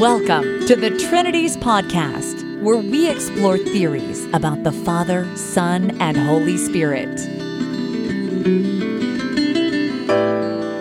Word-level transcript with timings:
Welcome 0.00 0.66
to 0.66 0.76
the 0.76 0.90
Trinities 1.08 1.56
Podcast, 1.56 2.60
where 2.60 2.76
we 2.76 3.08
explore 3.08 3.56
theories 3.56 4.26
about 4.34 4.62
the 4.62 4.70
Father, 4.70 5.26
Son, 5.38 5.98
and 6.02 6.18
Holy 6.18 6.58
Spirit. 6.58 7.16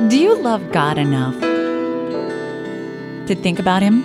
Do 0.10 0.20
you 0.20 0.36
love 0.36 0.70
God 0.74 0.98
enough 0.98 1.40
to 3.28 3.36
think 3.36 3.58
about 3.58 3.82
Him? 3.82 4.04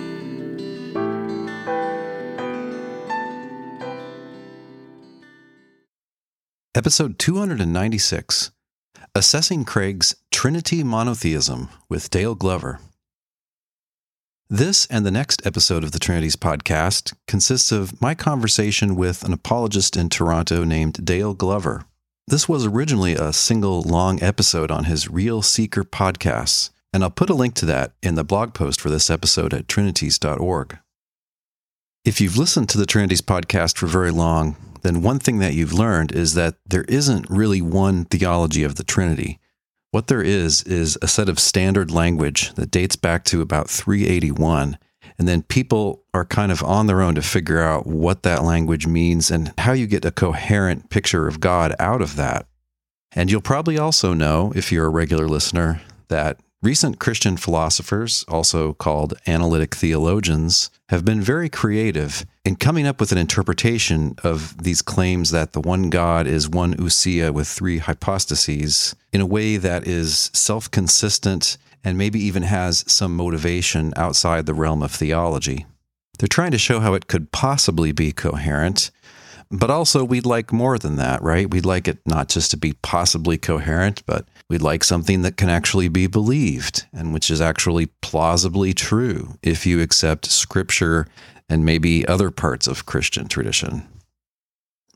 Episode 6.73 7.19
296 7.19 8.51
Assessing 9.13 9.65
Craig's 9.65 10.15
Trinity 10.31 10.85
Monotheism 10.85 11.67
with 11.89 12.09
Dale 12.09 12.33
Glover. 12.33 12.79
This 14.53 14.85
and 14.87 15.05
the 15.05 15.11
next 15.11 15.47
episode 15.47 15.81
of 15.81 15.93
the 15.93 15.97
Trinities 15.97 16.35
podcast 16.35 17.13
consists 17.25 17.71
of 17.71 18.01
my 18.01 18.13
conversation 18.13 18.97
with 18.97 19.23
an 19.23 19.31
apologist 19.31 19.95
in 19.95 20.09
Toronto 20.09 20.65
named 20.65 21.05
Dale 21.05 21.33
Glover. 21.33 21.85
This 22.27 22.49
was 22.49 22.65
originally 22.65 23.13
a 23.13 23.31
single 23.31 23.81
long 23.81 24.21
episode 24.21 24.69
on 24.69 24.83
his 24.83 25.09
Real 25.09 25.41
Seeker 25.41 25.85
podcasts, 25.85 26.69
and 26.91 27.01
I'll 27.01 27.09
put 27.09 27.29
a 27.29 27.33
link 27.33 27.53
to 27.55 27.65
that 27.67 27.93
in 28.03 28.15
the 28.15 28.25
blog 28.25 28.53
post 28.53 28.81
for 28.81 28.89
this 28.89 29.09
episode 29.09 29.53
at 29.53 29.69
trinities.org. 29.69 30.79
If 32.03 32.19
you've 32.19 32.37
listened 32.37 32.67
to 32.71 32.77
the 32.77 32.85
Trinities 32.85 33.21
podcast 33.21 33.77
for 33.77 33.87
very 33.87 34.11
long, 34.11 34.57
then 34.81 35.01
one 35.01 35.19
thing 35.19 35.39
that 35.39 35.53
you've 35.53 35.71
learned 35.71 36.11
is 36.11 36.33
that 36.33 36.55
there 36.65 36.83
isn't 36.89 37.29
really 37.29 37.61
one 37.61 38.03
theology 38.03 38.65
of 38.65 38.75
the 38.75 38.83
Trinity. 38.83 39.39
What 39.91 40.07
there 40.07 40.21
is, 40.21 40.63
is 40.63 40.97
a 41.01 41.07
set 41.07 41.27
of 41.27 41.37
standard 41.37 41.91
language 41.91 42.53
that 42.53 42.71
dates 42.71 42.95
back 42.95 43.25
to 43.25 43.41
about 43.41 43.69
381. 43.69 44.77
And 45.19 45.27
then 45.27 45.43
people 45.43 46.03
are 46.13 46.25
kind 46.25 46.51
of 46.51 46.63
on 46.63 46.87
their 46.87 47.01
own 47.01 47.15
to 47.15 47.21
figure 47.21 47.61
out 47.61 47.85
what 47.85 48.23
that 48.23 48.43
language 48.43 48.87
means 48.87 49.29
and 49.29 49.53
how 49.57 49.73
you 49.73 49.87
get 49.87 50.05
a 50.05 50.11
coherent 50.11 50.89
picture 50.89 51.27
of 51.27 51.41
God 51.41 51.75
out 51.77 52.01
of 52.01 52.15
that. 52.15 52.47
And 53.11 53.29
you'll 53.29 53.41
probably 53.41 53.77
also 53.77 54.13
know, 54.13 54.53
if 54.55 54.71
you're 54.71 54.85
a 54.85 54.89
regular 54.89 55.27
listener, 55.27 55.81
that 56.07 56.39
recent 56.61 56.99
Christian 56.99 57.37
philosophers, 57.37 58.23
also 58.27 58.73
called 58.73 59.15
analytic 59.25 59.75
theologians, 59.75 60.69
have 60.89 61.03
been 61.03 61.21
very 61.21 61.49
creative 61.49 62.25
in 62.45 62.55
coming 62.55 62.85
up 62.85 62.99
with 62.99 63.11
an 63.11 63.17
interpretation 63.17 64.15
of 64.23 64.61
these 64.61 64.81
claims 64.81 65.31
that 65.31 65.53
the 65.53 65.61
one 65.61 65.89
God 65.89 66.27
is 66.27 66.47
one 66.47 66.75
ousia 66.75 67.33
with 67.33 67.47
three 67.47 67.79
hypostases 67.79 68.95
in 69.11 69.21
a 69.21 69.25
way 69.25 69.57
that 69.57 69.87
is 69.87 70.29
self 70.33 70.69
consistent 70.69 71.57
and 71.83 71.97
maybe 71.97 72.19
even 72.19 72.43
has 72.43 72.83
some 72.87 73.15
motivation 73.15 73.91
outside 73.95 74.45
the 74.45 74.53
realm 74.53 74.83
of 74.83 74.91
theology. 74.91 75.65
They're 76.19 76.27
trying 76.27 76.51
to 76.51 76.59
show 76.59 76.79
how 76.79 76.93
it 76.93 77.07
could 77.07 77.31
possibly 77.31 77.91
be 77.91 78.11
coherent, 78.11 78.91
but 79.51 79.69
also 79.69 80.03
we'd 80.03 80.25
like 80.25 80.53
more 80.53 80.79
than 80.79 80.95
that, 80.95 81.21
right? 81.21 81.49
We'd 81.49 81.65
like 81.65 81.87
it 81.87 81.99
not 82.05 82.29
just 82.29 82.51
to 82.51 82.57
be 82.57 82.73
possibly 82.81 83.37
coherent, 83.37 84.05
but 84.05 84.25
we'd 84.49 84.61
like 84.61 84.83
something 84.83 85.21
that 85.23 85.37
can 85.37 85.49
actually 85.49 85.89
be 85.89 86.07
believed 86.07 86.85
and 86.93 87.13
which 87.13 87.29
is 87.29 87.41
actually 87.41 87.87
plausibly 88.01 88.73
true 88.73 89.37
if 89.43 89.65
you 89.65 89.81
accept 89.81 90.25
scripture 90.25 91.07
and 91.49 91.65
maybe 91.65 92.07
other 92.07 92.31
parts 92.31 92.65
of 92.65 92.85
Christian 92.85 93.27
tradition. 93.27 93.87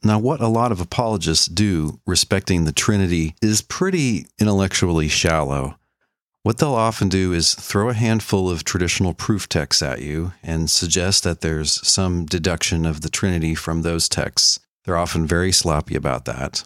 Now, 0.04 0.20
what 0.20 0.40
a 0.40 0.48
lot 0.48 0.72
of 0.72 0.80
apologists 0.80 1.48
do 1.48 2.00
respecting 2.06 2.64
the 2.64 2.72
Trinity 2.72 3.36
is 3.42 3.62
pretty 3.62 4.28
intellectually 4.40 5.08
shallow. 5.08 5.78
What 6.46 6.60
they'll 6.60 6.76
often 6.76 7.10
do 7.10 7.34
is 7.34 7.56
throw 7.56 7.90
a 7.90 7.96
handful 7.96 8.52
of 8.52 8.64
traditional 8.64 9.16
proof 9.16 9.50
texts 9.50 9.82
at 9.82 10.04
you 10.04 10.34
and 10.44 10.70
suggest 10.70 11.24
that 11.24 11.42
there's 11.42 11.72
some 11.88 12.28
deduction 12.28 12.86
of 12.86 13.02
the 13.02 13.10
Trinity 13.10 13.56
from 13.56 13.82
those 13.82 14.08
texts. 14.08 14.60
They're 14.84 14.96
often 14.96 15.26
very 15.26 15.52
sloppy 15.52 15.96
about 15.96 16.26
that. 16.26 16.64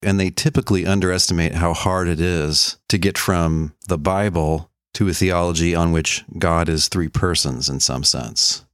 And 0.00 0.18
they 0.18 0.30
typically 0.30 0.86
underestimate 0.86 1.56
how 1.56 1.74
hard 1.74 2.08
it 2.08 2.18
is 2.18 2.78
to 2.88 2.96
get 2.96 3.18
from 3.18 3.74
the 3.88 3.98
Bible 3.98 4.70
to 4.94 5.06
a 5.10 5.12
theology 5.12 5.74
on 5.74 5.92
which 5.92 6.24
God 6.38 6.70
is 6.70 6.88
three 6.88 7.08
persons 7.08 7.68
in 7.68 7.80
some 7.80 8.04
sense. 8.04 8.64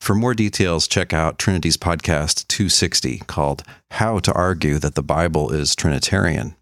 For 0.00 0.16
more 0.16 0.34
details, 0.34 0.88
check 0.88 1.12
out 1.12 1.38
Trinities 1.38 1.76
podcast 1.76 2.48
260 2.48 3.18
called 3.28 3.62
How 3.92 4.18
to 4.18 4.32
Argue 4.32 4.80
That 4.80 4.96
the 4.96 5.04
Bible 5.04 5.52
is 5.52 5.76
Trinitarian. 5.76 6.56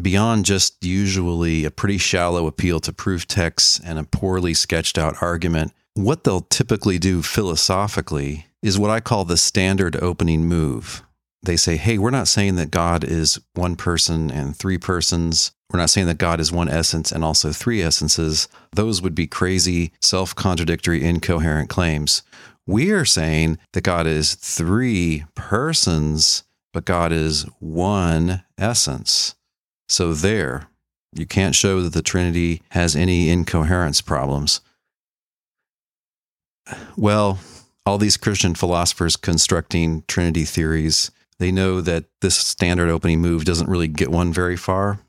Beyond 0.00 0.44
just 0.44 0.84
usually 0.84 1.64
a 1.64 1.70
pretty 1.72 1.98
shallow 1.98 2.46
appeal 2.46 2.78
to 2.80 2.92
proof 2.92 3.26
texts 3.26 3.80
and 3.84 3.98
a 3.98 4.04
poorly 4.04 4.54
sketched 4.54 4.96
out 4.96 5.20
argument, 5.20 5.72
what 5.94 6.22
they'll 6.22 6.42
typically 6.42 6.98
do 6.98 7.22
philosophically 7.22 8.46
is 8.62 8.78
what 8.78 8.90
I 8.90 9.00
call 9.00 9.24
the 9.24 9.36
standard 9.36 9.96
opening 9.96 10.46
move. 10.46 11.02
They 11.42 11.56
say, 11.56 11.76
hey, 11.76 11.98
we're 11.98 12.10
not 12.10 12.28
saying 12.28 12.56
that 12.56 12.70
God 12.70 13.02
is 13.02 13.40
one 13.54 13.74
person 13.76 14.30
and 14.30 14.56
three 14.56 14.78
persons. 14.78 15.52
We're 15.72 15.80
not 15.80 15.90
saying 15.90 16.06
that 16.06 16.18
God 16.18 16.40
is 16.40 16.52
one 16.52 16.68
essence 16.68 17.10
and 17.10 17.24
also 17.24 17.52
three 17.52 17.82
essences. 17.82 18.48
Those 18.72 19.02
would 19.02 19.14
be 19.14 19.26
crazy, 19.26 19.92
self 20.00 20.34
contradictory, 20.34 21.04
incoherent 21.04 21.68
claims. 21.68 22.22
We 22.66 22.90
are 22.90 23.04
saying 23.04 23.58
that 23.72 23.82
God 23.82 24.06
is 24.06 24.34
three 24.34 25.24
persons, 25.34 26.44
but 26.72 26.84
God 26.84 27.12
is 27.12 27.46
one 27.60 28.44
essence. 28.58 29.34
So, 29.88 30.12
there, 30.12 30.68
you 31.14 31.26
can't 31.26 31.54
show 31.54 31.82
that 31.82 31.92
the 31.92 32.02
Trinity 32.02 32.62
has 32.70 32.94
any 32.94 33.30
incoherence 33.30 34.00
problems. 34.00 34.60
Well, 36.96 37.38
all 37.86 37.98
these 37.98 38.18
Christian 38.18 38.54
philosophers 38.54 39.16
constructing 39.16 40.04
Trinity 40.06 40.44
theories, 40.44 41.10
they 41.38 41.50
know 41.50 41.80
that 41.80 42.04
this 42.20 42.36
standard 42.36 42.90
opening 42.90 43.20
move 43.20 43.44
doesn't 43.44 43.70
really 43.70 43.88
get 43.88 44.10
one 44.10 44.32
very 44.32 44.56
far. 44.56 45.00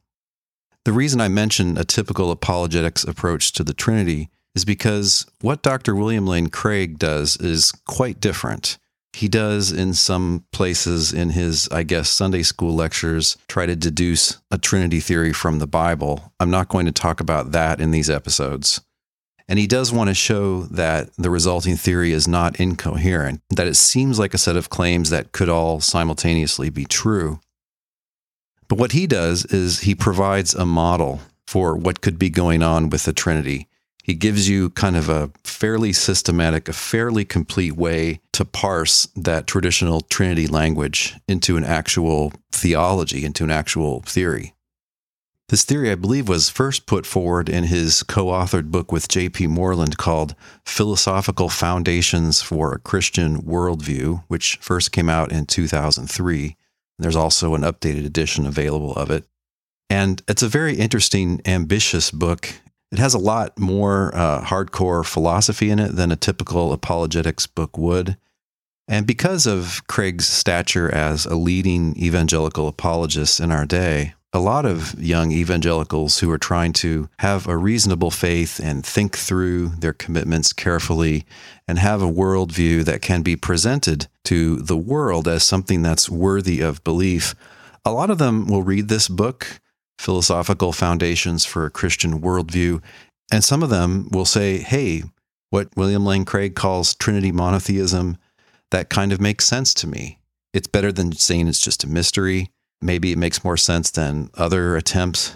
The 0.85 0.93
reason 0.93 1.19
I 1.19 1.27
mention 1.27 1.77
a 1.77 1.83
typical 1.83 2.31
apologetics 2.31 3.03
approach 3.03 3.51
to 3.53 3.63
the 3.63 3.73
Trinity 3.73 4.29
is 4.55 4.63
because 4.63 5.25
what 5.41 5.61
Dr. 5.61 5.93
William 5.93 6.25
Lane 6.25 6.47
Craig 6.47 6.97
does 6.97 7.35
is 7.37 7.71
quite 7.85 8.21
different. 8.21 8.77
He 9.13 9.27
does, 9.27 9.71
in 9.71 9.93
some 9.93 10.45
places 10.51 11.11
in 11.11 11.31
his, 11.31 11.67
I 11.71 11.83
guess, 11.83 12.09
Sunday 12.09 12.43
school 12.43 12.73
lectures, 12.73 13.37
try 13.47 13.65
to 13.65 13.75
deduce 13.75 14.39
a 14.51 14.57
Trinity 14.57 14.99
theory 14.99 15.33
from 15.33 15.59
the 15.59 15.67
Bible. 15.67 16.31
I'm 16.39 16.51
not 16.51 16.69
going 16.69 16.85
to 16.85 16.91
talk 16.91 17.19
about 17.19 17.51
that 17.51 17.81
in 17.81 17.91
these 17.91 18.09
episodes. 18.09 18.81
And 19.47 19.57
he 19.57 19.65
does 19.65 19.91
want 19.91 20.09
to 20.09 20.13
show 20.13 20.61
that 20.65 21.09
the 21.17 21.31
resulting 21.31 21.75
theory 21.75 22.11
is 22.11 22.27
not 22.27 22.59
incoherent, 22.59 23.41
that 23.49 23.67
it 23.67 23.75
seems 23.75 24.19
like 24.19 24.35
a 24.35 24.37
set 24.37 24.55
of 24.55 24.69
claims 24.69 25.09
that 25.09 25.31
could 25.31 25.49
all 25.49 25.79
simultaneously 25.79 26.69
be 26.69 26.85
true. 26.85 27.39
But 28.67 28.77
what 28.77 28.91
he 28.91 29.07
does 29.07 29.45
is 29.45 29.81
he 29.81 29.95
provides 29.95 30.53
a 30.53 30.67
model 30.67 31.21
for 31.47 31.75
what 31.75 32.01
could 32.01 32.19
be 32.19 32.29
going 32.29 32.61
on 32.61 32.91
with 32.91 33.05
the 33.05 33.13
Trinity. 33.13 33.67
He 34.03 34.15
gives 34.15 34.49
you 34.49 34.71
kind 34.71 34.95
of 34.95 35.09
a 35.09 35.31
fairly 35.43 35.93
systematic, 35.93 36.67
a 36.67 36.73
fairly 36.73 37.25
complete 37.25 37.75
way 37.75 38.21
to 38.33 38.45
parse 38.45 39.07
that 39.15 39.45
traditional 39.45 40.01
Trinity 40.01 40.47
language 40.47 41.15
into 41.27 41.57
an 41.57 41.63
actual 41.63 42.33
theology, 42.51 43.25
into 43.25 43.43
an 43.43 43.51
actual 43.51 44.01
theory. 44.01 44.53
This 45.49 45.63
theory, 45.63 45.89
I 45.89 45.95
believe, 45.95 46.29
was 46.29 46.47
first 46.47 46.85
put 46.85 47.07
forward 47.07 47.49
in 47.49 47.63
his 47.65 48.03
co 48.03 48.27
authored 48.27 48.69
book 48.69 48.91
with 48.91 49.07
J.P. 49.07 49.47
Moreland 49.47 49.97
called 49.97 50.35
Philosophical 50.63 51.49
Foundations 51.49 52.39
for 52.39 52.71
a 52.71 52.79
Christian 52.79 53.41
Worldview, 53.41 54.23
which 54.27 54.57
first 54.61 54.91
came 54.91 55.09
out 55.09 55.31
in 55.31 55.47
2003. 55.47 56.55
There's 56.99 57.15
also 57.15 57.55
an 57.55 57.63
updated 57.63 58.05
edition 58.05 58.45
available 58.45 58.93
of 58.93 59.09
it. 59.09 59.25
And 59.89 60.21
it's 60.27 60.43
a 60.43 60.47
very 60.47 60.75
interesting, 60.75 61.41
ambitious 61.45 62.11
book. 62.11 62.53
It 62.91 62.99
has 62.99 63.13
a 63.13 63.19
lot 63.19 63.57
more 63.59 64.15
uh, 64.15 64.41
hardcore 64.41 65.05
philosophy 65.05 65.69
in 65.69 65.79
it 65.79 65.95
than 65.95 66.11
a 66.11 66.15
typical 66.15 66.73
apologetics 66.73 67.45
book 67.45 67.77
would. 67.77 68.17
And 68.87 69.05
because 69.05 69.45
of 69.45 69.83
Craig's 69.87 70.27
stature 70.27 70.93
as 70.93 71.27
a 71.27 71.35
leading 71.35 71.95
evangelical 71.95 72.67
apologist 72.67 73.39
in 73.39 73.51
our 73.51 73.65
day, 73.65 74.15
a 74.33 74.39
lot 74.39 74.65
of 74.65 74.99
young 74.99 75.31
evangelicals 75.31 76.19
who 76.19 76.29
are 76.31 76.37
trying 76.37 76.73
to 76.73 77.09
have 77.19 77.47
a 77.47 77.57
reasonable 77.57 78.11
faith 78.11 78.59
and 78.59 78.85
think 78.85 79.17
through 79.17 79.69
their 79.69 79.93
commitments 79.93 80.53
carefully 80.53 81.25
and 81.67 81.79
have 81.79 82.01
a 82.01 82.11
worldview 82.11 82.83
that 82.85 83.01
can 83.01 83.21
be 83.23 83.35
presented 83.35 84.07
to 84.25 84.57
the 84.57 84.77
world 84.77 85.27
as 85.27 85.43
something 85.43 85.81
that's 85.81 86.09
worthy 86.09 86.61
of 86.61 86.83
belief. 86.83 87.33
A 87.85 87.91
lot 87.91 88.09
of 88.11 88.19
them 88.19 88.45
will 88.45 88.61
read 88.61 88.87
this 88.87 89.07
book, 89.07 89.59
Philosophical 89.99 90.71
Foundations 90.71 91.43
for 91.43 91.65
a 91.65 91.69
Christian 91.69 92.21
Worldview, 92.21 92.81
and 93.33 93.43
some 93.43 93.61
of 93.61 93.69
them 93.69 94.07
will 94.11 94.23
say, 94.23 94.59
hey, 94.59 95.03
what 95.49 95.75
William 95.75 96.05
Lane 96.05 96.23
Craig 96.23 96.55
calls 96.55 96.95
Trinity 96.95 97.33
monotheism, 97.33 98.17
that 98.71 98.89
kind 98.89 99.11
of 99.11 99.19
makes 99.19 99.45
sense 99.45 99.73
to 99.73 99.87
me. 99.87 100.17
It's 100.53 100.67
better 100.67 100.93
than 100.93 101.11
saying 101.11 101.49
it's 101.49 101.59
just 101.59 101.83
a 101.83 101.87
mystery. 101.87 102.49
Maybe 102.81 103.11
it 103.11 103.17
makes 103.17 103.43
more 103.43 103.57
sense 103.57 103.91
than 103.91 104.29
other 104.35 104.77
attempts. 104.77 105.35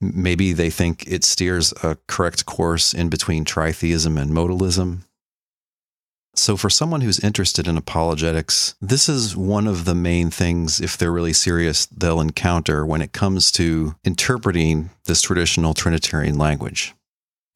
Maybe 0.00 0.52
they 0.52 0.70
think 0.70 1.04
it 1.08 1.24
steers 1.24 1.72
a 1.82 1.98
correct 2.06 2.46
course 2.46 2.94
in 2.94 3.08
between 3.08 3.44
tritheism 3.44 4.20
and 4.20 4.30
modalism. 4.30 5.00
So, 6.36 6.56
for 6.56 6.68
someone 6.68 7.00
who's 7.00 7.20
interested 7.20 7.68
in 7.68 7.76
apologetics, 7.76 8.74
this 8.80 9.08
is 9.08 9.36
one 9.36 9.68
of 9.68 9.84
the 9.84 9.94
main 9.94 10.30
things, 10.30 10.80
if 10.80 10.98
they're 10.98 11.12
really 11.12 11.32
serious, 11.32 11.86
they'll 11.86 12.20
encounter 12.20 12.84
when 12.84 13.02
it 13.02 13.12
comes 13.12 13.52
to 13.52 13.94
interpreting 14.04 14.90
this 15.04 15.22
traditional 15.22 15.74
Trinitarian 15.74 16.36
language. 16.36 16.94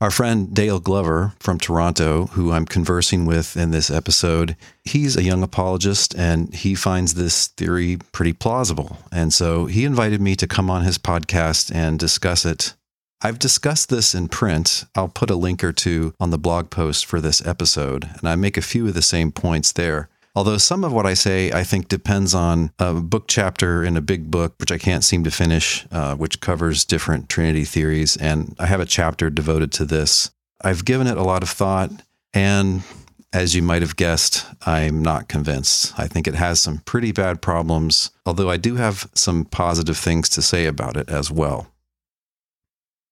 Our 0.01 0.13
friend 0.13 0.55
Dale 0.55 0.79
Glover 0.79 1.33
from 1.41 1.59
Toronto, 1.59 2.27
who 2.27 2.53
I'm 2.53 2.67
conversing 2.67 3.27
with 3.27 3.57
in 3.57 3.73
this 3.73 3.91
episode, 3.91 4.55
he's 4.85 5.17
a 5.17 5.25
young 5.25 5.43
apologist 5.43 6.15
and 6.17 6.55
he 6.55 6.77
finds 6.77 7.15
this 7.15 7.49
theory 7.49 7.99
pretty 8.13 8.33
plausible. 8.33 8.99
And 9.11 9.35
so 9.35 9.67
he 9.67 9.85
invited 9.85 10.21
me 10.21 10.37
to 10.37 10.47
come 10.47 10.71
on 10.71 10.85
his 10.85 10.99
podcast 10.99 11.75
and 11.75 11.99
discuss 11.99 12.45
it 12.45 12.75
I've 13.21 13.41
discussed 13.41 13.89
this 13.89 14.15
in 14.15 14.29
print. 14.29 14.85
I'll 14.95 15.09
put 15.09 15.31
a 15.31 15.35
link 15.35 15.65
or 15.65 15.73
two 15.73 16.15
on 16.21 16.31
the 16.31 16.39
blog 16.39 16.71
post 16.71 17.05
for 17.05 17.21
this 17.21 17.45
episode, 17.45 18.09
and 18.19 18.29
I 18.29 18.37
make 18.37 18.57
a 18.57 18.63
few 18.63 18.87
of 18.87 18.95
the 18.95 19.03
same 19.03 19.33
points 19.33 19.73
there. 19.73 20.09
Although 20.37 20.59
some 20.59 20.85
of 20.85 20.93
what 20.93 21.05
I 21.05 21.15
say, 21.15 21.51
I 21.51 21.65
think, 21.65 21.89
depends 21.89 22.33
on 22.33 22.71
a 22.79 22.95
book 22.95 23.25
chapter 23.27 23.83
in 23.83 23.97
a 23.97 24.01
big 24.01 24.31
book, 24.31 24.55
which 24.61 24.71
I 24.71 24.79
can't 24.79 25.03
seem 25.03 25.25
to 25.25 25.33
finish, 25.33 25.85
uh, 25.91 26.15
which 26.15 26.41
covers 26.41 26.85
different 26.85 27.29
Trinity 27.29 27.65
theories. 27.65 28.17
And 28.17 28.55
I 28.57 28.67
have 28.67 28.79
a 28.79 28.87
chapter 28.87 29.31
devoted 29.31 29.73
to 29.73 29.85
this. 29.85 30.31
I've 30.63 30.85
given 30.85 31.09
it 31.09 31.17
a 31.17 31.25
lot 31.25 31.43
of 31.43 31.49
thought, 31.49 31.91
and 32.33 32.85
as 33.33 33.57
you 33.57 33.63
might 33.63 33.83
have 33.83 33.97
guessed, 33.97 34.47
I'm 34.65 35.03
not 35.03 35.29
convinced. 35.29 35.99
I 35.99 36.07
think 36.07 36.29
it 36.29 36.37
has 36.37 36.61
some 36.61 36.79
pretty 36.79 37.11
bad 37.11 37.43
problems, 37.43 38.13
although 38.25 38.49
I 38.49 38.59
do 38.59 38.77
have 38.77 39.11
some 39.15 39.45
positive 39.45 39.97
things 39.97 40.29
to 40.31 40.43
say 40.43 40.67
about 40.67 40.97
it 40.97 41.11
as 41.11 41.33
well. 41.33 41.67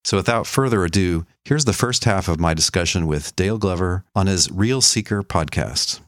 So 0.07 0.17
without 0.17 0.47
further 0.47 0.85
ado, 0.85 1.27
here's 1.45 1.65
the 1.65 1.73
first 1.73 2.05
half 2.05 2.29
of 2.29 2.39
my 2.39 2.55
discussion 2.55 3.09
with 3.09 3.35
Dale 3.35 3.59
Glover 3.59 4.05
on 4.15 4.29
his 4.29 4.49
Real 4.53 4.81
Seeker 4.81 5.25
podcast. 5.25 5.99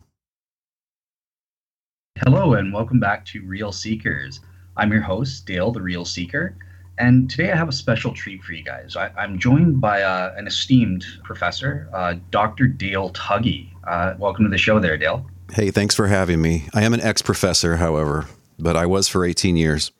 Hello, 2.24 2.54
and 2.54 2.72
welcome 2.72 3.00
back 3.00 3.24
to 3.26 3.42
Real 3.42 3.72
Seekers. 3.72 4.38
I'm 4.76 4.92
your 4.92 5.00
host, 5.00 5.46
Dale, 5.46 5.72
the 5.72 5.82
Real 5.82 6.04
Seeker, 6.04 6.56
and 6.98 7.28
today 7.28 7.50
I 7.50 7.56
have 7.56 7.68
a 7.68 7.72
special 7.72 8.12
treat 8.12 8.40
for 8.44 8.52
you 8.52 8.62
guys. 8.62 8.94
I, 8.94 9.10
am 9.18 9.36
joined 9.36 9.80
by 9.80 10.02
uh, 10.02 10.32
an 10.36 10.46
esteemed 10.46 11.04
professor, 11.24 11.88
uh, 11.92 12.14
Dr. 12.30 12.68
Dale 12.68 13.10
Tuggy. 13.10 13.70
Uh, 13.82 14.14
welcome 14.16 14.44
to 14.44 14.50
the 14.50 14.58
show 14.58 14.78
there, 14.78 14.96
Dale. 14.96 15.28
Hey, 15.52 15.72
thanks 15.72 15.96
for 15.96 16.06
having 16.06 16.40
me. 16.40 16.68
I 16.72 16.84
am 16.84 16.94
an 16.94 17.00
ex 17.00 17.20
professor, 17.20 17.78
however, 17.78 18.26
but 18.60 18.76
I 18.76 18.86
was 18.86 19.08
for 19.08 19.24
18 19.24 19.56
years. 19.56 19.90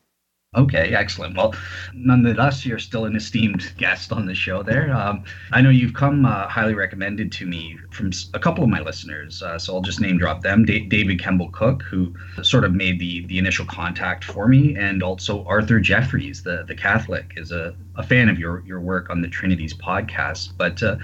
Okay, 0.55 0.95
excellent. 0.95 1.37
Well, 1.37 1.53
nonetheless, 1.93 2.65
you're 2.65 2.79
still 2.79 3.05
an 3.05 3.15
esteemed 3.15 3.71
guest 3.77 4.11
on 4.11 4.25
the 4.25 4.33
show 4.33 4.63
there. 4.63 4.91
Um, 4.91 5.23
I 5.51 5.61
know 5.61 5.69
you've 5.69 5.93
come 5.93 6.25
uh, 6.25 6.47
highly 6.47 6.73
recommended 6.73 7.31
to 7.33 7.45
me 7.45 7.77
from 7.91 8.09
a 8.33 8.39
couple 8.39 8.63
of 8.63 8.69
my 8.71 8.79
listeners, 8.79 9.43
uh, 9.43 9.59
so 9.59 9.75
I'll 9.75 9.81
just 9.83 10.01
name 10.01 10.17
drop 10.17 10.41
them. 10.41 10.65
David 10.65 11.19
Kemble 11.19 11.51
Cook, 11.51 11.83
who 11.83 12.15
sort 12.41 12.63
of 12.63 12.73
made 12.73 12.99
the 12.99 13.27
the 13.27 13.37
initial 13.37 13.63
contact 13.67 14.23
for 14.23 14.47
me, 14.47 14.75
and 14.75 15.03
also 15.03 15.45
Arthur 15.45 15.79
Jeffries, 15.79 16.41
the, 16.41 16.65
the 16.67 16.73
Catholic, 16.73 17.33
is 17.37 17.51
a, 17.51 17.75
a 17.95 18.01
fan 18.01 18.27
of 18.27 18.39
your, 18.39 18.63
your 18.65 18.79
work 18.79 19.11
on 19.11 19.21
the 19.21 19.27
Trinities 19.27 19.75
podcast. 19.75 20.53
But 20.57 20.81
uh, 20.81 20.97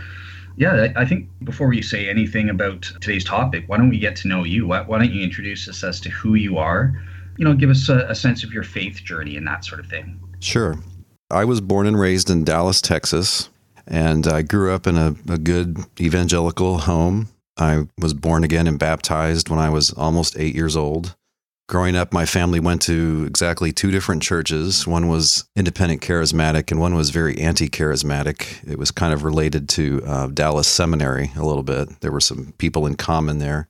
yeah, 0.57 0.92
I 0.95 1.06
think 1.06 1.30
before 1.44 1.68
we 1.68 1.83
say 1.83 2.09
anything 2.09 2.50
about 2.50 2.81
today's 3.00 3.24
topic, 3.24 3.65
why 3.68 3.77
don't 3.77 3.89
we 3.89 4.00
get 4.00 4.15
to 4.18 4.27
know 4.27 4.44
you? 4.44 4.65
Why, 4.65 4.81
why 4.81 4.97
don't 4.97 5.13
you 5.13 5.21
introduce 5.21 5.68
us 5.69 5.83
as 5.83 6.01
to 6.01 6.09
who 6.09 6.33
you 6.33 6.57
are? 6.57 7.00
You 7.37 7.45
know, 7.45 7.53
give 7.53 7.69
us 7.69 7.89
a, 7.89 8.05
a 8.09 8.15
sense 8.15 8.43
of 8.43 8.51
your 8.51 8.63
faith 8.63 9.03
journey 9.03 9.37
and 9.37 9.45
that 9.47 9.65
sort 9.65 9.79
of 9.79 9.87
thing. 9.87 10.19
Sure. 10.39 10.77
I 11.31 11.45
was 11.45 11.61
born 11.61 11.87
and 11.87 11.99
raised 11.99 12.29
in 12.29 12.43
Dallas, 12.43 12.81
Texas, 12.81 13.49
and 13.87 14.27
I 14.27 14.41
grew 14.41 14.73
up 14.73 14.87
in 14.87 14.95
a, 14.95 15.15
a 15.29 15.37
good 15.37 15.79
evangelical 15.99 16.79
home. 16.79 17.29
I 17.57 17.87
was 17.99 18.13
born 18.13 18.43
again 18.43 18.67
and 18.67 18.77
baptized 18.77 19.49
when 19.49 19.59
I 19.59 19.69
was 19.69 19.91
almost 19.91 20.37
eight 20.37 20.55
years 20.55 20.75
old. 20.75 21.15
Growing 21.67 21.95
up, 21.95 22.13
my 22.13 22.27
family 22.27 22.59
went 22.59 22.83
to 22.83 23.25
exactly 23.27 23.71
two 23.71 23.89
different 23.89 24.21
churches. 24.21 24.85
One 24.85 25.07
was 25.07 25.45
independent 25.55 26.01
charismatic, 26.01 26.69
and 26.69 26.79
one 26.79 26.93
was 26.93 27.09
very 27.09 27.39
anti 27.39 27.69
charismatic. 27.69 28.69
It 28.69 28.77
was 28.77 28.91
kind 28.91 29.13
of 29.13 29.23
related 29.23 29.67
to 29.69 30.03
uh, 30.05 30.27
Dallas 30.27 30.67
Seminary 30.67 31.31
a 31.35 31.43
little 31.43 31.63
bit. 31.63 32.01
There 32.01 32.11
were 32.11 32.19
some 32.21 32.53
people 32.59 32.85
in 32.85 32.95
common 32.95 33.39
there. 33.39 33.67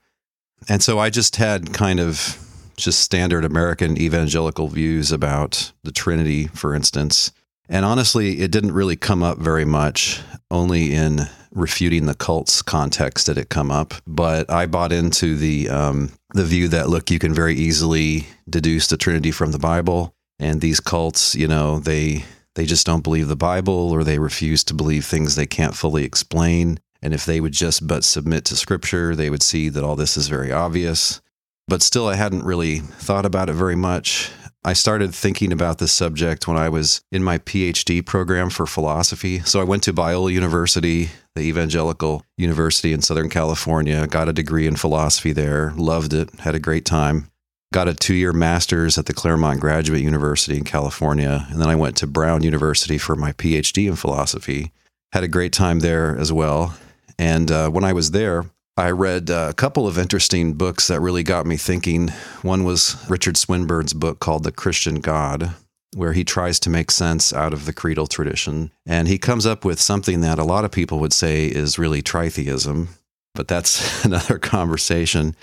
And 0.67 0.83
so 0.83 0.99
I 0.99 1.09
just 1.09 1.37
had 1.37 1.73
kind 1.73 2.01
of 2.01 2.44
just 2.77 2.99
standard 2.99 3.45
American 3.45 3.97
evangelical 3.97 4.67
views 4.67 5.11
about 5.11 5.71
the 5.83 5.91
Trinity, 5.91 6.47
for 6.47 6.75
instance. 6.75 7.31
And 7.67 7.85
honestly, 7.85 8.41
it 8.41 8.51
didn't 8.51 8.73
really 8.73 8.95
come 8.95 9.23
up 9.23 9.39
very 9.39 9.65
much, 9.65 10.21
only 10.51 10.93
in 10.93 11.27
refuting 11.51 12.05
the 12.05 12.13
cult's 12.13 12.61
context 12.61 13.25
did 13.25 13.37
it 13.37 13.49
come 13.49 13.71
up. 13.71 13.93
But 14.05 14.51
I 14.51 14.65
bought 14.65 14.91
into 14.91 15.35
the 15.35 15.69
um, 15.69 16.11
the 16.33 16.43
view 16.43 16.67
that 16.69 16.89
look, 16.89 17.09
you 17.09 17.19
can 17.19 17.33
very 17.33 17.55
easily 17.55 18.27
deduce 18.49 18.87
the 18.87 18.97
Trinity 18.97 19.31
from 19.31 19.51
the 19.51 19.59
Bible, 19.59 20.13
and 20.37 20.61
these 20.61 20.79
cults, 20.79 21.33
you 21.33 21.47
know, 21.47 21.79
they 21.79 22.25
they 22.53 22.65
just 22.65 22.85
don't 22.85 23.03
believe 23.03 23.27
the 23.27 23.35
Bible 23.35 23.91
or 23.91 24.03
they 24.03 24.19
refuse 24.19 24.63
to 24.65 24.73
believe 24.73 25.05
things 25.05 25.35
they 25.35 25.45
can't 25.45 25.75
fully 25.75 26.03
explain. 26.03 26.79
And 27.01 27.13
if 27.13 27.25
they 27.25 27.39
would 27.41 27.51
just 27.51 27.85
but 27.85 28.03
submit 28.03 28.45
to 28.45 28.55
Scripture, 28.55 29.15
they 29.15 29.29
would 29.29 29.43
see 29.43 29.69
that 29.69 29.83
all 29.83 29.95
this 29.95 30.17
is 30.17 30.27
very 30.27 30.51
obvious 30.51 31.21
but 31.67 31.81
still, 31.81 32.07
I 32.07 32.15
hadn't 32.15 32.43
really 32.43 32.79
thought 32.79 33.25
about 33.25 33.49
it 33.49 33.53
very 33.53 33.75
much. 33.75 34.31
I 34.63 34.73
started 34.73 35.13
thinking 35.13 35.51
about 35.51 35.77
this 35.77 35.91
subject 35.91 36.47
when 36.47 36.57
I 36.57 36.69
was 36.69 37.01
in 37.11 37.23
my 37.23 37.37
PhD 37.37 38.03
program 38.03 38.49
for 38.49 38.65
philosophy. 38.65 39.39
So 39.41 39.61
I 39.61 39.63
went 39.63 39.83
to 39.83 39.93
Biola 39.93 40.33
University, 40.33 41.09
the 41.35 41.43
evangelical 41.43 42.25
university 42.35 42.91
in 42.91 43.03
Southern 43.03 43.29
California, 43.29 44.07
got 44.07 44.27
a 44.27 44.33
degree 44.33 44.65
in 44.65 44.75
philosophy 44.75 45.33
there, 45.33 45.71
loved 45.75 46.15
it, 46.15 46.31
had 46.39 46.55
a 46.55 46.59
great 46.59 46.83
time. 46.83 47.29
Got 47.73 47.87
a 47.87 47.93
two 47.93 48.15
year 48.15 48.33
master's 48.33 48.97
at 48.97 49.05
the 49.05 49.13
Claremont 49.13 49.59
Graduate 49.59 50.01
University 50.01 50.57
in 50.57 50.63
California. 50.63 51.45
And 51.51 51.61
then 51.61 51.69
I 51.69 51.75
went 51.75 51.95
to 51.97 52.07
Brown 52.07 52.41
University 52.41 52.97
for 52.97 53.15
my 53.15 53.33
PhD 53.33 53.87
in 53.87 53.95
philosophy. 53.95 54.71
Had 55.11 55.23
a 55.23 55.27
great 55.27 55.53
time 55.53 55.81
there 55.81 56.17
as 56.17 56.33
well. 56.33 56.75
And 57.19 57.51
uh, 57.51 57.69
when 57.69 57.83
I 57.83 57.93
was 57.93 58.11
there, 58.11 58.45
I 58.77 58.91
read 58.91 59.29
uh, 59.29 59.47
a 59.49 59.53
couple 59.53 59.87
of 59.87 59.97
interesting 59.97 60.53
books 60.53 60.87
that 60.87 60.99
really 60.99 61.23
got 61.23 61.45
me 61.45 61.55
thinking. 61.55 62.09
One 62.41 62.65
was 62.65 62.97
Richard 63.09 63.37
Swinburne's 63.37 63.93
book 63.93 64.19
called 64.19 64.43
The 64.43 64.51
Christian 64.51 64.99
God, 64.99 65.55
where 65.95 66.11
he 66.11 66.25
tries 66.25 66.59
to 66.61 66.69
make 66.69 66.91
sense 66.91 67.31
out 67.31 67.53
of 67.53 67.65
the 67.65 67.71
creedal 67.71 68.05
tradition. 68.05 68.71
And 68.85 69.07
he 69.07 69.17
comes 69.17 69.45
up 69.45 69.63
with 69.63 69.79
something 69.79 70.19
that 70.21 70.39
a 70.39 70.43
lot 70.43 70.65
of 70.65 70.71
people 70.71 70.99
would 70.99 71.13
say 71.13 71.45
is 71.45 71.79
really 71.79 72.01
tritheism, 72.01 72.87
but 73.33 73.47
that's 73.47 74.03
another 74.05 74.37
conversation. 74.37 75.37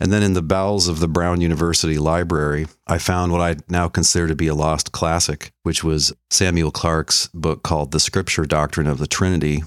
And 0.00 0.10
then 0.10 0.22
in 0.22 0.32
the 0.32 0.40
bowels 0.40 0.88
of 0.88 0.98
the 0.98 1.08
Brown 1.08 1.42
University 1.42 1.98
Library, 1.98 2.66
I 2.86 2.96
found 2.96 3.32
what 3.32 3.42
I 3.42 3.56
now 3.68 3.88
consider 3.88 4.28
to 4.28 4.34
be 4.34 4.48
a 4.48 4.54
lost 4.54 4.92
classic, 4.92 5.52
which 5.62 5.84
was 5.84 6.14
Samuel 6.30 6.70
Clarke's 6.70 7.28
book 7.34 7.62
called 7.62 7.92
The 7.92 8.00
Scripture 8.00 8.46
Doctrine 8.46 8.86
of 8.86 8.98
the 8.98 9.06
Trinity, 9.06 9.62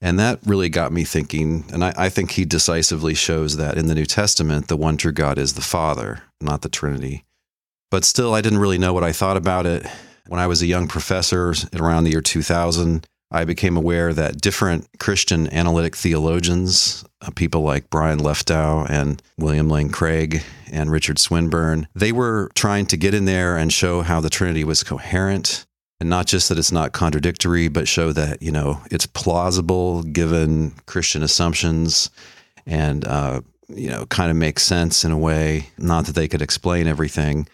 and 0.00 0.18
that 0.18 0.40
really 0.44 0.68
got 0.68 0.92
me 0.92 1.04
thinking. 1.04 1.64
And 1.72 1.84
I, 1.84 1.92
I, 1.96 2.08
think 2.08 2.32
he 2.32 2.44
decisively 2.44 3.14
shows 3.14 3.56
that 3.56 3.76
in 3.76 3.86
the 3.86 3.94
New 3.94 4.06
Testament, 4.06 4.68
the 4.68 4.76
one 4.76 4.96
true 4.96 5.12
God 5.12 5.38
is 5.38 5.54
the 5.54 5.60
Father, 5.60 6.22
not 6.40 6.62
the 6.62 6.68
Trinity. 6.68 7.24
But 7.90 8.04
still, 8.04 8.34
I 8.34 8.40
didn't 8.40 8.60
really 8.60 8.78
know 8.78 8.94
what 8.94 9.04
I 9.04 9.12
thought 9.12 9.36
about 9.36 9.66
it. 9.66 9.86
When 10.28 10.40
I 10.40 10.46
was 10.46 10.62
a 10.62 10.66
young 10.66 10.86
professor 10.88 11.54
around 11.74 12.04
the 12.04 12.10
year 12.10 12.20
2000, 12.20 13.06
I 13.32 13.44
became 13.44 13.76
aware 13.76 14.12
that 14.12 14.40
different 14.40 14.88
Christian 14.98 15.52
analytic 15.52 15.96
theologians, 15.96 17.04
uh, 17.20 17.30
people 17.34 17.62
like 17.62 17.90
Brian 17.90 18.18
Leftow 18.18 18.86
and 18.88 19.22
William 19.38 19.68
Lane 19.68 19.90
Craig 19.90 20.42
and 20.72 20.90
Richard 20.90 21.18
Swinburne, 21.18 21.88
they 21.94 22.12
were 22.12 22.50
trying 22.54 22.86
to 22.86 22.96
get 22.96 23.14
in 23.14 23.24
there 23.24 23.56
and 23.56 23.72
show 23.72 24.02
how 24.02 24.20
the 24.20 24.30
Trinity 24.30 24.64
was 24.64 24.82
coherent 24.82 25.66
and 26.00 26.08
not 26.08 26.26
just 26.26 26.48
that 26.48 26.58
it's 26.58 26.72
not 26.72 26.92
contradictory, 26.92 27.68
but 27.68 27.86
show 27.86 28.12
that 28.12 28.42
you 28.42 28.50
know 28.50 28.80
it's 28.90 29.06
plausible 29.06 30.02
given 30.02 30.72
Christian 30.86 31.22
assumptions, 31.22 32.10
and 32.66 33.04
uh, 33.06 33.42
you 33.68 33.88
know 33.88 34.06
kind 34.06 34.30
of 34.30 34.36
makes 34.36 34.62
sense 34.62 35.04
in 35.04 35.12
a 35.12 35.18
way. 35.18 35.66
Not 35.78 36.06
that 36.06 36.14
they 36.14 36.28
could 36.28 36.42
explain 36.42 36.86
everything. 36.86 37.46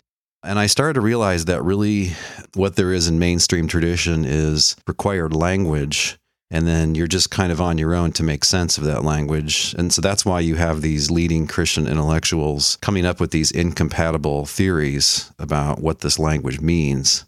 And 0.43 0.61
I 0.61 0.67
started 0.67 0.95
to 0.95 1.01
realize 1.01 1.47
that 1.47 1.63
really 1.65 2.13
what 2.55 2.77
there 2.77 2.93
is 2.93 3.09
in 3.09 3.19
mainstream 3.19 3.67
tradition 3.67 4.25
is 4.25 4.77
required 4.87 5.35
language. 5.35 6.17
And 6.53 6.69
then 6.69 6.95
you're 6.95 7.09
just 7.09 7.33
kind 7.33 7.51
of 7.51 7.61
on 7.61 7.79
your 7.79 7.93
own 7.93 8.13
to 8.13 8.23
make 8.23 8.45
sense 8.45 8.79
of 8.79 8.85
that 8.85 9.03
language. 9.03 9.75
And 9.77 9.93
so 9.93 10.01
that's 10.01 10.25
why 10.25 10.39
you 10.39 10.55
have 10.55 10.81
these 10.81 11.11
leading 11.11 11.49
Christian 11.49 11.89
intellectuals 11.89 12.77
coming 12.77 13.05
up 13.05 13.19
with 13.19 13.33
these 13.33 13.51
incompatible 13.51 14.47
theories 14.47 15.33
about 15.41 15.81
what 15.81 16.01
this 16.01 16.21
language 16.21 16.61
means. 16.61 17.25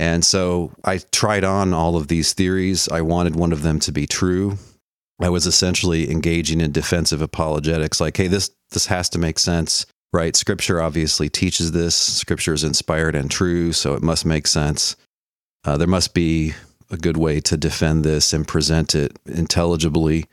And 0.00 0.24
so 0.24 0.72
I 0.82 0.96
tried 1.12 1.44
on 1.44 1.74
all 1.74 1.94
of 1.96 2.08
these 2.08 2.32
theories. 2.32 2.88
I 2.88 3.02
wanted 3.02 3.36
one 3.36 3.52
of 3.52 3.60
them 3.60 3.78
to 3.80 3.92
be 3.92 4.06
true. 4.06 4.56
I 5.20 5.28
was 5.28 5.44
essentially 5.46 6.10
engaging 6.10 6.62
in 6.62 6.72
defensive 6.72 7.20
apologetics 7.20 8.00
like, 8.00 8.16
hey, 8.16 8.26
this 8.26 8.50
this 8.70 8.86
has 8.86 9.10
to 9.10 9.18
make 9.18 9.38
sense, 9.38 9.84
right? 10.14 10.34
Scripture 10.34 10.80
obviously 10.80 11.28
teaches 11.28 11.72
this. 11.72 11.94
Scripture 11.94 12.54
is 12.54 12.64
inspired 12.64 13.14
and 13.14 13.30
true, 13.30 13.72
so 13.72 13.94
it 13.94 14.02
must 14.02 14.24
make 14.24 14.46
sense. 14.46 14.96
uh, 15.64 15.76
there 15.76 15.88
must 15.88 16.14
be 16.14 16.54
a 16.90 16.96
good 16.96 17.16
way 17.16 17.40
to 17.40 17.56
defend 17.56 18.04
this 18.04 18.32
and 18.32 18.48
present 18.48 18.94
it 18.94 19.18
intelligibly. 19.26 20.26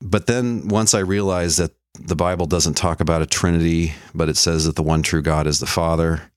But 0.00 0.26
then 0.26 0.68
once 0.68 0.94
I 0.94 1.00
realized 1.00 1.58
that 1.58 1.72
the 1.98 2.16
Bible 2.16 2.46
doesn't 2.46 2.74
talk 2.74 3.00
about 3.00 3.22
a 3.22 3.26
Trinity, 3.26 3.94
but 4.14 4.28
it 4.28 4.36
says 4.36 4.64
that 4.64 4.76
the 4.76 4.82
one 4.82 5.02
true 5.02 5.22
God 5.22 5.46
is 5.46 5.60
the 5.60 5.66
Father. 5.66 6.31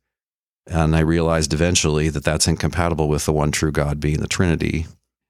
And 0.67 0.95
I 0.95 1.01
realized 1.01 1.53
eventually 1.53 2.09
that 2.09 2.23
that's 2.23 2.47
incompatible 2.47 3.07
with 3.07 3.25
the 3.25 3.33
one 3.33 3.51
true 3.51 3.71
God 3.71 3.99
being 3.99 4.19
the 4.19 4.27
Trinity. 4.27 4.87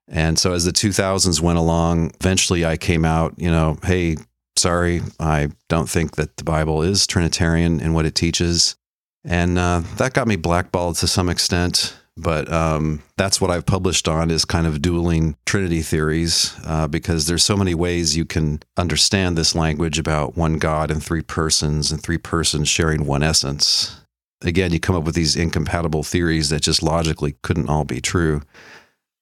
And 0.07 0.37
so 0.37 0.53
as 0.53 0.65
the 0.65 0.71
2000s 0.71 1.41
went 1.41 1.57
along, 1.57 2.11
eventually 2.19 2.65
I 2.65 2.77
came 2.77 3.03
out, 3.03 3.33
you 3.37 3.49
know, 3.49 3.77
hey, 3.83 4.17
sorry, 4.55 5.01
I 5.19 5.49
don't 5.67 5.89
think 5.89 6.15
that 6.15 6.37
the 6.37 6.43
Bible 6.43 6.81
is 6.81 7.07
Trinitarian 7.07 7.79
in 7.79 7.93
what 7.93 8.05
it 8.05 8.15
teaches. 8.15 8.75
And 9.23 9.57
uh, 9.57 9.81
that 9.97 10.13
got 10.13 10.27
me 10.27 10.35
blackballed 10.35 10.97
to 10.97 11.07
some 11.07 11.29
extent. 11.29 11.97
But 12.17 12.49
um, 12.51 13.03
that's 13.17 13.41
what 13.41 13.51
I've 13.51 13.65
published 13.65 14.07
on 14.07 14.31
is 14.31 14.45
kind 14.45 14.65
of 14.65 14.81
dueling 14.81 15.35
Trinity 15.45 15.81
theories 15.81 16.55
uh, 16.63 16.87
because 16.87 17.27
there's 17.27 17.43
so 17.43 17.57
many 17.57 17.75
ways 17.75 18.15
you 18.15 18.23
can 18.23 18.61
understand 18.77 19.37
this 19.37 19.53
language 19.53 19.99
about 19.99 20.37
one 20.37 20.57
God 20.57 20.91
and 20.91 21.03
three 21.03 21.21
persons 21.21 21.91
and 21.91 22.01
three 22.01 22.17
persons 22.17 22.69
sharing 22.69 23.05
one 23.05 23.21
essence. 23.21 23.99
Again, 24.45 24.71
you 24.71 24.79
come 24.79 24.95
up 24.95 25.03
with 25.03 25.15
these 25.15 25.35
incompatible 25.35 26.03
theories 26.03 26.49
that 26.49 26.61
just 26.61 26.83
logically 26.83 27.35
couldn't 27.41 27.69
all 27.69 27.83
be 27.83 27.99
true. 27.99 28.41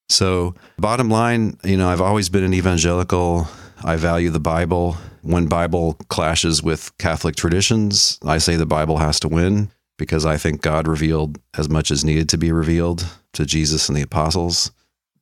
So, 0.08 0.54
bottom 0.78 1.08
line, 1.08 1.58
you 1.64 1.76
know, 1.76 1.88
I've 1.88 2.00
always 2.00 2.28
been 2.28 2.44
an 2.44 2.54
evangelical. 2.54 3.48
I 3.82 3.96
value 3.96 4.30
the 4.30 4.40
Bible. 4.40 4.96
When 5.22 5.46
Bible 5.46 5.94
clashes 6.08 6.62
with 6.62 6.96
Catholic 6.98 7.36
traditions, 7.36 8.18
I 8.24 8.38
say 8.38 8.56
the 8.56 8.66
Bible 8.66 8.98
has 8.98 9.18
to 9.20 9.28
win 9.28 9.70
because 9.96 10.26
I 10.26 10.36
think 10.36 10.60
God 10.60 10.86
revealed 10.86 11.38
as 11.56 11.68
much 11.68 11.90
as 11.90 12.04
needed 12.04 12.28
to 12.30 12.38
be 12.38 12.52
revealed 12.52 13.06
to 13.32 13.46
Jesus 13.46 13.88
and 13.88 13.96
the 13.96 14.02
apostles. 14.02 14.70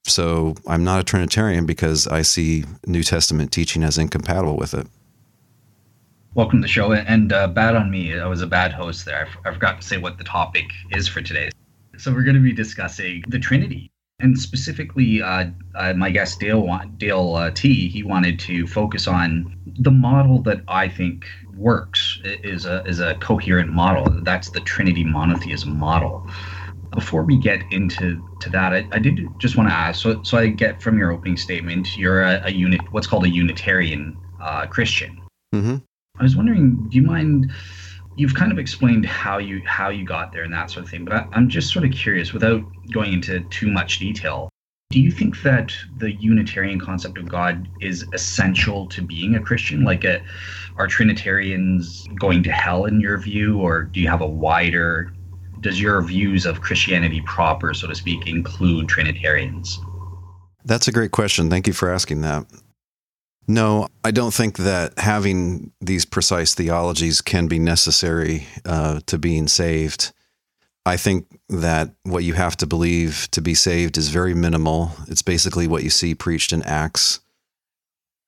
So 0.04 0.54
I'm 0.66 0.82
not 0.82 1.00
a 1.00 1.04
Trinitarian 1.04 1.66
because 1.66 2.08
I 2.08 2.22
see 2.22 2.64
New 2.86 3.04
Testament 3.04 3.52
teaching 3.52 3.84
as 3.84 3.98
incompatible 3.98 4.56
with 4.56 4.74
it. 4.74 4.86
Welcome 6.34 6.60
to 6.60 6.62
the 6.62 6.68
show. 6.68 6.94
And 6.94 7.30
uh, 7.30 7.46
bad 7.48 7.76
on 7.76 7.90
me. 7.90 8.18
I 8.18 8.26
was 8.26 8.40
a 8.40 8.46
bad 8.46 8.72
host 8.72 9.04
there. 9.04 9.26
I, 9.26 9.28
f- 9.28 9.36
I 9.44 9.52
forgot 9.52 9.78
to 9.82 9.86
say 9.86 9.98
what 9.98 10.16
the 10.16 10.24
topic 10.24 10.64
is 10.90 11.06
for 11.06 11.20
today. 11.20 11.50
So 11.98 12.10
we're 12.10 12.22
going 12.22 12.36
to 12.36 12.42
be 12.42 12.54
discussing 12.54 13.22
the 13.28 13.38
Trinity. 13.38 13.90
And 14.18 14.38
specifically, 14.38 15.20
uh, 15.20 15.50
uh, 15.74 15.92
my 15.92 16.10
guest 16.10 16.40
Dale 16.40 16.66
Dale 16.96 17.34
uh, 17.34 17.50
T. 17.50 17.86
He 17.86 18.02
wanted 18.02 18.38
to 18.40 18.66
focus 18.66 19.06
on 19.06 19.54
the 19.80 19.90
model 19.90 20.40
that 20.44 20.62
I 20.68 20.88
think 20.88 21.26
works 21.54 22.18
is 22.24 22.64
a 22.64 22.82
is 22.84 22.98
a 22.98 23.14
coherent 23.16 23.70
model. 23.70 24.06
That's 24.22 24.48
the 24.48 24.60
Trinity 24.60 25.04
monotheism 25.04 25.78
model. 25.78 26.26
Before 26.94 27.24
we 27.24 27.36
get 27.36 27.60
into 27.70 28.26
to 28.40 28.48
that, 28.50 28.72
I, 28.72 28.88
I 28.92 29.00
did 29.00 29.20
just 29.38 29.58
want 29.58 29.68
to 29.68 29.74
ask. 29.74 30.00
So, 30.00 30.22
so 30.22 30.38
I 30.38 30.46
get 30.46 30.80
from 30.80 30.96
your 30.96 31.12
opening 31.12 31.36
statement, 31.36 31.94
you're 31.96 32.22
a, 32.22 32.40
a 32.44 32.52
unit, 32.52 32.80
what's 32.90 33.06
called 33.06 33.24
a 33.24 33.30
Unitarian 33.30 34.16
uh, 34.40 34.66
Christian. 34.66 35.20
Mm-hmm. 35.54 35.76
I 36.22 36.24
was 36.24 36.36
wondering, 36.36 36.88
do 36.88 36.96
you 36.96 37.02
mind? 37.02 37.50
You've 38.14 38.36
kind 38.36 38.52
of 38.52 38.58
explained 38.58 39.04
how 39.04 39.38
you 39.38 39.60
how 39.66 39.88
you 39.88 40.04
got 40.04 40.32
there 40.32 40.44
and 40.44 40.52
that 40.52 40.70
sort 40.70 40.84
of 40.84 40.90
thing, 40.90 41.04
but 41.04 41.14
I, 41.14 41.26
I'm 41.32 41.48
just 41.48 41.72
sort 41.72 41.84
of 41.84 41.90
curious, 41.90 42.32
without 42.32 42.62
going 42.92 43.12
into 43.12 43.40
too 43.50 43.72
much 43.72 43.98
detail. 43.98 44.48
Do 44.90 45.00
you 45.00 45.10
think 45.10 45.42
that 45.42 45.74
the 45.96 46.12
Unitarian 46.12 46.78
concept 46.78 47.18
of 47.18 47.28
God 47.28 47.66
is 47.80 48.06
essential 48.12 48.86
to 48.88 49.02
being 49.02 49.34
a 49.34 49.40
Christian? 49.40 49.82
Like, 49.82 50.04
a, 50.04 50.22
are 50.76 50.86
Trinitarians 50.86 52.06
going 52.20 52.44
to 52.44 52.52
hell 52.52 52.84
in 52.84 53.00
your 53.00 53.18
view, 53.18 53.58
or 53.58 53.82
do 53.82 53.98
you 53.98 54.08
have 54.08 54.20
a 54.20 54.26
wider? 54.26 55.12
Does 55.60 55.80
your 55.80 56.00
views 56.02 56.46
of 56.46 56.60
Christianity 56.60 57.20
proper, 57.22 57.74
so 57.74 57.88
to 57.88 57.96
speak, 57.96 58.28
include 58.28 58.88
Trinitarians? 58.88 59.80
That's 60.64 60.86
a 60.86 60.92
great 60.92 61.10
question. 61.10 61.50
Thank 61.50 61.66
you 61.66 61.72
for 61.72 61.90
asking 61.90 62.20
that. 62.20 62.46
No, 63.48 63.88
I 64.04 64.12
don't 64.12 64.32
think 64.32 64.58
that 64.58 64.98
having 64.98 65.72
these 65.80 66.04
precise 66.04 66.54
theologies 66.54 67.20
can 67.20 67.48
be 67.48 67.58
necessary 67.58 68.46
uh, 68.64 69.00
to 69.06 69.18
being 69.18 69.48
saved. 69.48 70.12
I 70.86 70.96
think 70.96 71.26
that 71.48 71.94
what 72.04 72.24
you 72.24 72.34
have 72.34 72.56
to 72.58 72.66
believe 72.66 73.28
to 73.32 73.40
be 73.40 73.54
saved 73.54 73.98
is 73.98 74.08
very 74.08 74.34
minimal. 74.34 74.92
It's 75.08 75.22
basically 75.22 75.66
what 75.66 75.84
you 75.84 75.90
see 75.90 76.14
preached 76.14 76.52
in 76.52 76.62
Acts. 76.62 77.20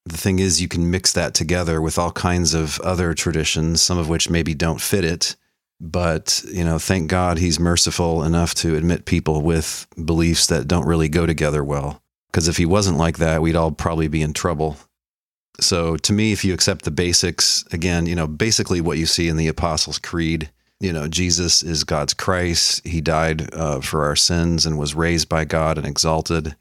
The 0.04 0.16
thing 0.16 0.38
is, 0.38 0.61
you 0.61 0.68
can 0.68 0.90
mix 0.90 1.12
that 1.12 1.33
together 1.33 1.80
with 1.80 1.99
all 1.99 2.12
kinds 2.12 2.52
of 2.52 2.78
other 2.80 3.14
traditions, 3.14 3.80
some 3.80 3.99
of 3.99 4.09
which 4.09 4.28
maybe 4.28 4.54
don't 4.54 4.80
fit 4.80 5.04
it. 5.04 5.37
But, 5.80 6.44
you 6.52 6.64
know, 6.64 6.78
thank 6.78 7.09
God 7.09 7.38
he's 7.38 7.59
merciful 7.59 8.23
enough 8.23 8.54
to 8.56 8.76
admit 8.76 9.06
people 9.06 9.42
with 9.42 9.87
beliefs 10.04 10.47
that 10.49 10.68
don't 10.68 10.87
really 10.87 11.09
go 11.09 11.26
together 11.26 11.64
well. 11.64 12.02
Because 12.30 12.49
if 12.49 12.56
he 12.56 12.66
wasn't 12.66 12.99
like 12.99 13.18
that, 13.18 13.42
we'd 13.42 13.56
all 13.56 13.73
probably 13.73 14.09
be 14.09 14.23
in 14.23 14.33
trouble. 14.33 14.76
So, 15.61 15.96
to 15.96 16.12
me, 16.12 16.32
if 16.32 16.44
you 16.44 16.52
accept 16.52 16.84
the 16.84 16.90
basics, 16.90 17.64
again, 17.73 18.06
you 18.06 18.14
know, 18.14 18.26
basically 18.26 18.80
what 18.80 18.99
you 18.99 19.06
see 19.06 19.28
in 19.28 19.37
the 19.37 19.49
Apostles' 19.49 19.99
Creed, 19.99 20.50
you 20.80 20.92
know, 20.92 21.06
Jesus 21.08 21.62
is 21.62 21.84
God's 21.84 22.14
Christ. 22.14 22.87
He 22.87 23.00
died 23.00 23.54
uh, 23.54 23.80
for 23.80 24.04
our 24.04 24.16
sins 24.16 24.66
and 24.66 24.78
was 24.78 24.94
raised 24.94 25.28
by 25.28 25.44
God 25.44 25.78
and 25.78 25.87
exalted. 25.87 26.56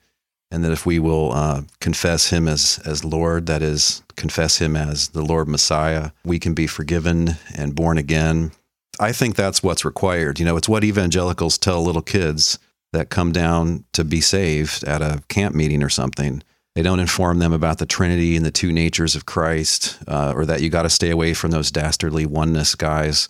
And 0.52 0.64
that 0.64 0.72
if 0.72 0.86
we 0.86 1.00
will 1.00 1.32
uh, 1.34 1.64
confess 1.82 2.30
Him 2.30 2.48
as 2.48 2.80
as 2.86 3.04
Lord, 3.04 3.48
that 3.48 3.64
is, 3.64 4.04
confess 4.16 4.60
Him 4.60 4.76
as 4.76 5.10
the 5.10 5.24
Lord 5.24 5.48
Messiah, 5.48 6.12
we 6.24 6.38
can 6.38 6.54
be 6.54 6.68
forgiven 6.68 7.32
and 7.56 7.76
born 7.76 7.98
again. 7.98 8.52
I 9.00 9.12
think 9.12 9.36
that's 9.36 9.64
what's 9.64 9.84
required. 9.84 10.40
You 10.40 10.46
know, 10.46 10.56
it's 10.56 10.70
what 10.70 10.84
evangelicals 10.84 11.58
tell 11.58 11.84
little 11.84 12.04
kids 12.04 12.60
that 12.92 13.10
come 13.10 13.32
down 13.32 13.84
to 13.94 14.04
be 14.04 14.22
saved 14.22 14.84
at 14.84 15.02
a 15.02 15.24
camp 15.28 15.56
meeting 15.56 15.82
or 15.82 15.90
something. 15.90 16.44
They 16.76 16.82
don't 16.82 17.00
inform 17.00 17.40
them 17.40 17.54
about 17.54 17.78
the 17.78 17.86
Trinity 17.86 18.36
and 18.36 18.46
the 18.46 18.52
two 18.52 18.72
natures 18.72 19.16
of 19.16 19.26
Christ, 19.26 20.00
uh, 20.08 20.34
or 20.36 20.46
that 20.46 20.62
you 20.62 20.70
got 20.70 20.84
to 20.84 20.90
stay 20.90 21.12
away 21.12 21.34
from 21.34 21.52
those 21.52 21.72
dastardly 21.72 22.26
oneness 22.26 22.76
guys 22.76 23.30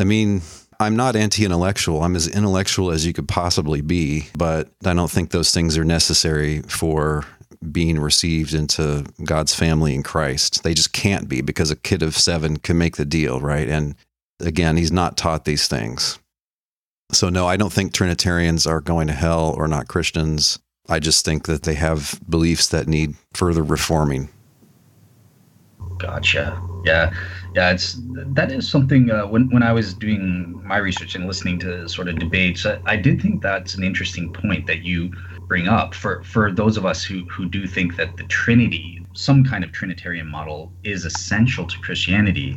I 0.00 0.04
mean, 0.04 0.40
I'm 0.80 0.96
not 0.96 1.14
anti 1.14 1.44
intellectual. 1.44 2.02
I'm 2.02 2.16
as 2.16 2.26
intellectual 2.26 2.90
as 2.90 3.04
you 3.04 3.12
could 3.12 3.28
possibly 3.28 3.82
be, 3.82 4.28
but 4.36 4.70
I 4.84 4.94
don't 4.94 5.10
think 5.10 5.30
those 5.30 5.52
things 5.52 5.76
are 5.76 5.84
necessary 5.84 6.62
for 6.62 7.26
being 7.70 8.00
received 8.00 8.54
into 8.54 9.04
God's 9.22 9.54
family 9.54 9.94
in 9.94 10.02
Christ. 10.02 10.62
They 10.62 10.72
just 10.72 10.94
can't 10.94 11.28
be 11.28 11.42
because 11.42 11.70
a 11.70 11.76
kid 11.76 12.02
of 12.02 12.16
seven 12.16 12.56
can 12.56 12.78
make 12.78 12.96
the 12.96 13.04
deal, 13.04 13.40
right? 13.40 13.68
And 13.68 13.94
again, 14.40 14.78
he's 14.78 14.90
not 14.90 15.18
taught 15.18 15.44
these 15.44 15.68
things. 15.68 16.18
So, 17.12 17.28
no, 17.28 17.46
I 17.46 17.56
don't 17.56 17.72
think 17.72 17.92
Trinitarians 17.92 18.66
are 18.66 18.80
going 18.80 19.08
to 19.08 19.12
hell 19.12 19.52
or 19.58 19.68
not 19.68 19.88
Christians. 19.88 20.58
I 20.90 20.98
just 20.98 21.24
think 21.24 21.46
that 21.46 21.62
they 21.62 21.74
have 21.74 22.20
beliefs 22.28 22.68
that 22.68 22.88
need 22.88 23.14
further 23.32 23.62
reforming. 23.62 24.28
Gotcha. 25.98 26.60
Yeah 26.84 27.12
yeah, 27.54 27.72
it's 27.72 27.98
that 28.04 28.52
is 28.52 28.68
something. 28.68 29.10
Uh, 29.10 29.26
when 29.26 29.48
when 29.50 29.62
I 29.62 29.72
was 29.72 29.92
doing 29.94 30.60
my 30.64 30.76
research 30.76 31.14
and 31.14 31.26
listening 31.26 31.58
to 31.60 31.88
sort 31.88 32.08
of 32.08 32.18
debates, 32.18 32.64
I, 32.64 32.80
I 32.86 32.96
did 32.96 33.20
think 33.20 33.42
that's 33.42 33.74
an 33.74 33.82
interesting 33.82 34.32
point 34.32 34.66
that 34.66 34.82
you 34.82 35.12
bring 35.48 35.66
up 35.66 35.94
for 35.94 36.22
for 36.22 36.52
those 36.52 36.76
of 36.76 36.86
us 36.86 37.02
who 37.02 37.24
who 37.24 37.48
do 37.48 37.66
think 37.66 37.96
that 37.96 38.16
the 38.16 38.24
Trinity, 38.24 39.04
some 39.14 39.44
kind 39.44 39.64
of 39.64 39.72
Trinitarian 39.72 40.28
model, 40.28 40.72
is 40.84 41.04
essential 41.04 41.66
to 41.66 41.78
Christianity. 41.78 42.56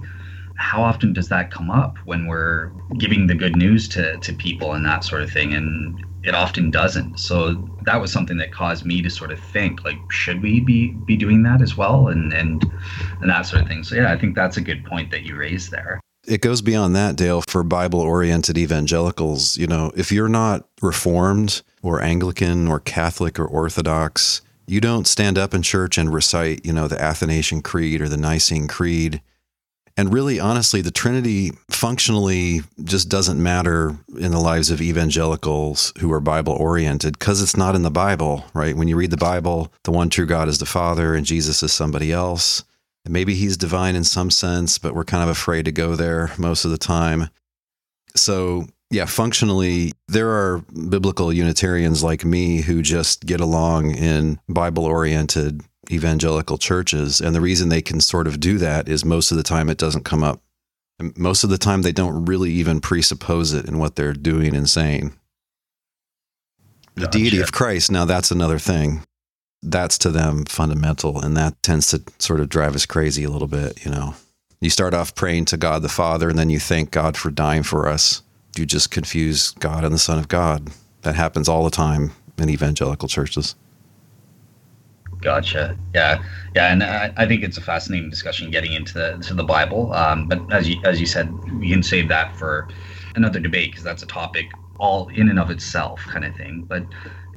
How 0.55 0.83
often 0.83 1.13
does 1.13 1.29
that 1.29 1.49
come 1.49 1.71
up 1.71 1.97
when 2.05 2.27
we're 2.27 2.71
giving 2.99 3.25
the 3.25 3.35
good 3.35 3.55
news 3.55 3.87
to 3.89 4.17
to 4.17 4.33
people 4.33 4.73
and 4.73 4.85
that 4.85 5.03
sort 5.03 5.23
of 5.23 5.31
thing? 5.31 5.53
And 5.53 6.05
it 6.23 6.33
often 6.33 6.71
doesn't. 6.71 7.19
So 7.19 7.53
that 7.83 7.99
was 7.99 8.11
something 8.11 8.37
that 8.37 8.51
caused 8.51 8.85
me 8.85 9.01
to 9.01 9.09
sort 9.09 9.31
of 9.31 9.39
think 9.39 9.83
like, 9.83 9.97
should 10.09 10.41
we 10.41 10.59
be 10.59 10.91
be 10.91 11.17
doing 11.17 11.43
that 11.43 11.61
as 11.61 11.75
well, 11.75 12.07
and 12.07 12.33
and 12.33 12.63
and 13.21 13.29
that 13.29 13.43
sort 13.43 13.61
of 13.61 13.67
thing. 13.67 13.83
So 13.83 13.95
yeah, 13.95 14.11
I 14.11 14.17
think 14.17 14.35
that's 14.35 14.57
a 14.57 14.61
good 14.61 14.85
point 14.85 15.11
that 15.11 15.23
you 15.23 15.35
raised 15.35 15.71
there. 15.71 15.99
It 16.25 16.41
goes 16.41 16.61
beyond 16.61 16.95
that, 16.95 17.17
Dale. 17.17 17.41
For 17.41 17.63
Bible 17.63 17.99
oriented 17.99 18.57
evangelicals, 18.57 19.57
you 19.57 19.67
know, 19.67 19.91
if 19.95 20.11
you're 20.11 20.29
not 20.29 20.65
Reformed 20.81 21.61
or 21.81 22.01
Anglican 22.01 22.67
or 22.69 22.79
Catholic 22.79 23.37
or 23.37 23.45
Orthodox, 23.45 24.41
you 24.65 24.79
don't 24.79 25.05
stand 25.05 25.37
up 25.37 25.53
in 25.53 25.61
church 25.61 25.97
and 25.97 26.13
recite, 26.13 26.65
you 26.65 26.71
know, 26.71 26.87
the 26.87 27.01
Athanasian 27.01 27.61
Creed 27.61 28.01
or 28.01 28.07
the 28.07 28.15
Nicene 28.15 28.69
Creed 28.69 29.21
and 29.95 30.11
really, 30.11 30.39
honestly, 30.39 30.81
the 30.81 30.91
Trinity 30.91 31.51
functionally 31.69 32.61
just 32.83 33.09
doesn't 33.09 33.41
matter 33.41 33.95
in 34.17 34.31
the 34.31 34.39
lives 34.39 34.71
of 34.71 34.81
evangelicals 34.81 35.93
who 35.99 36.11
are 36.11 36.19
Bible 36.19 36.53
oriented 36.53 37.19
because 37.19 37.41
it's 37.41 37.55
not 37.55 37.75
in 37.75 37.83
the 37.83 37.91
Bible, 37.91 38.45
right? 38.55 38.75
When 38.75 38.87
you 38.87 38.95
read 38.95 39.11
the 39.11 39.17
Bible, 39.17 39.71
the 39.83 39.91
one 39.91 40.09
true 40.09 40.25
God 40.25 40.47
is 40.47 40.57
the 40.57 40.65
Father 40.65 41.13
and 41.13 41.25
Jesus 41.25 41.61
is 41.61 41.71
somebody 41.71 42.11
else. 42.11 42.63
And 43.05 43.13
maybe 43.13 43.35
he's 43.35 43.55
divine 43.55 43.95
in 43.95 44.03
some 44.03 44.31
sense, 44.31 44.79
but 44.79 44.95
we're 44.95 45.03
kind 45.03 45.23
of 45.23 45.29
afraid 45.29 45.65
to 45.65 45.71
go 45.71 45.95
there 45.95 46.31
most 46.39 46.65
of 46.65 46.71
the 46.71 46.77
time. 46.77 47.29
So, 48.15 48.65
yeah, 48.89 49.05
functionally, 49.05 49.93
there 50.07 50.29
are 50.29 50.63
biblical 50.89 51.31
Unitarians 51.31 52.03
like 52.03 52.25
me 52.25 52.61
who 52.61 52.81
just 52.81 53.25
get 53.25 53.41
along 53.41 53.93
in 53.95 54.39
Bible 54.47 54.85
oriented 54.85 55.61
evangelical 55.91 56.57
churches. 56.57 57.19
And 57.21 57.35
the 57.35 57.41
reason 57.41 57.69
they 57.69 57.81
can 57.81 57.99
sort 57.99 58.27
of 58.27 58.39
do 58.39 58.57
that 58.57 58.87
is 58.87 59.03
most 59.03 59.31
of 59.31 59.37
the 59.37 59.43
time 59.43 59.69
it 59.69 59.77
doesn't 59.77 60.05
come 60.05 60.23
up. 60.23 60.41
And 60.99 61.17
most 61.17 61.43
of 61.43 61.49
the 61.49 61.57
time 61.57 61.81
they 61.81 61.91
don't 61.91 62.25
really 62.25 62.51
even 62.51 62.79
presuppose 62.79 63.53
it 63.53 63.65
in 63.65 63.79
what 63.79 63.95
they're 63.95 64.13
doing 64.13 64.55
and 64.55 64.69
saying. 64.69 65.13
The 66.95 67.07
deity 67.07 67.39
of 67.39 67.51
Christ, 67.51 67.91
now 67.91 68.05
that's 68.05 68.29
another 68.29 68.59
thing. 68.59 69.03
That's 69.63 69.97
to 69.99 70.11
them 70.11 70.45
fundamental, 70.45 71.19
and 71.19 71.35
that 71.37 71.61
tends 71.63 71.87
to 71.87 72.03
sort 72.19 72.39
of 72.39 72.49
drive 72.49 72.75
us 72.75 72.85
crazy 72.85 73.23
a 73.23 73.29
little 73.29 73.47
bit, 73.47 73.83
you 73.83 73.89
know. 73.89 74.13
You 74.61 74.69
start 74.69 74.93
off 74.93 75.15
praying 75.15 75.45
to 75.45 75.57
God 75.57 75.81
the 75.81 75.89
Father, 75.89 76.29
and 76.29 76.37
then 76.37 76.49
you 76.49 76.59
thank 76.59 76.91
God 76.91 77.17
for 77.17 77.31
dying 77.31 77.63
for 77.63 77.87
us. 77.87 78.21
You 78.57 78.65
just 78.65 78.91
confuse 78.91 79.51
God 79.51 79.83
and 79.83 79.93
the 79.93 79.99
Son 79.99 80.19
of 80.19 80.27
God. 80.27 80.69
That 81.01 81.15
happens 81.15 81.49
all 81.49 81.63
the 81.63 81.71
time 81.71 82.11
in 82.37 82.49
evangelical 82.49 83.07
churches. 83.07 83.55
Gotcha. 85.23 85.77
Yeah, 85.95 86.21
yeah, 86.53 86.71
and 86.71 86.83
I, 86.83 87.13
I, 87.15 87.25
think 87.25 87.43
it's 87.43 87.57
a 87.57 87.61
fascinating 87.61 88.09
discussion 88.09 88.51
getting 88.51 88.73
into 88.73 88.93
the 88.93 89.17
to 89.23 89.33
the 89.33 89.43
Bible. 89.43 89.93
Um, 89.93 90.27
but 90.27 90.51
as 90.51 90.67
you 90.67 90.81
as 90.83 90.99
you 90.99 91.05
said, 91.05 91.31
we 91.59 91.69
can 91.69 91.81
save 91.81 92.09
that 92.09 92.35
for 92.35 92.67
another 93.15 93.39
debate 93.39 93.71
because 93.71 93.85
that's 93.85 94.03
a 94.03 94.07
topic 94.07 94.47
all 94.79 95.07
in 95.09 95.29
and 95.29 95.39
of 95.39 95.49
itself, 95.49 96.01
kind 96.01 96.25
of 96.25 96.35
thing. 96.35 96.65
But 96.67 96.85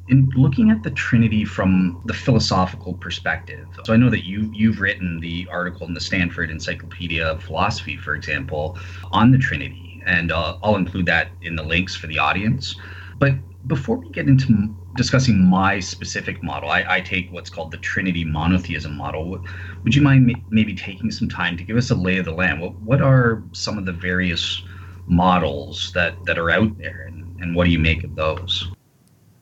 in 0.09 0.29
looking 0.35 0.69
at 0.69 0.83
the 0.83 0.91
Trinity 0.91 1.45
from 1.45 2.01
the 2.05 2.13
philosophical 2.13 2.93
perspective, 2.93 3.67
so 3.85 3.93
I 3.93 3.95
know 3.95 4.09
that 4.09 4.25
you 4.25 4.51
you've 4.53 4.81
written 4.81 5.21
the 5.21 5.47
article 5.49 5.87
in 5.87 5.93
the 5.93 6.01
Stanford 6.01 6.51
Encyclopedia 6.51 7.25
of 7.25 7.41
Philosophy, 7.41 7.95
for 7.95 8.15
example, 8.15 8.77
on 9.11 9.31
the 9.31 9.37
Trinity, 9.37 10.03
and 10.05 10.33
uh, 10.33 10.57
I'll 10.61 10.75
include 10.75 11.05
that 11.05 11.29
in 11.41 11.55
the 11.55 11.63
links 11.63 11.95
for 11.95 12.07
the 12.07 12.19
audience. 12.19 12.75
But 13.17 13.33
before 13.67 13.97
we 13.97 14.09
get 14.09 14.27
into 14.27 14.75
discussing 14.95 15.43
my 15.43 15.79
specific 15.79 16.41
model, 16.41 16.69
I, 16.69 16.85
I, 16.87 17.01
take 17.01 17.31
what's 17.31 17.49
called 17.49 17.71
the 17.71 17.77
Trinity 17.77 18.23
monotheism 18.23 18.95
model. 18.95 19.43
Would 19.83 19.95
you 19.95 20.01
mind 20.01 20.33
maybe 20.49 20.73
taking 20.73 21.11
some 21.11 21.29
time 21.29 21.57
to 21.57 21.63
give 21.63 21.77
us 21.77 21.91
a 21.91 21.95
lay 21.95 22.17
of 22.17 22.25
the 22.25 22.31
land? 22.31 22.61
What, 22.61 22.75
what 22.81 23.01
are 23.01 23.43
some 23.51 23.77
of 23.77 23.85
the 23.85 23.91
various 23.91 24.63
models 25.07 25.91
that, 25.93 26.13
that 26.25 26.37
are 26.37 26.49
out 26.49 26.77
there, 26.77 27.05
and, 27.07 27.39
and 27.41 27.55
what 27.55 27.65
do 27.65 27.71
you 27.71 27.79
make 27.79 28.03
of 28.03 28.15
those? 28.15 28.69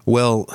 Well, 0.06 0.48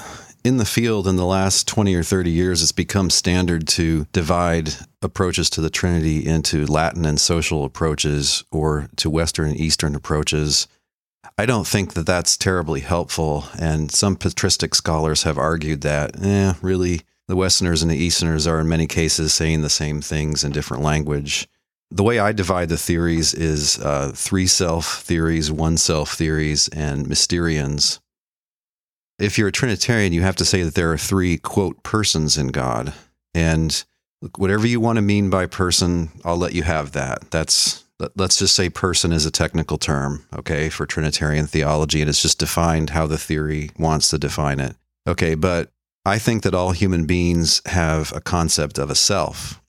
in 0.44 0.56
the 0.56 0.64
field 0.64 1.06
in 1.06 1.16
the 1.16 1.26
last 1.26 1.66
20 1.68 1.94
or 1.94 2.02
30 2.02 2.30
years, 2.30 2.62
it's 2.62 2.72
become 2.72 3.10
standard 3.10 3.68
to 3.68 4.06
divide 4.12 4.70
approaches 5.02 5.50
to 5.50 5.60
the 5.60 5.70
Trinity 5.70 6.24
into 6.26 6.66
Latin 6.66 7.04
and 7.04 7.20
social 7.20 7.64
approaches 7.64 8.44
or 8.50 8.88
to 8.96 9.10
Western 9.10 9.50
and 9.50 9.60
Eastern 9.60 9.94
approaches. 9.94 10.66
I 11.40 11.46
don't 11.46 11.66
think 11.66 11.94
that 11.94 12.04
that's 12.04 12.36
terribly 12.36 12.80
helpful. 12.80 13.46
And 13.58 13.90
some 13.90 14.14
patristic 14.14 14.74
scholars 14.74 15.22
have 15.22 15.38
argued 15.38 15.80
that, 15.80 16.22
eh, 16.22 16.52
really, 16.60 17.00
the 17.28 17.36
Westerners 17.36 17.80
and 17.80 17.90
the 17.90 17.96
Easterners 17.96 18.46
are 18.46 18.60
in 18.60 18.68
many 18.68 18.86
cases 18.86 19.32
saying 19.32 19.62
the 19.62 19.70
same 19.70 20.02
things 20.02 20.44
in 20.44 20.52
different 20.52 20.82
language. 20.82 21.48
The 21.90 22.02
way 22.02 22.18
I 22.18 22.32
divide 22.32 22.68
the 22.68 22.76
theories 22.76 23.32
is 23.32 23.78
uh, 23.78 24.12
three 24.14 24.46
self 24.46 25.00
theories, 25.00 25.50
one 25.50 25.78
self 25.78 26.12
theories, 26.12 26.68
and 26.74 27.06
Mysterians. 27.06 28.00
If 29.18 29.38
you're 29.38 29.48
a 29.48 29.52
Trinitarian, 29.52 30.12
you 30.12 30.20
have 30.20 30.36
to 30.36 30.44
say 30.44 30.62
that 30.62 30.74
there 30.74 30.92
are 30.92 30.98
three, 30.98 31.38
quote, 31.38 31.82
persons 31.82 32.36
in 32.36 32.48
God. 32.48 32.92
And 33.32 33.82
whatever 34.36 34.66
you 34.66 34.78
want 34.78 34.96
to 34.96 35.02
mean 35.02 35.30
by 35.30 35.46
person, 35.46 36.10
I'll 36.22 36.36
let 36.36 36.52
you 36.52 36.64
have 36.64 36.92
that. 36.92 37.30
That's 37.30 37.86
let's 38.16 38.38
just 38.38 38.54
say 38.54 38.70
person 38.70 39.12
is 39.12 39.26
a 39.26 39.30
technical 39.30 39.78
term, 39.78 40.26
okay, 40.34 40.68
for 40.68 40.86
Trinitarian 40.86 41.46
theology, 41.46 42.00
and 42.00 42.08
it's 42.08 42.22
just 42.22 42.38
defined 42.38 42.90
how 42.90 43.06
the 43.06 43.18
theory 43.18 43.70
wants 43.78 44.10
to 44.10 44.18
define 44.18 44.60
it. 44.60 44.76
Okay, 45.06 45.34
but 45.34 45.70
I 46.04 46.18
think 46.18 46.42
that 46.42 46.54
all 46.54 46.72
human 46.72 47.06
beings 47.06 47.62
have 47.66 48.12
a 48.14 48.20
concept 48.20 48.78
of 48.78 48.90
a 48.90 48.94
self. 48.94 49.60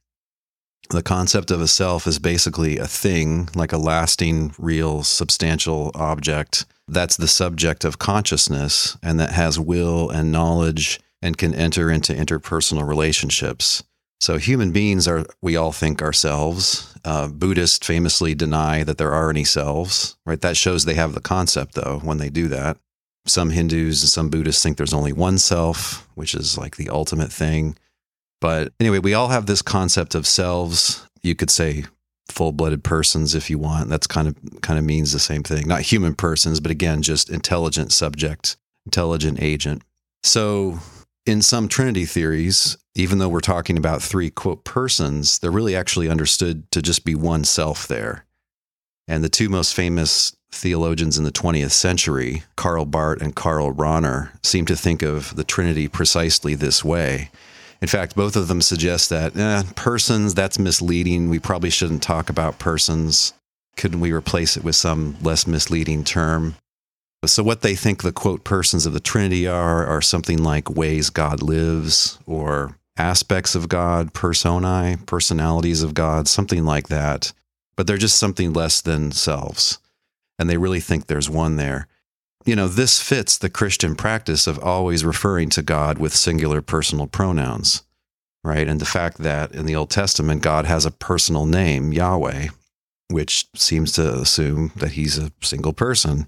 The 0.90 1.04
concept 1.04 1.52
of 1.52 1.62
a 1.62 1.68
self 1.68 2.06
is 2.06 2.20
basically 2.20 2.78
a 2.78 2.88
thing, 2.88 3.50
like 3.56 3.72
a 3.72 3.78
lasting, 3.78 4.54
real, 4.58 5.04
substantial 5.04 5.92
object 5.96 6.66
that's 6.92 7.16
the 7.16 7.28
subject 7.28 7.86
of 7.86 8.00
consciousness 8.00 8.98
and 9.02 9.18
that 9.20 9.32
has 9.32 9.58
will 9.58 10.10
and 10.10 10.32
knowledge 10.32 11.00
and 11.22 11.38
can 11.38 11.56
enter 11.56 11.90
into 11.90 12.14
interpersonal 12.14 12.86
relationships. 12.86 13.84
So 14.22 14.38
human 14.38 14.72
beings 14.72 15.08
are, 15.08 15.26
we 15.42 15.56
all 15.56 15.72
think 15.72 16.04
ourselves. 16.04 16.94
Uh, 17.04 17.28
Buddhists 17.28 17.86
famously 17.86 18.36
deny 18.36 18.84
that 18.84 19.00
there 19.00 19.12
are 19.12 19.32
any 19.32 19.44
selves, 19.44 20.16
right? 20.28 20.40
That 20.40 20.56
shows 20.56 20.86
they 20.86 20.94
have 20.94 21.14
the 21.16 21.22
concept, 21.22 21.74
though, 21.74 22.00
when 22.04 22.20
they 22.20 22.30
do 22.30 22.48
that. 22.50 22.78
Some 23.26 23.50
Hindus 23.50 24.04
and 24.04 24.10
some 24.10 24.30
Buddhists 24.30 24.62
think 24.62 24.78
there's 24.78 24.94
only 24.94 25.12
one 25.12 25.40
self, 25.40 26.08
which 26.14 26.36
is 26.36 26.56
like 26.56 26.76
the 26.76 26.90
ultimate 26.90 27.32
thing. 27.32 27.76
But 28.40 28.74
anyway, 28.80 29.00
we 29.00 29.16
all 29.16 29.30
have 29.30 29.48
this 29.48 29.64
concept 29.64 30.14
of 30.14 30.28
selves. 30.28 31.04
You 31.24 31.34
could 31.34 31.50
say 31.50 31.86
full-blooded 32.30 32.84
persons 32.84 33.34
if 33.34 33.50
you 33.50 33.58
want. 33.58 33.90
That's 33.90 34.08
kind 34.08 34.28
of 34.28 34.36
kind 34.62 34.78
of 34.78 34.86
means 34.86 35.14
the 35.14 35.20
same 35.20 35.42
thing. 35.42 35.68
Not 35.68 35.82
human 35.82 36.14
persons, 36.14 36.60
but 36.60 36.72
again, 36.72 37.02
just 37.02 37.30
intelligent 37.32 37.92
subject, 37.92 38.56
intelligent 38.86 39.42
agent. 39.42 39.82
So 40.24 40.80
in 41.26 41.42
some 41.42 41.68
Trinity 41.68 42.06
theories, 42.06 42.78
even 42.96 43.20
though 43.20 43.30
we're 43.30 43.40
talking 43.40 43.78
about 43.78 44.02
three 44.02 44.30
quote 44.30 44.64
persons, 44.64 45.40
they're 45.40 45.52
really 45.52 45.76
actually 45.76 46.10
understood 46.10 46.70
to 46.72 46.82
just 46.82 47.06
be 47.06 47.16
one 47.16 47.44
self 47.44 47.88
there. 47.88 48.26
And 49.08 49.24
the 49.24 49.30
two 49.30 49.50
most 49.50 49.74
famous 49.76 50.36
theologians 50.52 51.18
in 51.18 51.24
the 51.24 51.32
20th 51.32 51.72
century, 51.72 52.44
Karl 52.56 52.86
Barth 52.86 53.22
and 53.22 53.36
Karl 53.36 53.74
Rahner, 53.74 54.30
seem 54.44 54.66
to 54.66 54.76
think 54.76 55.02
of 55.02 55.36
the 55.36 55.44
Trinity 55.44 55.88
precisely 55.88 56.56
this 56.56 56.84
way. 56.84 57.30
In 57.82 57.88
fact, 57.88 58.16
both 58.16 58.36
of 58.36 58.48
them 58.48 58.62
suggest 58.62 59.10
that 59.10 59.36
eh, 59.36 59.64
persons, 59.76 60.34
that's 60.34 60.60
misleading. 60.60 61.30
We 61.30 61.40
probably 61.40 61.72
shouldn't 61.72 62.04
talk 62.04 62.30
about 62.30 62.60
persons. 62.60 63.34
Couldn't 63.76 64.02
we 64.02 64.12
replace 64.12 64.56
it 64.56 64.64
with 64.64 64.76
some 64.76 65.18
less 65.22 65.48
misleading 65.48 66.04
term? 66.04 66.56
So, 67.26 67.44
what 67.44 67.62
they 67.62 67.76
think 67.76 68.02
the 68.02 68.12
quote 68.12 68.44
persons 68.44 68.86
of 68.86 68.94
the 68.94 69.00
Trinity 69.00 69.48
are 69.48 69.86
are 69.86 70.02
something 70.02 70.44
like 70.44 70.72
ways 70.72 71.12
God 71.12 71.44
lives, 71.44 72.18
or 72.26 72.78
aspects 72.98 73.56
of 73.56 73.70
God, 73.70 74.14
personae, 74.14 74.98
personalities 75.06 75.84
of 75.84 75.94
God, 75.94 76.28
something 76.28 76.66
like 76.66 76.88
that. 76.88 77.32
But 77.76 77.88
they're 77.88 77.98
just 77.98 78.20
something 78.20 78.54
less 78.54 78.82
than 78.82 79.12
selves. 79.12 79.80
And 80.40 80.50
they 80.50 80.58
really 80.58 80.80
think 80.80 81.06
there's 81.06 81.30
one 81.30 81.58
there. 81.58 81.88
You 82.46 82.56
know, 82.56 82.68
this 82.68 83.02
fits 83.02 83.38
the 83.38 83.50
Christian 83.50 83.96
practice 83.96 84.48
of 84.48 84.58
always 84.60 85.06
referring 85.06 85.50
to 85.52 85.62
God 85.62 86.00
with 86.00 86.16
singular 86.16 86.62
personal 86.62 87.06
pronouns, 87.06 87.84
right? 88.44 88.68
And 88.68 88.82
the 88.82 88.86
fact 88.86 89.20
that 89.20 89.52
in 89.52 89.68
the 89.68 89.76
Old 89.76 89.92
Testament, 89.92 90.42
God 90.42 90.66
has 90.66 90.86
a 90.86 90.92
personal 90.92 91.46
name, 91.46 91.94
Yahweh, 91.94 92.48
which 93.10 93.48
seems 93.56 93.92
to 93.94 94.14
assume 94.16 94.72
that 94.76 94.94
he's 94.94 95.20
a 95.20 95.32
single 95.42 95.74
person. 95.74 96.28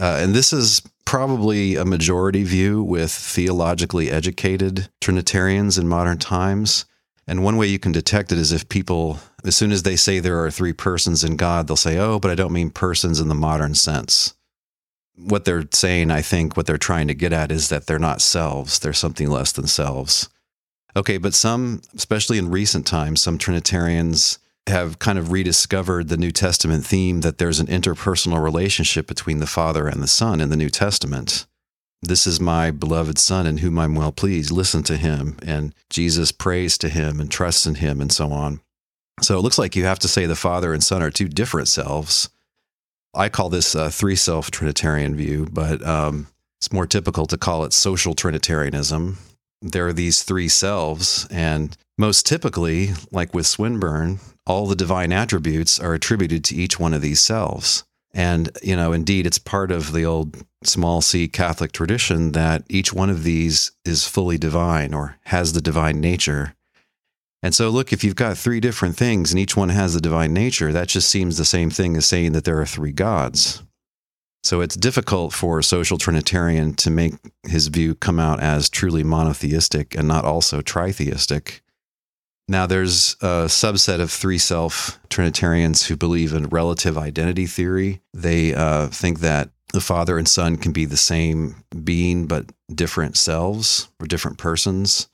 Uh, 0.00 0.18
and 0.20 0.34
this 0.34 0.52
is 0.52 0.82
probably 1.04 1.76
a 1.76 1.84
majority 1.84 2.42
view 2.42 2.82
with 2.82 3.12
theologically 3.12 4.10
educated 4.10 4.88
Trinitarians 5.00 5.78
in 5.78 5.86
modern 5.88 6.18
times. 6.18 6.86
And 7.26 7.42
one 7.42 7.56
way 7.56 7.66
you 7.66 7.78
can 7.78 7.92
detect 7.92 8.32
it 8.32 8.38
is 8.38 8.52
if 8.52 8.68
people, 8.68 9.18
as 9.44 9.56
soon 9.56 9.72
as 9.72 9.82
they 9.82 9.96
say 9.96 10.18
there 10.18 10.42
are 10.42 10.50
three 10.50 10.72
persons 10.72 11.24
in 11.24 11.36
God, 11.36 11.66
they'll 11.66 11.76
say, 11.76 11.98
oh, 11.98 12.18
but 12.18 12.30
I 12.30 12.34
don't 12.34 12.52
mean 12.52 12.70
persons 12.70 13.20
in 13.20 13.28
the 13.28 13.34
modern 13.34 13.74
sense. 13.74 14.34
What 15.16 15.44
they're 15.44 15.64
saying, 15.72 16.10
I 16.10 16.22
think, 16.22 16.56
what 16.56 16.66
they're 16.66 16.76
trying 16.76 17.08
to 17.08 17.14
get 17.14 17.32
at 17.32 17.52
is 17.52 17.68
that 17.68 17.86
they're 17.86 17.98
not 17.98 18.20
selves, 18.20 18.78
they're 18.78 18.92
something 18.92 19.30
less 19.30 19.52
than 19.52 19.66
selves. 19.66 20.28
Okay, 20.96 21.18
but 21.18 21.34
some, 21.34 21.82
especially 21.94 22.38
in 22.38 22.50
recent 22.50 22.86
times, 22.86 23.22
some 23.22 23.38
Trinitarians 23.38 24.38
have 24.66 24.98
kind 24.98 25.18
of 25.18 25.30
rediscovered 25.30 26.08
the 26.08 26.16
New 26.16 26.30
Testament 26.30 26.86
theme 26.86 27.20
that 27.20 27.38
there's 27.38 27.60
an 27.60 27.66
interpersonal 27.66 28.42
relationship 28.42 29.06
between 29.06 29.38
the 29.38 29.46
Father 29.46 29.86
and 29.86 30.02
the 30.02 30.08
Son 30.08 30.40
in 30.40 30.48
the 30.48 30.56
New 30.56 30.70
Testament. 30.70 31.46
This 32.02 32.26
is 32.26 32.40
my 32.40 32.70
beloved 32.70 33.18
Son 33.18 33.46
in 33.46 33.58
whom 33.58 33.78
I'm 33.78 33.94
well 33.94 34.12
pleased. 34.12 34.50
Listen 34.50 34.82
to 34.84 34.96
him. 34.96 35.38
And 35.44 35.74
Jesus 35.90 36.32
prays 36.32 36.76
to 36.78 36.88
him 36.88 37.20
and 37.20 37.30
trusts 37.30 37.66
in 37.66 37.76
him 37.76 38.00
and 38.00 38.12
so 38.12 38.30
on. 38.30 38.60
So 39.22 39.38
it 39.38 39.42
looks 39.42 39.58
like 39.58 39.76
you 39.76 39.84
have 39.84 40.00
to 40.00 40.08
say 40.08 40.26
the 40.26 40.36
Father 40.36 40.72
and 40.72 40.82
Son 40.82 41.02
are 41.02 41.10
two 41.10 41.28
different 41.28 41.68
selves. 41.68 42.28
I 43.14 43.28
call 43.28 43.48
this 43.48 43.74
a 43.74 43.90
three 43.90 44.16
self 44.16 44.50
Trinitarian 44.50 45.14
view, 45.14 45.46
but 45.50 45.86
um, 45.86 46.26
it's 46.58 46.72
more 46.72 46.86
typical 46.86 47.26
to 47.26 47.38
call 47.38 47.64
it 47.64 47.72
social 47.72 48.14
Trinitarianism. 48.14 49.18
There 49.62 49.86
are 49.86 49.92
these 49.92 50.22
three 50.22 50.48
selves, 50.48 51.26
and 51.30 51.76
most 51.96 52.26
typically, 52.26 52.90
like 53.10 53.34
with 53.34 53.46
Swinburne, 53.46 54.20
all 54.46 54.66
the 54.66 54.76
divine 54.76 55.12
attributes 55.12 55.78
are 55.78 55.94
attributed 55.94 56.44
to 56.44 56.56
each 56.56 56.78
one 56.78 56.94
of 56.94 57.02
these 57.02 57.20
selves. 57.20 57.84
And, 58.12 58.50
you 58.62 58.76
know, 58.76 58.92
indeed, 58.92 59.26
it's 59.26 59.38
part 59.38 59.72
of 59.72 59.92
the 59.92 60.04
old 60.04 60.36
small 60.62 61.00
c 61.00 61.26
Catholic 61.26 61.72
tradition 61.72 62.32
that 62.32 62.64
each 62.68 62.92
one 62.92 63.10
of 63.10 63.24
these 63.24 63.72
is 63.84 64.06
fully 64.06 64.38
divine 64.38 64.94
or 64.94 65.16
has 65.24 65.52
the 65.52 65.60
divine 65.60 66.00
nature. 66.00 66.54
And 67.42 67.54
so, 67.54 67.68
look, 67.68 67.92
if 67.92 68.02
you've 68.04 68.14
got 68.14 68.38
three 68.38 68.60
different 68.60 68.96
things 68.96 69.32
and 69.32 69.38
each 69.38 69.56
one 69.56 69.68
has 69.68 69.94
the 69.94 70.00
divine 70.00 70.32
nature, 70.32 70.72
that 70.72 70.88
just 70.88 71.10
seems 71.10 71.36
the 71.36 71.44
same 71.44 71.70
thing 71.70 71.96
as 71.96 72.06
saying 72.06 72.32
that 72.32 72.44
there 72.44 72.60
are 72.60 72.66
three 72.66 72.92
gods. 72.92 73.62
So 74.44 74.60
it's 74.60 74.76
difficult 74.76 75.32
for 75.32 75.58
a 75.58 75.64
social 75.64 75.98
Trinitarian 75.98 76.74
to 76.74 76.90
make 76.90 77.14
his 77.44 77.68
view 77.68 77.94
come 77.94 78.20
out 78.20 78.40
as 78.40 78.68
truly 78.68 79.02
monotheistic 79.02 79.96
and 79.96 80.06
not 80.06 80.24
also 80.24 80.60
tritheistic. 80.60 81.60
Now, 82.46 82.66
there's 82.66 83.16
a 83.22 83.46
subset 83.46 84.00
of 84.00 84.10
three 84.10 84.38
self 84.38 84.98
Trinitarians 85.08 85.86
who 85.86 85.96
believe 85.96 86.32
in 86.32 86.48
relative 86.48 86.98
identity 86.98 87.46
theory. 87.46 88.00
They 88.12 88.54
uh, 88.54 88.88
think 88.88 89.20
that 89.20 89.50
the 89.72 89.80
Father 89.80 90.18
and 90.18 90.28
Son 90.28 90.56
can 90.56 90.72
be 90.72 90.84
the 90.84 90.96
same 90.96 91.64
being, 91.82 92.26
but 92.26 92.52
different 92.72 93.16
selves 93.16 93.88
or 93.98 94.06
different 94.06 94.38
persons. 94.38 95.08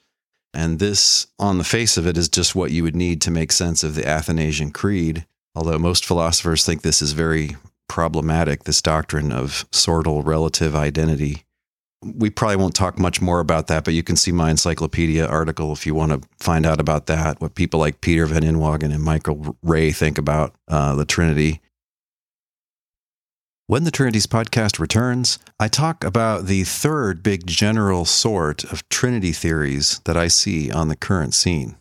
And 0.52 0.78
this, 0.78 1.28
on 1.38 1.58
the 1.58 1.64
face 1.64 1.96
of 1.96 2.06
it, 2.06 2.18
is 2.18 2.28
just 2.28 2.56
what 2.56 2.72
you 2.72 2.82
would 2.82 2.96
need 2.96 3.20
to 3.22 3.30
make 3.30 3.52
sense 3.52 3.84
of 3.84 3.94
the 3.94 4.06
Athanasian 4.06 4.72
Creed. 4.72 5.24
Although 5.54 5.78
most 5.78 6.04
philosophers 6.04 6.64
think 6.64 6.82
this 6.82 7.00
is 7.00 7.12
very 7.12 7.56
problematic, 7.88 8.64
this 8.64 8.82
doctrine 8.82 9.32
of 9.32 9.68
sortal 9.70 10.24
relative 10.24 10.74
identity. 10.74 11.44
We 12.02 12.30
probably 12.30 12.56
won't 12.56 12.74
talk 12.74 12.98
much 12.98 13.20
more 13.20 13.40
about 13.40 13.66
that, 13.66 13.84
but 13.84 13.92
you 13.92 14.02
can 14.02 14.16
see 14.16 14.32
my 14.32 14.50
encyclopedia 14.50 15.26
article 15.26 15.72
if 15.72 15.84
you 15.86 15.94
want 15.94 16.12
to 16.12 16.28
find 16.38 16.64
out 16.64 16.80
about 16.80 17.06
that, 17.06 17.40
what 17.40 17.54
people 17.54 17.78
like 17.78 18.00
Peter 18.00 18.24
Van 18.24 18.42
Inwagen 18.42 18.94
and 18.94 19.02
Michael 19.02 19.56
Rea 19.62 19.92
think 19.92 20.16
about 20.16 20.54
uh, 20.68 20.94
the 20.94 21.04
Trinity. 21.04 21.60
When 23.66 23.84
the 23.84 23.90
Trinities 23.90 24.26
podcast 24.26 24.78
returns, 24.78 25.38
I 25.60 25.68
talk 25.68 26.02
about 26.02 26.46
the 26.46 26.64
third 26.64 27.22
big 27.22 27.46
general 27.46 28.04
sort 28.04 28.64
of 28.64 28.88
Trinity 28.88 29.32
theories 29.32 30.00
that 30.06 30.16
I 30.16 30.26
see 30.28 30.72
on 30.72 30.88
the 30.88 30.96
current 30.96 31.34
scene. 31.34 31.76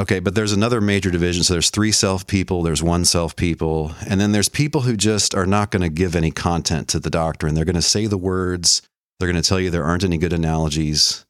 Okay, 0.00 0.18
but 0.18 0.34
there's 0.34 0.52
another 0.52 0.80
major 0.80 1.10
division. 1.10 1.44
So 1.44 1.52
there's 1.52 1.68
three 1.68 1.92
self 1.92 2.26
people, 2.26 2.62
there's 2.62 2.82
one 2.82 3.04
self 3.04 3.36
people, 3.36 3.92
and 4.08 4.18
then 4.18 4.32
there's 4.32 4.48
people 4.48 4.80
who 4.80 4.96
just 4.96 5.34
are 5.34 5.44
not 5.44 5.70
going 5.70 5.82
to 5.82 5.90
give 5.90 6.16
any 6.16 6.30
content 6.30 6.88
to 6.88 6.98
the 6.98 7.10
doctrine. 7.10 7.54
They're 7.54 7.66
going 7.66 7.74
to 7.74 7.82
say 7.82 8.06
the 8.06 8.16
words, 8.16 8.80
they're 9.18 9.30
going 9.30 9.40
to 9.40 9.46
tell 9.46 9.60
you 9.60 9.68
there 9.68 9.84
aren't 9.84 10.04
any 10.04 10.16
good 10.16 10.32
analogies. 10.32 11.26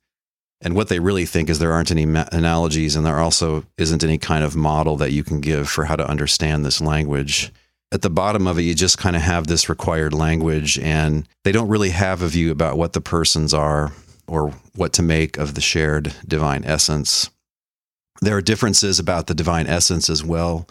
And 0.60 0.76
what 0.76 0.88
they 0.88 1.00
really 1.00 1.26
think 1.26 1.50
is 1.50 1.58
there 1.58 1.72
aren't 1.72 1.90
any 1.90 2.06
ma- 2.06 2.28
analogies, 2.30 2.94
and 2.94 3.04
there 3.04 3.18
also 3.18 3.64
isn't 3.76 4.04
any 4.04 4.18
kind 4.18 4.44
of 4.44 4.54
model 4.54 4.96
that 4.98 5.10
you 5.10 5.24
can 5.24 5.40
give 5.40 5.68
for 5.68 5.86
how 5.86 5.96
to 5.96 6.08
understand 6.08 6.64
this 6.64 6.80
language. 6.80 7.50
At 7.90 8.02
the 8.02 8.10
bottom 8.10 8.46
of 8.46 8.56
it, 8.56 8.62
you 8.62 8.74
just 8.76 8.98
kind 8.98 9.16
of 9.16 9.22
have 9.22 9.48
this 9.48 9.68
required 9.68 10.14
language, 10.14 10.78
and 10.78 11.26
they 11.42 11.50
don't 11.50 11.68
really 11.68 11.90
have 11.90 12.22
a 12.22 12.28
view 12.28 12.52
about 12.52 12.78
what 12.78 12.92
the 12.92 13.00
persons 13.00 13.52
are 13.52 13.90
or 14.28 14.50
what 14.76 14.92
to 14.92 15.02
make 15.02 15.38
of 15.38 15.54
the 15.54 15.60
shared 15.60 16.14
divine 16.28 16.62
essence. 16.64 17.30
There 18.20 18.36
are 18.36 18.42
differences 18.42 18.98
about 18.98 19.26
the 19.26 19.34
divine 19.34 19.66
essence 19.66 20.10
as 20.10 20.22
well. 20.22 20.68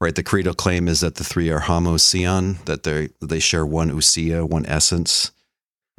Right, 0.00 0.14
the 0.14 0.22
creedal 0.22 0.54
claim 0.54 0.86
is 0.86 1.00
that 1.00 1.16
the 1.16 1.24
three 1.24 1.50
are 1.50 1.62
homoousion, 1.62 2.64
that 2.66 2.84
they 2.84 3.08
they 3.20 3.40
share 3.40 3.66
one 3.66 3.90
ousia, 3.90 4.48
one 4.48 4.64
essence. 4.66 5.32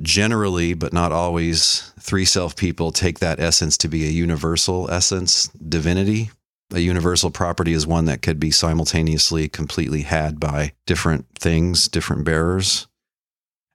Generally, 0.01 0.75
but 0.75 0.93
not 0.93 1.11
always, 1.11 1.91
three 1.99 2.23
self 2.23 2.55
people 2.55 2.93
take 2.93 3.19
that 3.19 3.41
essence 3.41 3.77
to 3.79 3.89
be 3.89 4.05
a 4.05 4.11
universal 4.11 4.89
essence, 4.89 5.47
divinity. 5.47 6.31
A 6.73 6.79
universal 6.79 7.29
property 7.29 7.73
is 7.73 7.85
one 7.85 8.05
that 8.05 8.21
could 8.21 8.39
be 8.39 8.51
simultaneously 8.51 9.49
completely 9.49 10.03
had 10.03 10.39
by 10.39 10.71
different 10.85 11.25
things, 11.37 11.89
different 11.89 12.23
bearers. 12.23 12.87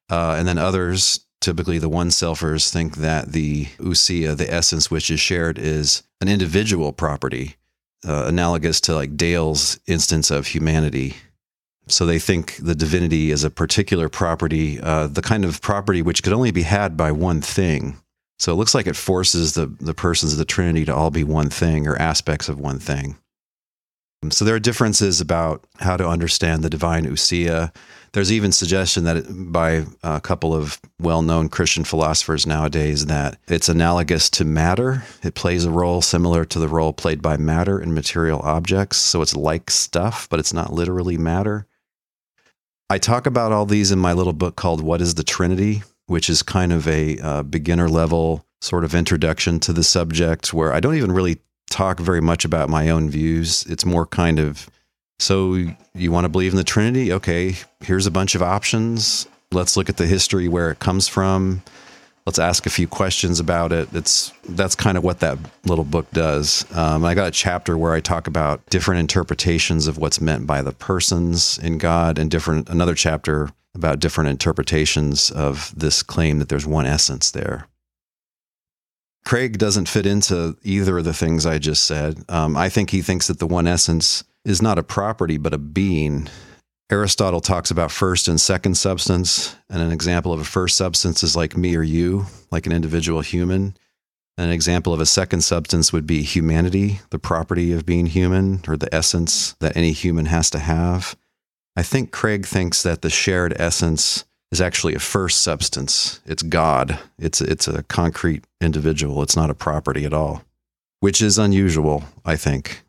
Uh, 0.09 0.37
and 0.39 0.47
then 0.49 0.59
others 0.59 1.24
Typically, 1.45 1.77
the 1.77 1.91
one 1.91 2.09
selfers 2.09 2.73
think 2.73 2.97
that 2.97 3.33
the 3.33 3.67
ousia, 3.77 4.35
the 4.35 4.51
essence 4.51 4.91
which 4.91 5.11
is 5.11 5.21
shared, 5.21 5.59
is 5.59 6.03
an 6.23 6.29
individual 6.31 6.91
property, 6.91 7.57
uh, 8.09 8.25
analogous 8.27 8.81
to 8.81 8.95
like 8.95 9.19
Dale's 9.19 9.79
instance 9.87 10.31
of 10.31 10.47
humanity. 10.47 11.17
So 11.87 12.07
they 12.07 12.19
think 12.19 12.57
the 12.57 12.75
divinity 12.75 13.31
is 13.31 13.45
a 13.45 13.51
particular 13.51 14.09
property, 14.09 14.81
uh, 14.81 15.07
the 15.07 15.21
kind 15.21 15.45
of 15.45 15.61
property 15.61 16.01
which 16.01 16.23
could 16.23 16.33
only 16.33 16.51
be 16.51 16.63
had 16.63 16.97
by 16.97 17.13
one 17.13 17.43
thing. 17.43 17.99
So 18.39 18.51
it 18.51 18.57
looks 18.57 18.75
like 18.75 18.87
it 18.87 18.97
forces 18.97 19.53
the, 19.53 19.67
the 19.67 19.93
persons 19.93 20.33
of 20.33 20.39
the 20.39 20.47
Trinity 20.47 20.87
to 20.87 20.95
all 20.95 21.11
be 21.11 21.25
one 21.25 21.51
thing 21.51 21.87
or 21.87 21.95
aspects 21.97 22.49
of 22.49 22.59
one 22.59 22.79
thing. 22.79 23.19
So 24.31 24.47
there 24.47 24.55
are 24.55 24.61
differences 24.61 25.21
about 25.21 25.67
how 25.81 25.99
to 25.99 26.09
understand 26.09 26.63
the 26.63 26.71
divine 26.71 27.05
ousia 27.05 27.71
there's 28.15 28.31
even 28.31 28.53
suggestion 28.53 29.03
that 29.05 29.25
by 29.53 29.85
a 30.05 30.21
couple 30.21 30.55
of 30.55 30.81
well-known 31.01 31.49
Christian 31.49 31.83
philosophers 31.83 32.47
nowadays 32.47 33.07
that 33.07 33.39
it's 33.49 33.69
analogous 33.69 34.31
to 34.31 34.45
matter. 34.45 35.03
It 35.25 35.35
plays 35.35 35.65
a 35.65 35.71
role 35.71 36.01
similar 36.01 36.45
to 36.45 36.61
the 36.61 36.69
role 36.69 36.93
played 36.93 37.21
by 37.21 37.37
matter 37.37 37.81
in 37.81 37.93
material 37.93 38.39
objects. 38.41 38.99
So 38.99 39.21
it's 39.21 39.35
like 39.35 39.69
stuff, 39.69 40.29
but 40.29 40.39
it's 40.39 40.53
not 40.53 40.73
literally 40.73 41.19
matter. 41.19 41.67
I 42.89 42.99
talk 42.99 43.27
about 43.27 43.51
all 43.51 43.67
these 43.67 43.91
in 43.91 43.99
my 43.99 44.13
little 44.13 44.33
book 44.33 44.55
called 44.55 44.81
What 44.81 45.01
is 45.01 45.17
the 45.17 45.25
Trinity, 45.25 45.83
which 46.07 46.31
is 46.31 46.45
kind 46.45 46.73
of 46.73 46.87
a 46.87 47.19
uh, 47.19 47.43
beginner 47.43 47.89
level 47.89 48.47
sort 48.61 48.85
of 48.85 48.95
introduction 48.95 49.59
to 49.61 49.73
the 49.73 49.83
subject 49.83 50.55
where 50.55 50.73
I 50.73 50.79
don't 50.79 50.95
even 50.95 51.11
really 51.11 51.39
talk 51.69 51.99
very 51.99 52.21
much 52.21 52.45
about 52.45 52.69
my 52.69 52.91
own 52.91 53.11
views. 53.11 53.67
It's 53.69 53.85
more 53.85 54.07
kind 54.07 54.39
of 54.39 54.71
so 55.19 55.55
you 55.95 56.13
want 56.13 56.25
to 56.25 56.29
believe 56.29 56.53
in 56.53 56.57
the 56.57 56.65
Trinity? 56.65 57.13
Okay, 57.13 57.57
here's 57.81 58.07
a 58.07 58.11
bunch 58.11 58.35
of 58.35 58.43
options. 58.43 59.29
Let's 59.53 59.77
look 59.77 59.89
at 59.89 59.97
the 59.97 60.07
history 60.07 60.49
where 60.49 60.71
it 60.71 60.79
comes 60.79 61.09
from. 61.09 61.63
Let's 62.27 62.39
ask 62.39 62.65
a 62.65 62.71
few 62.71 62.89
questions 62.89 63.39
about 63.39 63.71
it. 63.71 63.89
It's 63.93 64.33
that's 64.49 64.75
kind 64.75 64.97
of 64.97 65.05
what 65.05 65.21
that 65.21 65.39
little 65.67 65.85
book 65.85 66.11
does. 66.13 66.65
Um, 66.75 67.05
I 67.05 67.15
got 67.15 67.29
a 67.29 67.31
chapter 67.31 67.77
where 67.77 67.93
I 67.93 68.01
talk 68.01 68.27
about 68.27 68.65
different 68.71 69.01
interpretations 69.01 69.87
of 69.87 69.99
what's 69.99 70.21
meant 70.21 70.47
by 70.47 70.63
the 70.63 70.73
persons 70.73 71.59
in 71.59 71.77
God, 71.79 72.19
and 72.19 72.31
different 72.31 72.71
another 72.71 72.95
chapter 72.95 73.51
about 73.75 74.01
different 74.01 74.31
interpretations 74.31 75.31
of 75.31 75.73
this 75.77 76.03
claim 76.03 76.39
that 76.39 76.49
there's 76.49 76.67
one 76.67 76.87
essence 76.87 77.31
there. 77.31 77.69
Craig 79.25 79.59
doesn't 79.59 79.89
fit 79.89 80.07
into 80.07 80.57
either 80.63 80.99
of 80.99 81.05
the 81.05 81.15
things 81.15 81.47
I 81.47 81.59
just 81.59 81.85
said. 81.85 82.25
Um, 82.29 82.57
I 82.57 82.69
think 82.69 82.91
he 82.91 83.03
thinks 83.03 83.27
that 83.27 83.39
the 83.39 83.47
one 83.47 83.67
essence 83.67 84.23
is 84.45 84.63
not 84.63 84.79
a 84.79 84.83
property, 84.83 85.39
but 85.39 85.55
a 85.55 85.59
being. 85.59 86.29
Aristotle 86.91 87.41
talks 87.41 87.71
about 87.71 87.91
first 87.91 88.29
and 88.29 88.41
second 88.41 88.77
substance, 88.77 89.57
and 89.71 89.81
an 89.81 89.91
example 89.91 90.33
of 90.33 90.41
a 90.41 90.45
first 90.45 90.77
substance 90.77 91.23
is 91.23 91.35
like 91.35 91.57
me 91.57 91.75
or 91.75 91.83
you, 91.83 92.27
like 92.51 92.67
an 92.67 92.73
individual 92.73 93.23
human. 93.23 93.77
An 94.37 94.51
example 94.51 94.93
of 94.93 95.01
a 95.01 95.07
second 95.07 95.43
substance 95.43 95.93
would 95.93 96.07
be 96.07 96.23
humanity, 96.23 97.01
the 97.11 97.19
property 97.19 97.73
of 97.73 97.87
being 97.87 98.07
human, 98.07 98.61
or 98.69 98.77
the 98.77 98.93
essence 98.95 99.55
that 99.61 99.77
any 99.77 99.93
human 99.93 100.27
has 100.27 100.51
to 100.51 100.59
have. 100.59 101.17
I 101.77 101.83
think 101.83 102.11
Craig 102.11 102.45
thinks 102.45 102.83
that 102.83 103.03
the 103.03 103.11
shared 103.11 103.55
essence 103.59 104.25
is 104.53 104.61
actually 104.61 104.95
a 104.95 105.01
first 105.01 105.43
substance. 105.43 106.21
It's 106.27 106.43
God. 106.43 106.99
It's 107.19 107.41
it's 107.41 107.67
a 107.67 107.83
concrete 107.85 108.45
individual. 108.61 109.23
It's 109.23 109.37
not 109.37 109.51
a 109.51 109.55
property 109.55 110.05
at 110.05 110.13
all, 110.13 110.45
which 111.01 111.23
is 111.23 111.39
unusual, 111.39 112.05
I 112.25 112.37
think 112.37 112.84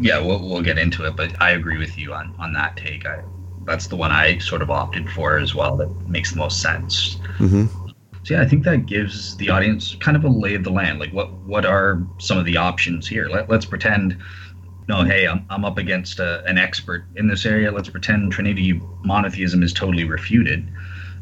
yeah, 0.00 0.18
we'll, 0.18 0.46
we'll 0.48 0.62
get 0.62 0.78
into 0.78 1.04
it, 1.06 1.16
but 1.16 1.40
I 1.40 1.52
agree 1.52 1.78
with 1.78 1.98
you 1.98 2.12
on 2.14 2.34
on 2.38 2.52
that 2.54 2.76
take. 2.76 3.06
I, 3.06 3.22
that's 3.64 3.86
the 3.86 3.96
one 3.96 4.10
I 4.10 4.38
sort 4.38 4.62
of 4.62 4.70
opted 4.70 5.08
for 5.10 5.38
as 5.38 5.54
well. 5.54 5.76
That 5.76 5.88
makes 6.08 6.32
the 6.32 6.38
most 6.38 6.60
sense. 6.60 7.16
Mm-hmm. 7.38 7.66
So 8.24 8.34
yeah, 8.34 8.42
I 8.42 8.46
think 8.46 8.64
that 8.64 8.86
gives 8.86 9.36
the 9.36 9.50
audience 9.50 9.96
kind 9.96 10.16
of 10.16 10.24
a 10.24 10.28
lay 10.28 10.54
of 10.54 10.64
the 10.64 10.70
land. 10.70 10.98
Like, 10.98 11.12
what 11.12 11.32
what 11.44 11.64
are 11.64 12.02
some 12.18 12.38
of 12.38 12.44
the 12.44 12.56
options 12.56 13.06
here? 13.06 13.28
Let, 13.28 13.48
let's 13.48 13.66
pretend. 13.66 14.16
No, 14.88 15.04
hey, 15.04 15.28
I'm, 15.28 15.46
I'm 15.48 15.64
up 15.64 15.78
against 15.78 16.18
a, 16.18 16.44
an 16.44 16.58
expert 16.58 17.06
in 17.14 17.28
this 17.28 17.46
area. 17.46 17.70
Let's 17.70 17.88
pretend 17.88 18.32
Trinity 18.32 18.80
monotheism 19.04 19.62
is 19.62 19.72
totally 19.72 20.04
refuted. 20.04 20.68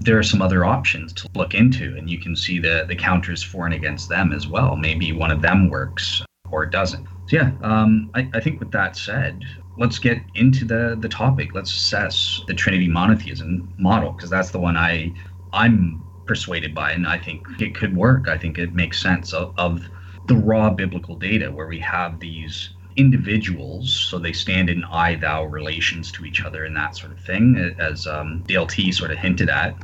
There 0.00 0.18
are 0.18 0.22
some 0.22 0.40
other 0.40 0.64
options 0.64 1.12
to 1.12 1.28
look 1.35 1.54
into, 1.54 1.94
and 1.96 2.09
you 2.09 2.18
can 2.18 2.35
see 2.37 2.59
the 2.59 2.85
the 2.88 2.96
counters 2.96 3.42
for 3.42 3.66
and 3.66 3.74
against 3.74 4.09
them 4.09 4.33
as 4.33 4.46
well. 4.46 4.76
Maybe 4.76 5.12
one 5.12 5.30
of 5.30 5.42
them 5.42 5.68
works 5.68 6.22
or 6.51 6.65
it 6.65 6.71
doesn't. 6.71 7.07
So 7.27 7.37
yeah, 7.37 7.53
um, 7.63 8.11
I, 8.15 8.29
I 8.35 8.41
think 8.41 8.61
with 8.61 8.73
that 8.73 8.97
said, 8.97 9.45
let's 9.79 9.99
get 9.99 10.23
into 10.35 10.65
the 10.65 10.97
the 10.99 11.09
topic. 11.09 11.55
Let's 11.55 11.71
assess 11.75 12.43
the 12.47 12.55
Trinity 12.55 12.89
monotheism 12.89 13.73
model 13.79 14.13
because 14.13 14.31
that's 14.31 14.51
the 14.51 14.59
one 14.59 14.77
I 14.77 15.13
I'm 15.53 16.03
persuaded 16.27 16.75
by, 16.75 16.93
and 16.93 17.07
I 17.07 17.19
think 17.19 17.45
it 17.61 17.75
could 17.75 17.97
work. 17.97 18.29
I 18.29 18.39
think 18.39 18.59
it 18.59 18.73
makes 18.73 19.03
sense 19.03 19.33
of, 19.33 19.53
of 19.59 19.89
the 20.27 20.37
raw 20.37 20.71
biblical 20.71 21.17
data 21.17 21.51
where 21.51 21.67
we 21.67 21.81
have 21.81 22.21
these 22.21 22.71
individuals, 22.97 23.95
so 24.09 24.19
they 24.19 24.33
stand 24.33 24.71
in 24.71 24.85
I 24.85 25.17
thou 25.17 25.45
relations 25.45 26.13
to 26.13 26.25
each 26.25 26.45
other 26.45 26.65
and 26.65 26.77
that 26.77 26.97
sort 26.97 27.13
of 27.13 27.21
thing, 27.21 27.75
as 27.79 28.07
um, 28.07 28.45
Dale 28.47 28.67
T 28.67 28.93
sort 28.93 29.11
of 29.11 29.19
hinted 29.19 29.49
at. 29.49 29.75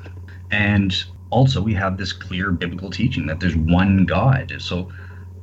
And 0.51 0.95
also, 1.31 1.61
we 1.61 1.75
have 1.75 1.97
this 1.97 2.13
clear 2.13 2.53
biblical 2.53 2.91
teaching 2.91 3.27
that 3.27 3.41
there's 3.41 3.57
one 3.57 4.05
God. 4.05 4.55
So 4.59 4.93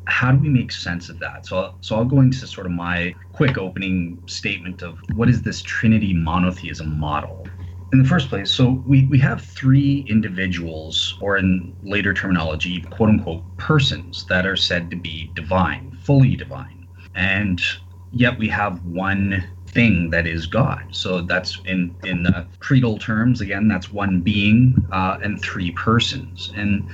how 0.06 0.32
do 0.32 0.38
we 0.38 0.50
make 0.50 0.72
sense 0.72 1.10
of 1.10 1.20
that? 1.20 1.46
So, 1.46 1.76
so 1.82 1.96
I'll 1.96 2.06
go 2.06 2.20
into 2.20 2.46
sort 2.48 2.66
of 2.66 2.74
my 2.74 3.16
quick 3.34 3.58
opening 3.58 4.22
statement 4.26 4.82
of 4.82 4.98
what 5.16 5.30
is 5.30 5.42
this 5.42 5.62
Trinity 5.62 6.14
monotheism 6.14 6.98
model? 7.00 7.48
In 7.92 8.02
the 8.02 8.10
first 8.10 8.30
place, 8.30 8.50
so 8.50 8.84
we, 8.88 9.06
we 9.06 9.20
have 9.20 9.42
three 9.42 10.04
individuals, 10.10 11.16
or 11.22 11.38
in 11.38 11.76
later 11.84 12.12
terminology, 12.12 12.82
quote 12.82 13.10
unquote, 13.10 13.44
persons 13.58 14.26
that 14.26 14.48
are 14.48 14.56
said 14.56 14.90
to 14.90 14.96
be 14.96 15.30
divine, 15.36 15.96
fully 16.02 16.36
divine. 16.36 16.88
And 17.14 17.62
yet 18.12 18.38
we 18.40 18.48
have 18.50 18.84
one 18.84 19.44
thing 19.68 20.10
that 20.12 20.28
is 20.28 20.46
God. 20.46 20.84
So 20.92 21.22
that's 21.22 21.60
in 21.66 21.96
in 22.04 22.24
the 22.24 22.46
creedal 22.60 22.98
terms. 22.98 23.42
Again, 23.42 23.68
that's 23.68 23.92
one 23.92 24.22
being 24.22 24.76
uh, 24.92 25.20
and 25.22 25.42
three 25.42 25.72
persons. 25.72 26.52
And 26.56 26.88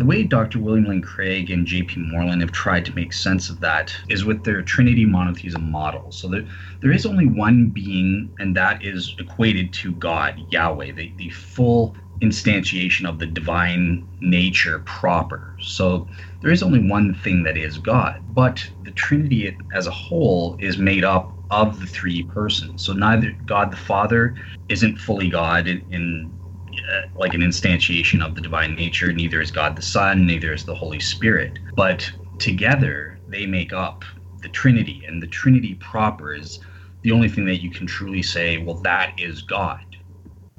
the 0.00 0.06
way 0.06 0.22
Dr. 0.22 0.58
William 0.58 0.86
Lane 0.86 1.02
Craig 1.02 1.50
and 1.50 1.66
J.P. 1.66 2.00
Moreland 2.00 2.40
have 2.40 2.52
tried 2.52 2.86
to 2.86 2.94
make 2.94 3.12
sense 3.12 3.50
of 3.50 3.60
that 3.60 3.94
is 4.08 4.24
with 4.24 4.44
their 4.44 4.62
Trinity 4.62 5.04
monotheism 5.04 5.70
model. 5.70 6.10
So 6.10 6.26
there, 6.26 6.46
there 6.80 6.90
is 6.90 7.04
only 7.04 7.26
one 7.26 7.68
being, 7.68 8.34
and 8.38 8.56
that 8.56 8.82
is 8.82 9.14
equated 9.18 9.74
to 9.74 9.92
God, 9.92 10.42
Yahweh, 10.48 10.92
the, 10.92 11.12
the 11.18 11.28
full 11.28 11.94
instantiation 12.22 13.06
of 13.06 13.18
the 13.18 13.26
divine 13.26 14.08
nature 14.22 14.78
proper. 14.80 15.54
So 15.60 16.08
there 16.40 16.50
is 16.50 16.62
only 16.62 16.88
one 16.88 17.14
thing 17.14 17.42
that 17.42 17.58
is 17.58 17.76
God, 17.76 18.22
but 18.34 18.66
the 18.84 18.92
Trinity 18.92 19.54
as 19.74 19.86
a 19.86 19.90
whole 19.90 20.56
is 20.60 20.78
made 20.78 21.04
up 21.04 21.36
of 21.50 21.78
the 21.78 21.86
three 21.86 22.22
persons. 22.22 22.82
So 22.82 22.94
neither 22.94 23.32
God 23.44 23.70
the 23.70 23.76
Father 23.76 24.34
isn't 24.70 24.96
fully 24.96 25.28
God 25.28 25.66
in, 25.66 25.84
in 25.90 26.39
like 27.16 27.34
an 27.34 27.40
instantiation 27.40 28.24
of 28.24 28.34
the 28.34 28.40
divine 28.40 28.74
nature. 28.74 29.12
Neither 29.12 29.40
is 29.40 29.50
God 29.50 29.76
the 29.76 29.82
Son, 29.82 30.26
neither 30.26 30.52
is 30.52 30.64
the 30.64 30.74
Holy 30.74 31.00
Spirit. 31.00 31.58
But 31.76 32.10
together 32.38 33.18
they 33.28 33.46
make 33.46 33.72
up 33.72 34.04
the 34.42 34.48
Trinity, 34.48 35.02
and 35.06 35.22
the 35.22 35.26
Trinity 35.26 35.74
proper 35.74 36.34
is 36.34 36.60
the 37.02 37.12
only 37.12 37.28
thing 37.28 37.44
that 37.46 37.62
you 37.62 37.70
can 37.70 37.86
truly 37.86 38.22
say, 38.22 38.58
well, 38.58 38.76
that 38.82 39.12
is 39.18 39.42
God. 39.42 39.80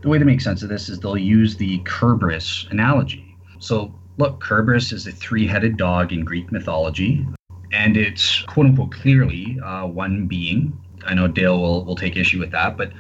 The 0.02 0.10
way 0.10 0.18
to 0.18 0.26
make 0.26 0.42
sense 0.42 0.64
of 0.64 0.70
this 0.70 0.90
is 0.90 1.00
they'll 1.00 1.18
use 1.18 1.58
the 1.58 1.80
Kerberos 1.80 2.70
analogy. 2.72 3.36
So, 3.60 3.94
look, 4.18 4.44
Kerberos 4.44 4.92
is 4.92 5.06
a 5.06 5.12
three 5.12 5.46
headed 5.46 5.78
dog 5.78 6.12
in 6.12 6.26
Greek 6.26 6.52
mythology, 6.52 7.26
and 7.72 7.96
it's 7.96 8.42
quote 8.44 8.66
unquote 8.68 8.92
clearly 8.92 9.60
uh, 9.64 9.86
one 9.86 10.28
being. 10.28 10.78
I 11.06 11.14
know 11.14 11.28
Dale 11.28 11.60
will, 11.60 11.86
will 11.86 11.96
take 11.96 12.16
issue 12.16 12.40
with 12.40 12.52
that, 12.52 12.78
but 12.78 12.92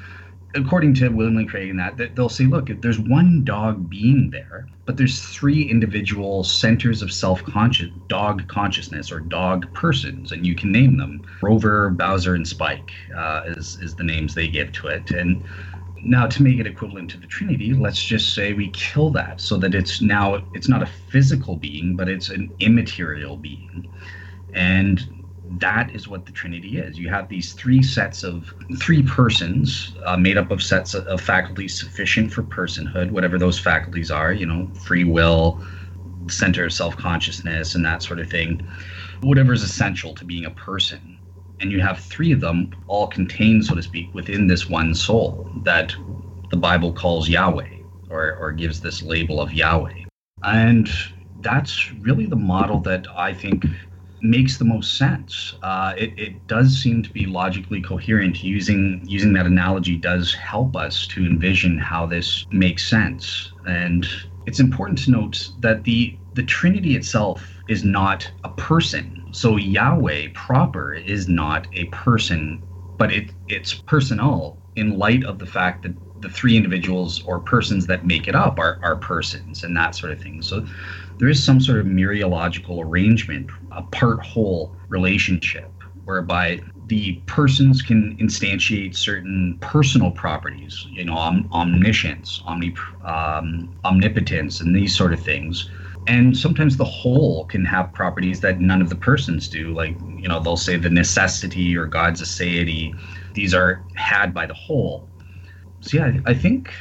according 0.55 0.93
to 0.95 1.09
Lane 1.09 1.47
Craig 1.47 1.69
and 1.69 1.79
that, 1.79 2.15
they'll 2.15 2.29
say, 2.29 2.45
look, 2.45 2.69
if 2.69 2.81
there's 2.81 2.99
one 2.99 3.43
dog 3.43 3.89
being 3.89 4.29
there, 4.31 4.67
but 4.85 4.97
there's 4.97 5.21
three 5.21 5.63
individual 5.63 6.43
centers 6.43 7.01
of 7.01 7.11
self-conscious 7.11 7.89
dog 8.07 8.47
consciousness 8.47 9.11
or 9.11 9.19
dog 9.19 9.71
persons, 9.73 10.31
and 10.31 10.45
you 10.45 10.55
can 10.55 10.71
name 10.71 10.97
them. 10.97 11.21
Rover, 11.41 11.89
Bowser, 11.89 12.35
and 12.35 12.47
Spike 12.47 12.91
uh, 13.15 13.43
is 13.47 13.77
is 13.81 13.95
the 13.95 14.03
names 14.03 14.35
they 14.35 14.47
give 14.47 14.71
to 14.73 14.87
it, 14.87 15.11
and 15.11 15.43
now 16.03 16.27
to 16.27 16.41
make 16.41 16.59
it 16.59 16.65
equivalent 16.65 17.11
to 17.11 17.17
the 17.17 17.27
trinity 17.27 17.73
let's 17.73 18.03
just 18.03 18.33
say 18.33 18.53
we 18.53 18.69
kill 18.71 19.11
that 19.11 19.39
so 19.39 19.55
that 19.55 19.75
it's 19.75 20.01
now 20.01 20.43
it's 20.53 20.67
not 20.67 20.81
a 20.81 20.87
physical 20.87 21.55
being 21.57 21.95
but 21.95 22.09
it's 22.09 22.29
an 22.29 22.51
immaterial 22.59 23.37
being 23.37 23.87
and 24.53 25.20
that 25.59 25.93
is 25.93 26.07
what 26.07 26.25
the 26.25 26.31
Trinity 26.31 26.77
is. 26.77 26.97
You 26.97 27.09
have 27.09 27.27
these 27.27 27.53
three 27.53 27.83
sets 27.83 28.23
of 28.23 28.53
three 28.79 29.03
persons 29.03 29.93
uh, 30.05 30.17
made 30.17 30.37
up 30.37 30.51
of 30.51 30.63
sets 30.63 30.93
of, 30.93 31.05
of 31.07 31.19
faculties 31.19 31.79
sufficient 31.79 32.31
for 32.31 32.43
personhood, 32.43 33.11
whatever 33.11 33.37
those 33.37 33.59
faculties 33.59 34.11
are, 34.11 34.31
you 34.31 34.45
know, 34.45 34.69
free 34.73 35.03
will, 35.03 35.61
center 36.27 36.65
of 36.65 36.73
self 36.73 36.95
consciousness, 36.95 37.75
and 37.75 37.83
that 37.85 38.01
sort 38.01 38.19
of 38.19 38.29
thing, 38.29 38.65
whatever 39.21 39.53
is 39.53 39.63
essential 39.63 40.13
to 40.15 40.25
being 40.25 40.45
a 40.45 40.51
person. 40.51 41.17
And 41.59 41.71
you 41.71 41.81
have 41.81 41.99
three 41.99 42.31
of 42.31 42.39
them 42.39 42.71
all 42.87 43.07
contained, 43.07 43.65
so 43.65 43.75
to 43.75 43.83
speak, 43.83 44.13
within 44.13 44.47
this 44.47 44.69
one 44.69 44.95
soul 44.95 45.51
that 45.63 45.93
the 46.49 46.57
Bible 46.57 46.91
calls 46.91 47.29
Yahweh 47.29 47.69
or, 48.09 48.35
or 48.35 48.51
gives 48.51 48.81
this 48.81 49.03
label 49.03 49.39
of 49.39 49.53
Yahweh. 49.53 50.05
And 50.43 50.89
that's 51.41 51.91
really 51.93 52.25
the 52.25 52.35
model 52.35 52.79
that 52.81 53.07
I 53.15 53.33
think 53.33 53.65
makes 54.21 54.57
the 54.57 54.65
most 54.65 54.97
sense. 54.97 55.55
Uh, 55.61 55.93
it, 55.97 56.17
it 56.17 56.47
does 56.47 56.77
seem 56.81 57.03
to 57.03 57.09
be 57.09 57.25
logically 57.25 57.81
coherent. 57.81 58.43
Using 58.43 59.01
using 59.05 59.33
that 59.33 59.45
analogy 59.45 59.97
does 59.97 60.33
help 60.33 60.75
us 60.75 61.07
to 61.07 61.25
envision 61.25 61.77
how 61.77 62.05
this 62.05 62.45
makes 62.51 62.87
sense. 62.87 63.51
And 63.65 64.07
it's 64.45 64.59
important 64.59 64.99
to 64.99 65.11
note 65.11 65.49
that 65.59 65.83
the 65.83 66.17
the 66.33 66.43
Trinity 66.43 66.95
itself 66.95 67.47
is 67.67 67.83
not 67.83 68.31
a 68.43 68.49
person. 68.49 69.27
So 69.31 69.57
Yahweh 69.57 70.29
proper 70.33 70.93
is 70.93 71.27
not 71.27 71.67
a 71.73 71.85
person, 71.85 72.63
but 72.97 73.11
it 73.11 73.31
it's 73.47 73.73
personal 73.73 74.57
in 74.75 74.97
light 74.97 75.23
of 75.25 75.39
the 75.39 75.45
fact 75.45 75.83
that 75.83 75.93
the 76.21 76.29
three 76.29 76.55
individuals 76.55 77.21
or 77.23 77.39
persons 77.39 77.87
that 77.87 78.05
make 78.05 78.27
it 78.27 78.35
up 78.35 78.59
are, 78.59 78.79
are 78.83 78.95
persons 78.95 79.63
and 79.63 79.75
that 79.75 79.95
sort 79.95 80.11
of 80.11 80.21
thing. 80.21 80.41
So 80.41 80.65
there 81.17 81.29
is 81.29 81.43
some 81.43 81.59
sort 81.59 81.79
of 81.79 81.85
mereological 81.85 82.83
arrangement, 82.83 83.49
a 83.71 83.81
part 83.83 84.23
whole 84.25 84.75
relationship, 84.89 85.71
whereby 86.05 86.61
the 86.87 87.13
persons 87.25 87.81
can 87.81 88.17
instantiate 88.17 88.95
certain 88.95 89.57
personal 89.61 90.11
properties, 90.11 90.85
you 90.89 91.05
know, 91.05 91.15
om- 91.15 91.47
omniscience, 91.53 92.43
um, 92.45 93.73
omnipotence, 93.85 94.59
and 94.59 94.75
these 94.75 94.95
sort 94.95 95.13
of 95.13 95.21
things. 95.21 95.69
And 96.07 96.35
sometimes 96.35 96.77
the 96.77 96.83
whole 96.83 97.45
can 97.45 97.63
have 97.65 97.93
properties 97.93 98.41
that 98.41 98.59
none 98.59 98.81
of 98.81 98.89
the 98.89 98.95
persons 98.95 99.47
do. 99.47 99.73
Like, 99.73 99.95
you 100.17 100.27
know, 100.27 100.39
they'll 100.39 100.57
say 100.57 100.75
the 100.75 100.89
necessity 100.89 101.77
or 101.77 101.85
God's 101.85 102.21
aseity. 102.21 102.93
These 103.33 103.53
are 103.53 103.83
had 103.95 104.33
by 104.33 104.47
the 104.47 104.53
whole. 104.53 105.07
So, 105.81 105.97
yeah, 105.97 106.19
I 106.25 106.33
think 106.33 106.73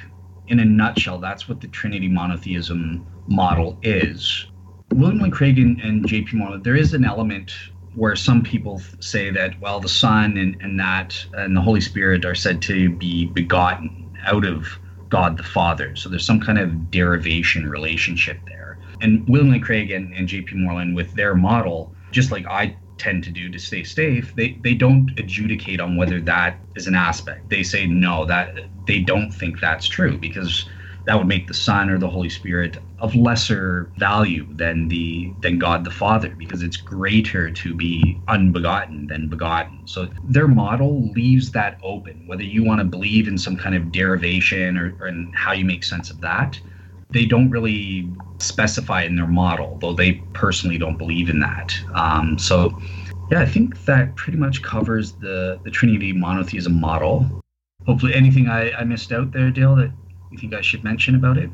in 0.48 0.58
a 0.58 0.64
nutshell, 0.64 1.18
that's 1.18 1.48
what 1.48 1.60
the 1.60 1.68
Trinity 1.68 2.08
monotheism 2.08 3.06
model 3.28 3.78
is. 3.82 4.49
William 4.92 5.20
Lane 5.20 5.30
Craig 5.30 5.58
and, 5.58 5.80
and 5.80 6.06
J.P. 6.06 6.36
Moreland, 6.36 6.64
there 6.64 6.76
is 6.76 6.94
an 6.94 7.04
element 7.04 7.52
where 7.94 8.16
some 8.16 8.42
people 8.42 8.80
say 9.00 9.30
that, 9.30 9.60
well, 9.60 9.80
the 9.80 9.88
Son 9.88 10.36
and, 10.36 10.56
and 10.60 10.78
that 10.78 11.24
and 11.34 11.56
the 11.56 11.60
Holy 11.60 11.80
Spirit 11.80 12.24
are 12.24 12.34
said 12.34 12.62
to 12.62 12.90
be 12.90 13.26
begotten 13.26 14.16
out 14.24 14.44
of 14.44 14.78
God 15.08 15.36
the 15.36 15.42
Father. 15.42 15.96
So 15.96 16.08
there's 16.08 16.24
some 16.24 16.40
kind 16.40 16.58
of 16.58 16.90
derivation 16.90 17.68
relationship 17.68 18.40
there. 18.46 18.78
And 19.00 19.28
William 19.28 19.50
Lane 19.50 19.60
Craig 19.60 19.90
and, 19.90 20.12
and 20.14 20.28
J.P. 20.28 20.56
Moreland, 20.56 20.94
with 20.94 21.12
their 21.14 21.34
model, 21.34 21.92
just 22.10 22.30
like 22.30 22.46
I 22.46 22.76
tend 22.98 23.24
to 23.24 23.30
do 23.30 23.48
to 23.48 23.58
stay 23.58 23.82
safe, 23.82 24.34
they, 24.36 24.58
they 24.62 24.74
don't 24.74 25.10
adjudicate 25.18 25.80
on 25.80 25.96
whether 25.96 26.20
that 26.20 26.58
is 26.76 26.86
an 26.86 26.94
aspect. 26.94 27.48
They 27.48 27.62
say 27.62 27.86
no, 27.86 28.26
that 28.26 28.58
they 28.86 29.00
don't 29.00 29.30
think 29.30 29.58
that's 29.60 29.86
true 29.86 30.18
because 30.18 30.68
that 31.04 31.16
would 31.16 31.26
make 31.26 31.46
the 31.46 31.54
Son 31.54 31.90
or 31.90 31.98
the 31.98 32.08
Holy 32.08 32.28
Spirit 32.28 32.78
of 32.98 33.14
lesser 33.14 33.90
value 33.96 34.46
than 34.54 34.88
the 34.88 35.32
than 35.40 35.58
God 35.58 35.84
the 35.84 35.90
Father 35.90 36.30
because 36.30 36.62
it's 36.62 36.76
greater 36.76 37.50
to 37.50 37.74
be 37.74 38.20
unbegotten 38.28 39.06
than 39.06 39.28
begotten. 39.28 39.80
So 39.86 40.08
their 40.24 40.48
model 40.48 41.02
leaves 41.12 41.52
that 41.52 41.78
open. 41.82 42.26
Whether 42.26 42.44
you 42.44 42.64
want 42.64 42.80
to 42.80 42.84
believe 42.84 43.28
in 43.28 43.38
some 43.38 43.56
kind 43.56 43.74
of 43.74 43.90
derivation 43.92 44.76
or, 44.76 44.94
or 45.00 45.08
in 45.08 45.32
how 45.34 45.52
you 45.52 45.64
make 45.64 45.84
sense 45.84 46.10
of 46.10 46.20
that, 46.20 46.60
they 47.10 47.24
don't 47.24 47.50
really 47.50 48.08
specify 48.38 49.02
in 49.02 49.16
their 49.16 49.26
model, 49.26 49.78
though 49.80 49.92
they 49.92 50.14
personally 50.32 50.78
don't 50.78 50.96
believe 50.96 51.28
in 51.28 51.40
that. 51.40 51.74
Um, 51.94 52.38
so, 52.38 52.78
yeah, 53.30 53.40
I 53.40 53.46
think 53.46 53.84
that 53.84 54.16
pretty 54.16 54.38
much 54.38 54.62
covers 54.62 55.12
the 55.12 55.58
the 55.64 55.70
Trinity 55.70 56.12
monotheism 56.12 56.78
model. 56.78 57.42
Hopefully, 57.86 58.14
anything 58.14 58.48
I, 58.48 58.72
I 58.72 58.84
missed 58.84 59.10
out 59.10 59.32
there, 59.32 59.50
Dale, 59.50 59.74
that 59.76 59.90
you 60.30 60.38
think 60.38 60.54
I 60.54 60.60
should 60.60 60.84
mention 60.84 61.14
about 61.14 61.36
it? 61.38 61.50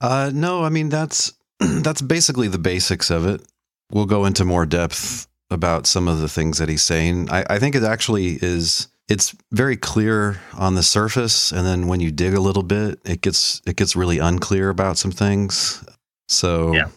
Uh, 0.00 0.30
no, 0.32 0.64
I 0.64 0.68
mean 0.68 0.88
that's 0.88 1.32
that's 1.60 2.02
basically 2.02 2.48
the 2.48 2.58
basics 2.58 3.10
of 3.10 3.26
it. 3.26 3.42
We'll 3.90 4.06
go 4.06 4.24
into 4.24 4.44
more 4.44 4.66
depth 4.66 5.26
about 5.50 5.86
some 5.86 6.08
of 6.08 6.20
the 6.20 6.28
things 6.28 6.58
that 6.58 6.68
he's 6.68 6.82
saying. 6.82 7.30
I, 7.30 7.44
I 7.48 7.58
think 7.58 7.74
it 7.74 7.84
actually 7.84 8.38
is 8.42 8.88
it's 9.08 9.34
very 9.52 9.76
clear 9.76 10.40
on 10.54 10.74
the 10.74 10.82
surface 10.82 11.52
and 11.52 11.64
then 11.64 11.86
when 11.86 12.00
you 12.00 12.10
dig 12.10 12.34
a 12.34 12.40
little 12.40 12.62
bit 12.62 12.98
it 13.04 13.20
gets 13.20 13.62
it 13.64 13.76
gets 13.76 13.94
really 13.94 14.18
unclear 14.18 14.68
about 14.68 14.98
some 14.98 15.12
things 15.12 15.84
so 16.28 16.72
yeah 16.72 16.88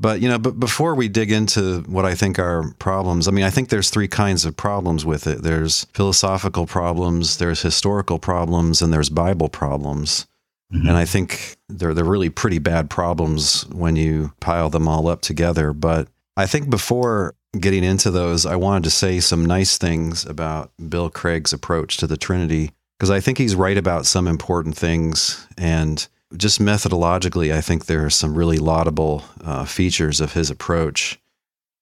but 0.00 0.20
you 0.20 0.28
know 0.28 0.38
but 0.38 0.58
before 0.58 0.94
we 0.94 1.08
dig 1.08 1.30
into 1.30 1.80
what 1.82 2.04
i 2.04 2.14
think 2.14 2.38
are 2.38 2.72
problems 2.78 3.28
i 3.28 3.30
mean 3.30 3.44
i 3.44 3.50
think 3.50 3.68
there's 3.68 3.90
three 3.90 4.08
kinds 4.08 4.44
of 4.44 4.56
problems 4.56 5.04
with 5.04 5.26
it 5.26 5.42
there's 5.42 5.84
philosophical 5.92 6.66
problems 6.66 7.38
there's 7.38 7.62
historical 7.62 8.18
problems 8.18 8.82
and 8.82 8.92
there's 8.92 9.10
bible 9.10 9.48
problems 9.48 10.26
mm-hmm. 10.72 10.88
and 10.88 10.96
i 10.96 11.04
think 11.04 11.56
they're 11.68 11.94
they're 11.94 12.04
really 12.04 12.30
pretty 12.30 12.58
bad 12.58 12.88
problems 12.90 13.66
when 13.68 13.96
you 13.96 14.32
pile 14.40 14.70
them 14.70 14.88
all 14.88 15.08
up 15.08 15.20
together 15.20 15.72
but 15.72 16.08
i 16.36 16.46
think 16.46 16.70
before 16.70 17.34
getting 17.52 17.84
into 17.84 18.10
those, 18.10 18.44
I 18.46 18.56
wanted 18.56 18.84
to 18.84 18.90
say 18.90 19.20
some 19.20 19.44
nice 19.44 19.78
things 19.78 20.26
about 20.26 20.70
Bill 20.88 21.10
Craig's 21.10 21.52
approach 21.52 21.96
to 21.98 22.06
the 22.06 22.16
Trinity 22.16 22.72
because 22.98 23.10
I 23.10 23.20
think 23.20 23.38
he's 23.38 23.54
right 23.54 23.78
about 23.78 24.06
some 24.06 24.26
important 24.26 24.76
things. 24.76 25.46
And 25.56 26.06
just 26.36 26.60
methodologically, 26.60 27.52
I 27.52 27.60
think 27.60 27.86
there 27.86 28.04
are 28.04 28.10
some 28.10 28.34
really 28.34 28.58
laudable 28.58 29.24
uh, 29.42 29.64
features 29.64 30.20
of 30.20 30.34
his 30.34 30.50
approach. 30.50 31.18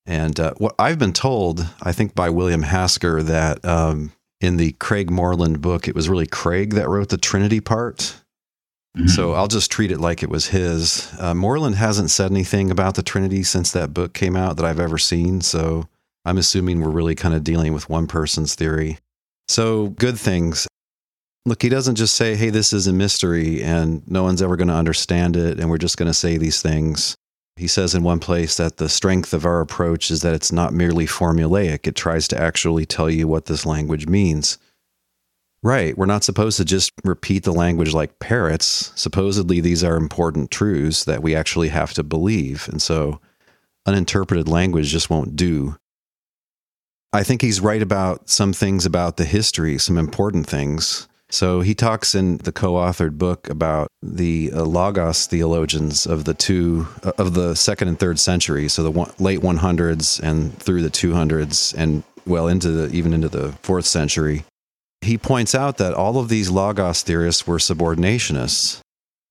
And 0.07 0.39
uh, 0.39 0.55
what 0.59 0.75
I've 0.79 0.99
been 0.99 1.13
told, 1.13 1.67
I 1.83 1.93
think 1.93 2.15
by 2.15 2.31
William 2.31 2.63
Hasker, 2.63 3.23
that 3.25 3.65
um, 3.65 4.13
in 4.41 4.57
the 4.57 4.73
Craig 4.73 5.11
Moreland 5.11 5.61
book, 5.61 5.89
it 5.89 5.95
was 5.95 6.09
really 6.09 6.27
Craig 6.27 6.75
that 6.75 6.89
wrote 6.89 7.09
the 7.09 7.17
Trinity 7.17 7.61
part. 7.61 8.15
Mm-hmm. 8.97 9.09
So 9.09 9.33
I'll 9.33 9.49
just 9.49 9.71
treat 9.71 9.91
it 9.91 10.01
like 10.01 10.23
it 10.23 10.31
was 10.31 10.49
his. 10.49 11.13
Uh, 11.19 11.35
Moreland 11.35 11.77
hasn't 11.77 12.11
said 12.11 12.31
anything 12.31 12.71
about 12.71 12.95
the 12.95 13.03
Trinity 13.03 13.43
since 13.43 13.73
that 13.73 13.93
book 13.93 14.15
came 14.15 14.37
out 14.37 14.57
that 14.57 14.65
I've 14.65 14.81
ever 14.81 14.97
seen. 14.97 15.41
So 15.41 15.89
I'm 16.25 16.39
assuming 16.39 16.81
we're 16.81 16.91
really 16.91 17.15
kind 17.15 17.35
of 17.35 17.45
dealing 17.45 17.73
with 17.73 17.91
one 17.91 18.07
person's 18.07 18.55
theory. 18.55 18.99
So 19.49 19.89
good 19.89 20.19
things. 20.19 20.67
Look, 21.47 21.63
he 21.63 21.69
doesn't 21.69 21.95
just 21.95 22.17
say, 22.17 22.35
hey, 22.35 22.51
this 22.51 22.73
is 22.73 22.89
a 22.89 22.93
mystery 22.93 23.63
and 23.63 24.03
no 24.11 24.25
one's 24.25 24.43
ever 24.43 24.57
going 24.57 24.67
to 24.67 24.75
understand 24.75 25.37
it 25.37 25.61
and 25.61 25.71
we're 25.71 25.79
just 25.79 25.97
going 25.97 26.11
to 26.11 26.15
say 26.15 26.37
these 26.37 26.61
things. 26.61 27.17
He 27.55 27.69
says 27.69 27.95
in 27.95 28.03
one 28.03 28.19
place 28.19 28.57
that 28.57 28.79
the 28.79 28.89
strength 28.89 29.33
of 29.33 29.47
our 29.47 29.61
approach 29.61 30.11
is 30.11 30.23
that 30.23 30.35
it's 30.35 30.51
not 30.51 30.75
merely 30.75 31.07
formulaic, 31.07 31.87
it 31.87 31.95
tries 31.95 32.27
to 32.29 32.39
actually 32.39 32.85
tell 32.85 33.09
you 33.09 33.29
what 33.29 33.47
this 33.47 33.65
language 33.65 34.09
means. 34.09 34.59
Right, 35.63 35.97
we're 35.97 36.07
not 36.07 36.25
supposed 36.25 36.59
to 36.59 36.65
just 36.65 36.93
repeat 37.05 37.45
the 37.45 37.53
language 37.53 37.95
like 37.95 38.19
parrots. 38.19 38.93
Supposedly, 38.95 39.61
these 39.61 39.83
are 39.83 39.97
important 39.97 40.51
truths 40.51 41.05
that 41.05 41.23
we 41.23 41.35
actually 41.35 41.69
have 41.69 41.95
to 41.95 42.03
believe. 42.03 42.69
And 42.69 42.83
so, 42.83 43.21
uninterpreted 43.87 44.49
language 44.49 44.91
just 44.91 45.11
won't 45.11 45.35
do. 45.35 45.77
I 47.13 47.23
think 47.23 47.41
he's 47.41 47.61
right 47.61 47.81
about 47.81 48.29
some 48.29 48.53
things 48.53 48.85
about 48.85 49.17
the 49.17 49.25
history, 49.25 49.79
some 49.79 49.97
important 49.97 50.47
things. 50.47 51.09
So 51.31 51.61
he 51.61 51.75
talks 51.75 52.15
in 52.15 52.39
the 52.39 52.53
co-authored 52.53 53.19
book 53.19 53.49
about 53.49 53.89
the 54.01 54.53
uh, 54.53 54.65
Logos 54.65 55.27
theologians 55.27 56.07
of 56.07 56.25
the 56.25 56.35
two 56.35 56.87
uh, 57.03 57.13
of 57.19 57.35
the 57.35 57.55
second 57.57 57.89
and 57.89 57.99
third 57.99 58.19
century, 58.19 58.69
so 58.69 58.83
the 58.83 58.91
one, 58.91 59.13
late 59.19 59.41
100s 59.41 60.21
and 60.21 60.57
through 60.59 60.83
the 60.83 60.91
200s, 60.91 61.75
and 61.77 62.05
well 62.27 62.47
into 62.47 62.71
the 62.71 62.95
even 62.95 63.13
into 63.13 63.29
the 63.29 63.53
fourth 63.63 63.87
century. 63.87 64.45
He 65.01 65.19
points 65.19 65.55
out 65.55 65.79
that 65.79 65.95
all 65.95 66.19
of 66.19 66.29
these 66.29 66.49
Logos 66.49 67.03
theorists 67.03 67.47
were 67.47 67.59
subordinationists, 67.59 68.81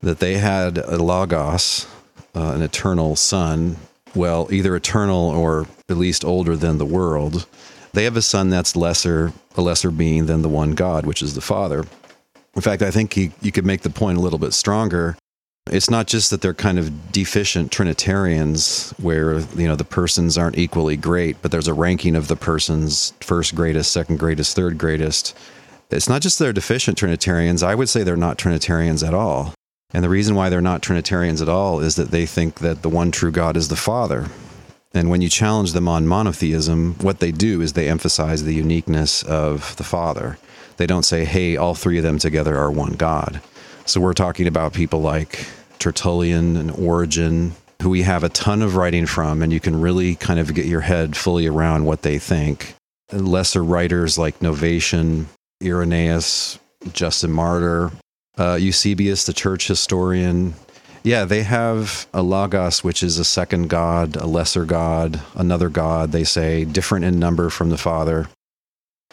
that 0.01 0.19
they 0.19 0.36
had 0.36 0.77
a 0.77 0.97
Logos, 0.97 1.88
uh, 2.36 2.51
an 2.51 2.62
eternal 2.62 3.15
Son, 3.15 3.77
well, 4.13 4.47
either 4.51 4.75
eternal 4.75 5.29
or 5.29 5.67
at 5.89 5.97
least 5.97 6.23
older 6.23 6.55
than 6.55 6.77
the 6.77 6.86
world, 6.86 7.47
they 7.95 8.03
have 8.03 8.17
a 8.17 8.21
son 8.21 8.49
that's 8.49 8.75
lesser, 8.75 9.31
a 9.55 9.62
lesser 9.62 9.89
being 9.89 10.25
than 10.25 10.41
the 10.41 10.49
one 10.49 10.71
God, 10.71 11.05
which 11.05 11.21
is 11.21 11.34
the 11.34 11.41
Father. 11.41 11.86
In 12.55 12.62
fact, 12.62 12.81
I 12.81 12.91
think 12.91 13.17
you, 13.17 13.51
could 13.51 13.65
make 13.65 13.81
the 13.81 13.89
point 13.89 14.17
a 14.17 14.21
little 14.21 14.39
bit 14.39 14.53
stronger. 14.53 15.17
It's 15.71 15.89
not 15.89 16.05
just 16.05 16.29
that 16.29 16.41
they're 16.41 16.53
kind 16.53 16.77
of 16.77 17.12
deficient 17.12 17.71
Trinitarians 17.71 18.93
where, 19.01 19.39
you 19.39 19.67
know, 19.67 19.75
the 19.75 19.84
persons 19.84 20.38
aren't 20.38 20.58
equally 20.58 20.95
great, 20.95 21.41
but 21.41 21.51
there's 21.51 21.67
a 21.67 21.73
ranking 21.73 22.15
of 22.15 22.27
the 22.27 22.36
persons 22.36 23.13
first 23.21 23.55
greatest, 23.55 23.91
second 23.91 24.19
greatest, 24.19 24.55
third 24.55 24.77
greatest. 24.77 25.36
It's 25.89 26.10
not 26.10 26.21
just 26.21 26.38
they're 26.38 26.53
deficient 26.53 26.97
Trinitarians. 26.97 27.63
I 27.63 27.75
would 27.75 27.89
say 27.89 28.03
they're 28.03 28.15
not 28.15 28.38
Trinitarians 28.38 29.03
at 29.03 29.13
all. 29.13 29.53
And 29.93 30.03
the 30.03 30.10
reason 30.10 30.36
why 30.36 30.49
they're 30.49 30.62
not 30.62 30.81
Trinitarians 30.81 31.41
at 31.41 31.49
all 31.49 31.79
is 31.79 31.95
that 31.95 32.12
they 32.12 32.25
think 32.25 32.60
that 32.60 32.81
the 32.81 32.89
one 32.89 33.12
true 33.12 33.31
God 33.31 33.55
is 33.55 33.69
the 33.69 33.75
Father. 33.75 34.27
And 34.95 35.10
when 35.10 35.21
you 35.21 35.27
challenge 35.27 35.73
them 35.73 35.89
on 35.89 36.08
monotheism, 36.08 36.95
what 37.01 37.19
they 37.19 37.31
do 37.31 37.62
is 37.62 37.73
they 37.73 37.89
emphasize 37.89 38.43
the 38.43 38.55
uniqueness 38.55 39.23
of 39.23 39.75
the 39.75 39.84
Father. 39.84 40.38
They 40.77 40.88
don't 40.88 41.03
say, 41.03 41.25
hey, 41.25 41.58
all 41.58 41.75
three 41.75 41.97
of 41.97 42.03
them 42.03 42.17
together 42.17 42.58
are 42.58 42.71
one 42.71 42.93
God. 42.93 43.41
So 43.86 43.99
we're 43.99 44.13
talking 44.13 44.47
about 44.47 44.73
people 44.73 45.01
like 45.01 45.45
Tertullian 45.79 46.55
and 46.55 46.71
Origen, 46.71 47.55
who 47.81 47.89
we 47.89 48.03
have 48.03 48.23
a 48.23 48.29
ton 48.29 48.62
of 48.62 48.77
writing 48.77 49.05
from, 49.05 49.41
and 49.41 49.51
you 49.51 49.60
can 49.60 49.79
really 49.79 50.15
kind 50.15 50.39
of 50.39 50.53
get 50.53 50.65
your 50.65 50.81
head 50.81 51.15
fully 51.17 51.45
around 51.45 51.86
what 51.86 52.01
they 52.01 52.17
think. 52.17 52.73
Lesser 53.12 53.63
writers 53.63 54.17
like 54.17 54.39
Novatian, 54.39 55.25
Irenaeus, 55.62 56.58
Justin 56.93 57.31
Martyr, 57.31 57.91
uh, 58.38 58.55
Eusebius, 58.55 59.25
the 59.25 59.34
church 59.34 59.67
historian, 59.67 60.53
yeah, 61.06 61.24
they 61.24 61.44
have 61.44 62.08
a 62.15 62.24
Logos, 62.24 62.84
which 62.84 63.04
is 63.04 63.20
a 63.20 63.24
second 63.24 63.70
God, 63.70 64.15
a 64.15 64.26
lesser 64.26 64.65
God, 64.65 65.22
another 65.36 65.70
God, 65.70 66.12
they 66.12 66.24
say, 66.24 66.65
different 66.65 67.06
in 67.06 67.20
number 67.20 67.52
from 67.52 67.70
the 67.70 67.78
Father. 67.78 68.28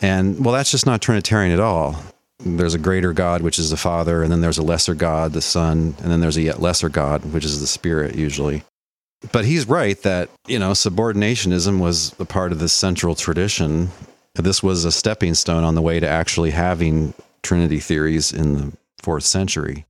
And 0.01 0.43
well, 0.43 0.55
that's 0.55 0.71
just 0.71 0.87
not 0.87 1.03
Trinitarian 1.03 1.53
at 1.53 1.61
all. 1.61 2.03
There's 2.39 2.73
a 2.73 2.79
greater 2.79 3.13
God, 3.13 3.43
which 3.43 3.59
is 3.59 3.69
the 3.69 3.77
Father, 3.77 4.23
and 4.23 4.33
then 4.33 4.41
there's 4.41 4.57
a 4.57 4.63
lesser 4.63 4.95
God, 4.95 5.35
the 5.35 5.43
Son, 5.43 5.95
and 6.01 6.11
then 6.11 6.21
there's 6.21 6.39
a 6.39 6.43
yet 6.43 6.63
lesser 6.63 6.89
God, 6.89 7.27
which 7.27 7.45
is 7.45 7.61
the 7.61 7.67
Spirit, 7.67 8.15
usually. 8.15 8.65
But 9.31 9.45
he's 9.45 9.69
right 9.69 10.01
that, 10.03 10.31
you 10.49 10.59
know, 10.59 10.71
subordinationism 10.71 11.79
was 11.79 12.19
a 12.19 12.25
part 12.25 12.53
of 12.53 12.59
this 12.59 12.73
central 12.73 13.15
tradition. 13.15 13.91
This 14.35 14.63
was 14.63 14.87
a 14.87 14.91
stepping 14.91 15.35
stone 15.35 15.63
on 15.63 15.75
the 15.75 15.83
way 15.83 16.01
to 16.01 16.09
actually 16.09 16.53
having 16.53 17.13
Trinity 17.43 17.81
theories 17.81 18.33
in 18.33 18.55
the 18.55 18.73
fourth 19.03 19.25
century. 19.25 19.85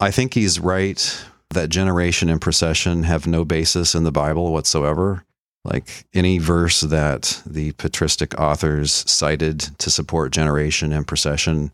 I 0.00 0.10
think 0.10 0.34
he's 0.34 0.60
right 0.60 1.24
that 1.50 1.70
generation 1.70 2.28
and 2.28 2.40
procession 2.40 3.02
have 3.04 3.26
no 3.26 3.44
basis 3.44 3.94
in 3.94 4.04
the 4.04 4.12
Bible 4.12 4.52
whatsoever. 4.52 5.24
Like 5.64 6.06
any 6.14 6.38
verse 6.38 6.80
that 6.82 7.42
the 7.44 7.72
patristic 7.72 8.38
authors 8.38 8.92
cited 9.10 9.60
to 9.78 9.90
support 9.90 10.32
generation 10.32 10.92
and 10.92 11.06
procession 11.06 11.72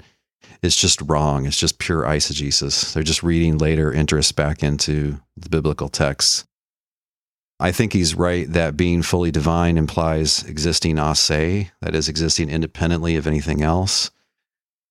is 0.62 0.74
just 0.74 1.02
wrong. 1.02 1.44
It's 1.44 1.58
just 1.58 1.78
pure 1.78 2.02
eisegesis. 2.02 2.92
They're 2.92 3.02
just 3.02 3.22
reading 3.22 3.58
later 3.58 3.92
interests 3.92 4.32
back 4.32 4.62
into 4.62 5.20
the 5.37 5.50
biblical 5.50 5.88
texts. 5.88 6.46
I 7.60 7.72
think 7.72 7.92
he's 7.92 8.14
right 8.14 8.50
that 8.52 8.76
being 8.76 9.02
fully 9.02 9.30
divine 9.30 9.76
implies 9.76 10.42
existing 10.44 10.98
a 10.98 11.14
se, 11.14 11.70
that 11.80 11.94
is, 11.94 12.08
existing 12.08 12.50
independently 12.50 13.16
of 13.16 13.26
anything 13.26 13.62
else. 13.62 14.10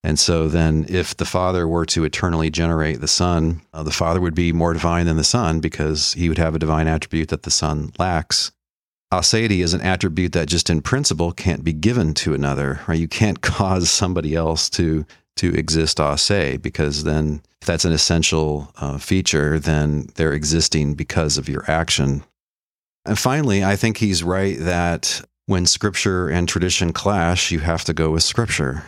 And 0.04 0.18
so 0.18 0.48
then, 0.48 0.84
if 0.90 1.16
the 1.16 1.24
Father 1.24 1.66
were 1.66 1.86
to 1.86 2.04
eternally 2.04 2.50
generate 2.50 3.00
the 3.00 3.08
Son, 3.08 3.62
uh, 3.72 3.82
the 3.82 3.90
Father 3.90 4.20
would 4.20 4.34
be 4.34 4.52
more 4.52 4.74
divine 4.74 5.06
than 5.06 5.16
the 5.16 5.24
Son 5.24 5.60
because 5.60 6.12
he 6.12 6.28
would 6.28 6.36
have 6.36 6.54
a 6.54 6.58
divine 6.58 6.86
attribute 6.86 7.30
that 7.30 7.44
the 7.44 7.50
Son 7.50 7.90
lacks. 7.98 8.52
Aseity 9.10 9.62
is 9.62 9.72
an 9.72 9.80
attribute 9.80 10.32
that 10.32 10.46
just 10.46 10.68
in 10.68 10.82
principle 10.82 11.32
can't 11.32 11.64
be 11.64 11.72
given 11.72 12.12
to 12.14 12.34
another, 12.34 12.80
right? 12.86 12.98
You 12.98 13.08
can't 13.08 13.40
cause 13.40 13.90
somebody 13.90 14.34
else 14.34 14.68
to 14.70 15.06
to 15.36 15.52
exist 15.54 15.98
a 15.98 16.16
se 16.16 16.58
because 16.58 17.02
then 17.04 17.42
if 17.60 17.66
that's 17.66 17.86
an 17.86 17.92
essential 17.92 18.70
uh, 18.76 18.98
feature, 18.98 19.58
then 19.58 20.08
they're 20.16 20.34
existing 20.34 20.94
because 20.94 21.38
of 21.38 21.48
your 21.48 21.68
action. 21.68 22.22
And 23.06 23.18
finally, 23.18 23.64
I 23.64 23.74
think 23.74 23.96
he's 23.96 24.22
right 24.22 24.58
that 24.60 25.22
when 25.46 25.66
scripture 25.66 26.28
and 26.28 26.46
tradition 26.46 26.92
clash, 26.92 27.50
you 27.50 27.60
have 27.60 27.84
to 27.84 27.94
go 27.94 28.10
with 28.10 28.22
scripture, 28.22 28.84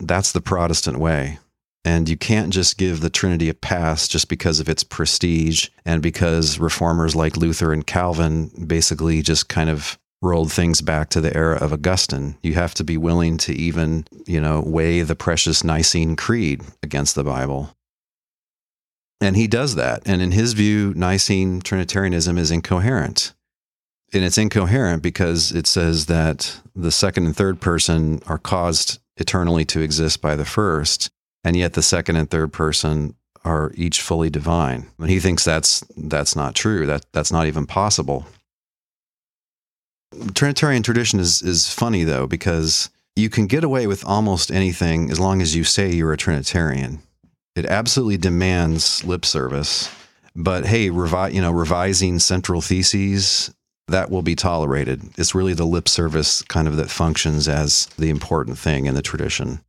that's 0.00 0.32
the 0.32 0.40
Protestant 0.40 0.98
way. 0.98 1.38
And 1.84 2.08
you 2.08 2.16
can't 2.16 2.52
just 2.52 2.78
give 2.78 3.00
the 3.00 3.10
Trinity 3.10 3.48
a 3.48 3.54
pass 3.54 4.08
just 4.08 4.28
because 4.28 4.58
of 4.58 4.68
its 4.68 4.82
prestige 4.82 5.68
and 5.84 6.02
because 6.02 6.58
reformers 6.58 7.14
like 7.14 7.36
Luther 7.36 7.72
and 7.72 7.86
Calvin 7.86 8.50
basically 8.66 9.22
just 9.22 9.48
kind 9.48 9.70
of 9.70 9.96
rolled 10.20 10.52
things 10.52 10.80
back 10.80 11.10
to 11.10 11.20
the 11.20 11.34
era 11.36 11.56
of 11.56 11.72
Augustine. 11.72 12.36
You 12.42 12.54
have 12.54 12.74
to 12.74 12.84
be 12.84 12.96
willing 12.96 13.36
to 13.38 13.52
even, 13.52 14.04
you 14.26 14.40
know, 14.40 14.62
weigh 14.66 15.02
the 15.02 15.14
precious 15.14 15.62
Nicene 15.62 16.16
Creed 16.16 16.62
against 16.82 17.14
the 17.14 17.22
Bible. 17.24 17.70
And 19.20 19.36
he 19.36 19.46
does 19.46 19.76
that. 19.76 20.02
And 20.06 20.20
in 20.20 20.32
his 20.32 20.54
view, 20.54 20.92
Nicene 20.94 21.60
Trinitarianism 21.60 22.36
is 22.36 22.50
incoherent. 22.50 23.32
And 24.12 24.24
it's 24.24 24.38
incoherent 24.38 25.02
because 25.02 25.52
it 25.52 25.66
says 25.66 26.06
that 26.06 26.60
the 26.74 26.92
second 26.92 27.26
and 27.26 27.36
third 27.36 27.60
person 27.60 28.20
are 28.26 28.38
caused 28.38 28.98
eternally 29.16 29.64
to 29.66 29.80
exist 29.80 30.20
by 30.20 30.36
the 30.36 30.44
first, 30.44 31.10
and 31.44 31.56
yet 31.56 31.72
the 31.74 31.82
second 31.82 32.16
and 32.16 32.30
third 32.30 32.52
person 32.52 33.14
are 33.44 33.72
each 33.76 34.02
fully 34.02 34.28
divine. 34.28 34.86
And 34.98 35.08
he 35.08 35.20
thinks 35.20 35.44
that's 35.44 35.84
that's 35.96 36.34
not 36.34 36.54
true. 36.54 36.86
That 36.86 37.06
that's 37.12 37.32
not 37.32 37.46
even 37.46 37.66
possible. 37.66 38.26
Trinitarian 40.34 40.82
tradition 40.82 41.20
is 41.20 41.42
is 41.42 41.72
funny 41.72 42.04
though 42.04 42.26
because 42.26 42.90
you 43.14 43.30
can 43.30 43.46
get 43.46 43.64
away 43.64 43.86
with 43.86 44.04
almost 44.04 44.50
anything 44.50 45.10
as 45.10 45.20
long 45.20 45.40
as 45.40 45.54
you 45.56 45.64
say 45.64 45.92
you're 45.92 46.12
a 46.12 46.18
Trinitarian. 46.18 47.00
It 47.54 47.64
absolutely 47.64 48.18
demands 48.18 49.02
lip 49.04 49.24
service. 49.24 49.90
But 50.34 50.66
hey, 50.66 50.90
revi- 50.90 51.32
you 51.32 51.40
know, 51.40 51.50
revising 51.50 52.18
central 52.18 52.60
theses 52.60 53.54
that 53.88 54.10
will 54.10 54.22
be 54.22 54.34
tolerated. 54.34 55.02
It's 55.16 55.34
really 55.34 55.54
the 55.54 55.64
lip 55.64 55.88
service 55.88 56.42
kind 56.42 56.66
of 56.66 56.76
that 56.76 56.90
functions 56.90 57.48
as 57.48 57.86
the 57.98 58.10
important 58.10 58.58
thing 58.58 58.86
in 58.86 58.94
the 58.94 59.02
tradition. 59.02 59.60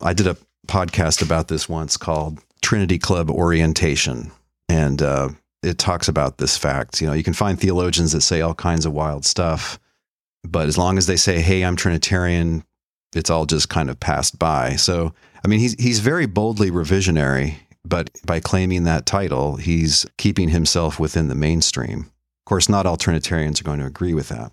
I 0.00 0.12
did 0.12 0.26
a 0.26 0.36
podcast 0.68 1.22
about 1.22 1.48
this 1.48 1.68
once 1.68 1.96
called 1.96 2.40
Trinity 2.62 2.98
Club 2.98 3.30
Orientation. 3.30 4.30
And 4.68 5.02
uh, 5.02 5.30
it 5.62 5.78
talks 5.78 6.06
about 6.06 6.38
this 6.38 6.56
fact. 6.56 7.00
You 7.00 7.08
know, 7.08 7.14
you 7.14 7.24
can 7.24 7.32
find 7.32 7.58
theologians 7.58 8.12
that 8.12 8.20
say 8.20 8.40
all 8.40 8.54
kinds 8.54 8.86
of 8.86 8.92
wild 8.92 9.24
stuff, 9.24 9.80
but 10.44 10.68
as 10.68 10.78
long 10.78 10.98
as 10.98 11.06
they 11.06 11.16
say, 11.16 11.40
hey, 11.40 11.64
I'm 11.64 11.74
Trinitarian, 11.76 12.64
it's 13.14 13.30
all 13.30 13.46
just 13.46 13.68
kind 13.68 13.90
of 13.90 13.98
passed 13.98 14.38
by. 14.38 14.76
So, 14.76 15.14
I 15.44 15.48
mean, 15.48 15.58
he's, 15.58 15.74
he's 15.74 15.98
very 15.98 16.26
boldly 16.26 16.70
revisionary, 16.70 17.56
but 17.84 18.10
by 18.24 18.38
claiming 18.38 18.84
that 18.84 19.06
title, 19.06 19.56
he's 19.56 20.06
keeping 20.16 20.50
himself 20.50 21.00
within 21.00 21.28
the 21.28 21.34
mainstream 21.34 22.10
course, 22.48 22.68
not 22.68 22.86
all 22.86 22.96
Trinitarians 22.96 23.60
are 23.60 23.64
going 23.64 23.78
to 23.78 23.86
agree 23.86 24.14
with 24.14 24.28
that. 24.28 24.52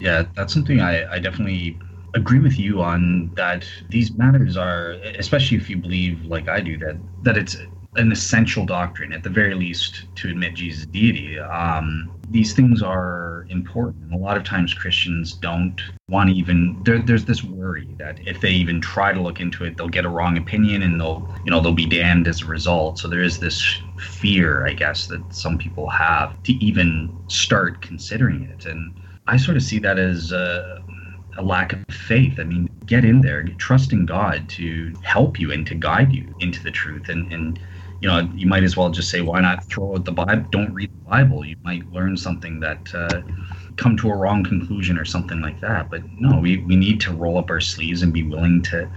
Yeah, 0.00 0.24
that's 0.34 0.52
something 0.52 0.80
I, 0.80 1.14
I 1.14 1.18
definitely 1.18 1.78
agree 2.14 2.38
with 2.38 2.58
you 2.58 2.80
on 2.80 3.32
that 3.34 3.66
these 3.90 4.12
matters 4.12 4.56
are 4.56 4.92
especially 5.18 5.56
if 5.56 5.68
you 5.68 5.76
believe 5.76 6.24
like 6.24 6.48
I 6.48 6.60
do 6.60 6.78
that 6.78 6.96
that 7.24 7.36
it's 7.36 7.56
an 7.96 8.10
essential 8.10 8.66
doctrine 8.66 9.12
at 9.12 9.22
the 9.22 9.30
very 9.30 9.54
least 9.54 10.06
to 10.16 10.28
admit 10.28 10.54
Jesus' 10.54 10.86
deity. 10.86 11.38
Um, 11.38 12.10
these 12.30 12.52
things 12.52 12.82
are 12.82 13.46
important. 13.50 14.12
A 14.12 14.16
lot 14.16 14.36
of 14.36 14.44
times 14.44 14.74
Christians 14.74 15.34
don't 15.34 15.80
want 16.08 16.30
to 16.30 16.36
even 16.36 16.80
there, 16.84 17.00
there's 17.00 17.24
this 17.24 17.44
worry 17.44 17.88
that 17.98 18.18
if 18.26 18.40
they 18.40 18.50
even 18.50 18.80
try 18.80 19.12
to 19.12 19.20
look 19.20 19.40
into 19.40 19.64
it, 19.64 19.76
they'll 19.76 19.88
get 19.88 20.04
a 20.04 20.08
wrong 20.08 20.36
opinion 20.36 20.82
and 20.82 21.00
they'll 21.00 21.28
you 21.44 21.50
know 21.50 21.60
they'll 21.60 21.72
be 21.72 21.86
damned 21.86 22.26
as 22.26 22.42
a 22.42 22.46
result. 22.46 22.98
So 22.98 23.08
there 23.08 23.22
is 23.22 23.38
this 23.38 23.80
fear, 23.98 24.66
I 24.66 24.72
guess, 24.72 25.06
that 25.08 25.22
some 25.32 25.58
people 25.58 25.88
have 25.90 26.42
to 26.44 26.52
even 26.64 27.16
start 27.28 27.82
considering 27.82 28.42
it. 28.44 28.66
And 28.66 28.94
I 29.26 29.36
sort 29.36 29.56
of 29.56 29.62
see 29.62 29.78
that 29.80 29.98
as 29.98 30.32
a, 30.32 30.82
a 31.38 31.42
lack 31.42 31.72
of 31.72 31.84
faith. 31.90 32.38
I 32.38 32.44
mean, 32.44 32.68
get 32.86 33.04
in 33.04 33.20
there, 33.20 33.44
trust 33.58 33.92
in 33.92 34.06
God 34.06 34.48
to 34.50 34.92
help 35.02 35.38
you 35.38 35.52
and 35.52 35.66
to 35.66 35.74
guide 35.74 36.12
you 36.12 36.34
into 36.40 36.62
the 36.62 36.70
truth 36.70 37.08
and 37.08 37.32
and 37.32 37.58
you 38.04 38.10
know, 38.10 38.28
you 38.34 38.46
might 38.46 38.62
as 38.62 38.76
well 38.76 38.90
just 38.90 39.08
say, 39.08 39.22
why 39.22 39.40
not 39.40 39.64
throw 39.64 39.94
out 39.94 40.04
the 40.04 40.12
Bible? 40.12 40.44
Don't 40.50 40.74
read 40.74 40.90
the 40.92 41.08
Bible. 41.08 41.42
You 41.42 41.56
might 41.64 41.90
learn 41.90 42.18
something 42.18 42.60
that 42.60 42.94
uh, 42.94 43.22
come 43.78 43.96
to 43.96 44.10
a 44.10 44.14
wrong 44.14 44.44
conclusion 44.44 44.98
or 44.98 45.06
something 45.06 45.40
like 45.40 45.58
that. 45.62 45.88
But 45.88 46.02
no, 46.20 46.38
we, 46.38 46.58
we 46.58 46.76
need 46.76 47.00
to 47.00 47.14
roll 47.14 47.38
up 47.38 47.48
our 47.48 47.62
sleeves 47.62 48.02
and 48.02 48.12
be 48.12 48.22
willing 48.22 48.60
to 48.64 48.90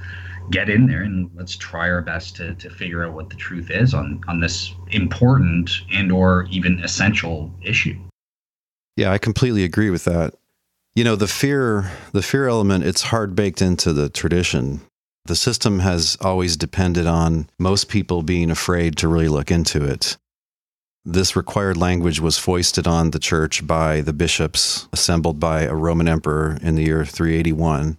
get 0.52 0.70
in 0.70 0.88
there 0.88 1.04
and 1.04 1.32
let's 1.36 1.56
try 1.56 1.90
our 1.90 2.02
best 2.02 2.36
to, 2.36 2.54
to 2.56 2.70
figure 2.70 3.06
out 3.06 3.14
what 3.14 3.30
the 3.30 3.38
truth 3.38 3.72
is 3.72 3.94
on, 3.94 4.22
on 4.28 4.42
this 4.42 4.74
important 4.90 5.72
and 5.94 6.12
or 6.12 6.46
even 6.50 6.82
essential 6.82 7.50
issue. 7.62 7.98
Yeah, 8.98 9.14
I 9.14 9.20
completely 9.20 9.64
agree 9.64 9.90
with 9.90 10.04
that. 10.04 10.34
You 10.96 11.06
know, 11.06 11.16
the 11.16 11.30
fear 11.30 11.94
the 12.12 12.22
fear 12.22 12.50
element, 12.50 12.84
it's 12.84 13.04
hard 13.04 13.36
baked 13.36 13.62
into 13.62 13.94
the 13.94 14.10
tradition 14.10 14.82
the 15.28 15.36
system 15.36 15.80
has 15.80 16.18
always 16.22 16.58
depended 16.58 17.06
on 17.06 17.50
most 17.60 17.90
people 17.90 18.24
being 18.24 18.50
afraid 18.50 18.98
to 18.98 19.08
really 19.08 19.28
look 19.28 19.52
into 19.52 19.84
it. 19.86 20.18
This 21.06 21.36
required 21.38 21.78
language 21.78 22.20
was 22.20 22.38
foisted 22.38 22.86
on 22.86 23.12
the 23.12 23.20
church 23.20 23.66
by 23.66 24.02
the 24.02 24.12
bishops 24.12 24.90
assembled 24.92 25.40
by 25.40 25.62
a 25.62 25.74
Roman 25.74 26.08
emperor 26.08 26.58
in 26.62 26.76
the 26.76 26.84
year 26.84 27.06
381. 27.06 27.98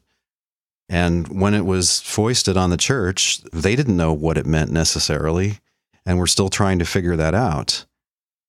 And 0.91 1.29
when 1.29 1.55
it 1.55 1.65
was 1.65 2.01
foisted 2.01 2.57
on 2.57 2.71
the 2.71 2.77
church, 2.77 3.41
they 3.53 3.77
didn't 3.77 3.97
know 3.97 4.13
what 4.13 4.37
it 4.37 4.47
meant 4.47 4.71
necessarily, 4.71 5.59
and 6.05 6.19
we're 6.19 6.27
still 6.27 6.51
trying 6.51 6.79
to 6.81 6.85
figure 6.85 7.17
that 7.17 7.35
out. 7.35 7.87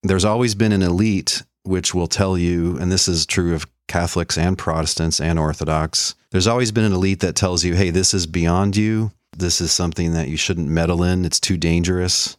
There's 0.04 0.26
always 0.26 0.56
been 0.56 0.72
an 0.72 0.82
elite 0.82 1.44
which 1.64 1.94
will 1.94 2.08
tell 2.08 2.38
you, 2.38 2.78
and 2.78 2.92
this 2.92 3.08
is 3.08 3.26
true 3.26 3.54
of 3.54 3.68
Catholics 3.88 4.38
and 4.38 4.58
Protestants 4.58 5.20
and 5.20 5.38
Orthodox. 5.38 6.16
There's 6.32 6.48
always 6.48 6.72
been 6.72 6.84
an 6.84 6.94
elite 6.94 7.22
that 7.22 7.36
tells 7.36 7.64
you, 7.64 7.76
hey, 7.76 7.90
this 7.90 8.14
is 8.14 8.28
beyond 8.28 8.78
you. 8.78 9.12
This 9.38 9.62
is 9.62 9.72
something 9.72 10.14
that 10.14 10.28
you 10.28 10.38
shouldn't 10.38 10.68
meddle 10.68 11.04
in. 11.04 11.26
It's 11.26 11.40
too 11.40 11.58
dangerous. 11.58 12.38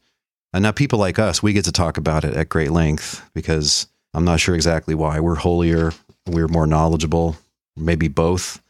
And 0.52 0.62
now 0.62 0.72
people 0.72 0.98
like 0.98 1.18
us, 1.18 1.42
we 1.42 1.52
get 1.52 1.64
to 1.64 1.72
talk 1.72 1.96
about 1.96 2.24
it 2.24 2.34
at 2.34 2.48
great 2.48 2.70
length 2.70 3.28
because 3.34 3.86
I'm 4.14 4.24
not 4.24 4.40
sure 4.40 4.54
exactly 4.54 4.94
why. 4.94 5.20
We're 5.20 5.36
holier, 5.36 5.92
we're 6.26 6.48
more 6.48 6.66
knowledgeable, 6.66 7.36
maybe 7.76 8.08
both. 8.08 8.62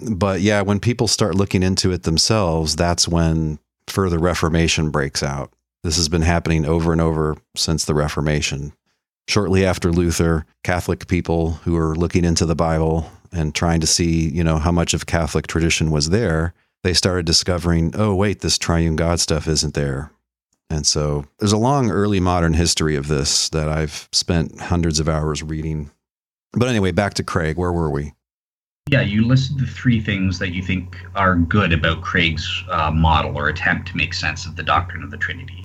But 0.00 0.40
yeah, 0.40 0.62
when 0.62 0.80
people 0.80 1.08
start 1.08 1.34
looking 1.34 1.62
into 1.62 1.92
it 1.92 2.04
themselves, 2.04 2.76
that's 2.76 3.06
when 3.06 3.58
further 3.86 4.18
reformation 4.18 4.90
breaks 4.90 5.22
out. 5.22 5.52
This 5.82 5.96
has 5.96 6.08
been 6.08 6.22
happening 6.22 6.66
over 6.66 6.92
and 6.92 7.00
over 7.00 7.36
since 7.56 7.84
the 7.84 7.94
Reformation 7.94 8.72
shortly 9.28 9.64
after 9.64 9.92
Luther, 9.92 10.44
Catholic 10.64 11.06
people 11.06 11.52
who 11.64 11.72
were 11.74 11.94
looking 11.94 12.24
into 12.24 12.44
the 12.44 12.56
Bible 12.56 13.10
and 13.32 13.54
trying 13.54 13.80
to 13.80 13.86
see, 13.86 14.28
you 14.28 14.44
know, 14.44 14.58
how 14.58 14.72
much 14.72 14.94
of 14.94 15.06
Catholic 15.06 15.46
tradition 15.46 15.90
was 15.90 16.10
there, 16.10 16.54
they 16.82 16.94
started 16.94 17.26
discovering, 17.26 17.92
oh, 17.94 18.14
wait, 18.14 18.40
this 18.40 18.58
triune 18.58 18.96
God 18.96 19.20
stuff 19.20 19.46
isn't 19.46 19.74
there. 19.74 20.10
And 20.70 20.86
so 20.86 21.24
there's 21.38 21.52
a 21.52 21.58
long 21.58 21.90
early 21.90 22.20
modern 22.20 22.54
history 22.54 22.96
of 22.96 23.08
this 23.08 23.48
that 23.50 23.68
I've 23.68 24.08
spent 24.12 24.60
hundreds 24.60 25.00
of 25.00 25.08
hours 25.08 25.42
reading. 25.42 25.90
But 26.52 26.68
anyway, 26.68 26.92
back 26.92 27.14
to 27.14 27.24
Craig. 27.24 27.56
Where 27.56 27.72
were 27.72 27.90
we? 27.90 28.14
Yeah, 28.88 29.02
you 29.02 29.26
listed 29.26 29.58
the 29.58 29.66
three 29.66 30.00
things 30.00 30.38
that 30.38 30.50
you 30.50 30.62
think 30.62 30.96
are 31.14 31.36
good 31.36 31.72
about 31.72 32.02
Craig's 32.02 32.64
uh, 32.70 32.90
model 32.90 33.36
or 33.36 33.48
attempt 33.48 33.88
to 33.88 33.96
make 33.96 34.14
sense 34.14 34.46
of 34.46 34.56
the 34.56 34.62
doctrine 34.62 35.02
of 35.02 35.10
the 35.10 35.16
Trinity. 35.16 35.64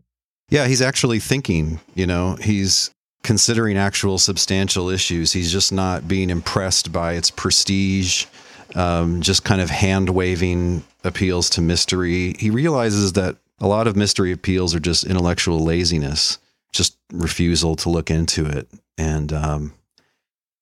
Yeah, 0.49 0.67
he's 0.67 0.81
actually 0.81 1.19
thinking, 1.19 1.79
you 1.95 2.05
know, 2.05 2.35
he's 2.35 2.91
considering 3.25 3.75
actual 3.75 4.19
substantial 4.19 4.89
issues. 4.89 5.33
He's 5.33 5.51
just 5.51 5.73
not 5.73 6.07
being 6.07 6.29
impressed 6.29 6.91
by 6.91 7.13
its 7.13 7.31
prestige, 7.31 8.27
um, 8.75 9.21
just 9.21 9.43
kind 9.43 9.59
of 9.59 9.71
hand 9.71 10.09
waving 10.11 10.83
appeals 11.03 11.49
to 11.51 11.61
mystery. 11.61 12.35
He 12.37 12.51
realizes 12.51 13.13
that 13.13 13.37
a 13.59 13.67
lot 13.67 13.87
of 13.87 13.95
mystery 13.95 14.31
appeals 14.31 14.75
are 14.75 14.79
just 14.79 15.05
intellectual 15.05 15.59
laziness, 15.59 16.37
just 16.71 16.97
refusal 17.11 17.75
to 17.77 17.89
look 17.89 18.11
into 18.11 18.45
it. 18.45 18.67
And, 18.95 19.33
um, 19.33 19.73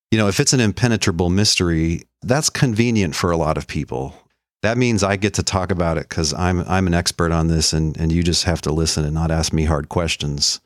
you 0.10 0.18
know, 0.18 0.30
if 0.30 0.40
it's 0.40 0.54
an 0.54 0.62
impenetrable 0.62 1.30
mystery, 1.30 2.04
that's 2.22 2.50
convenient 2.50 3.14
for 3.14 3.32
a 3.32 3.38
lot 3.38 3.58
of 3.58 3.68
people. 3.68 4.16
That 4.62 4.78
means 4.78 5.04
I 5.04 5.18
get 5.18 5.34
to 5.34 5.44
talk 5.44 5.70
about 5.70 5.98
it 5.98 6.08
because 6.08 6.34
I'm 6.34 6.62
I'm 6.62 6.88
an 6.88 6.94
expert 6.94 7.34
on 7.34 7.48
this, 7.48 7.74
and 7.74 7.98
and 7.98 8.14
you 8.14 8.24
just 8.24 8.46
have 8.46 8.62
to 8.62 8.72
listen 8.72 9.04
and 9.04 9.14
not 9.14 9.30
ask 9.30 9.52
me 9.52 9.66
hard 9.66 9.90
questions 9.90 10.62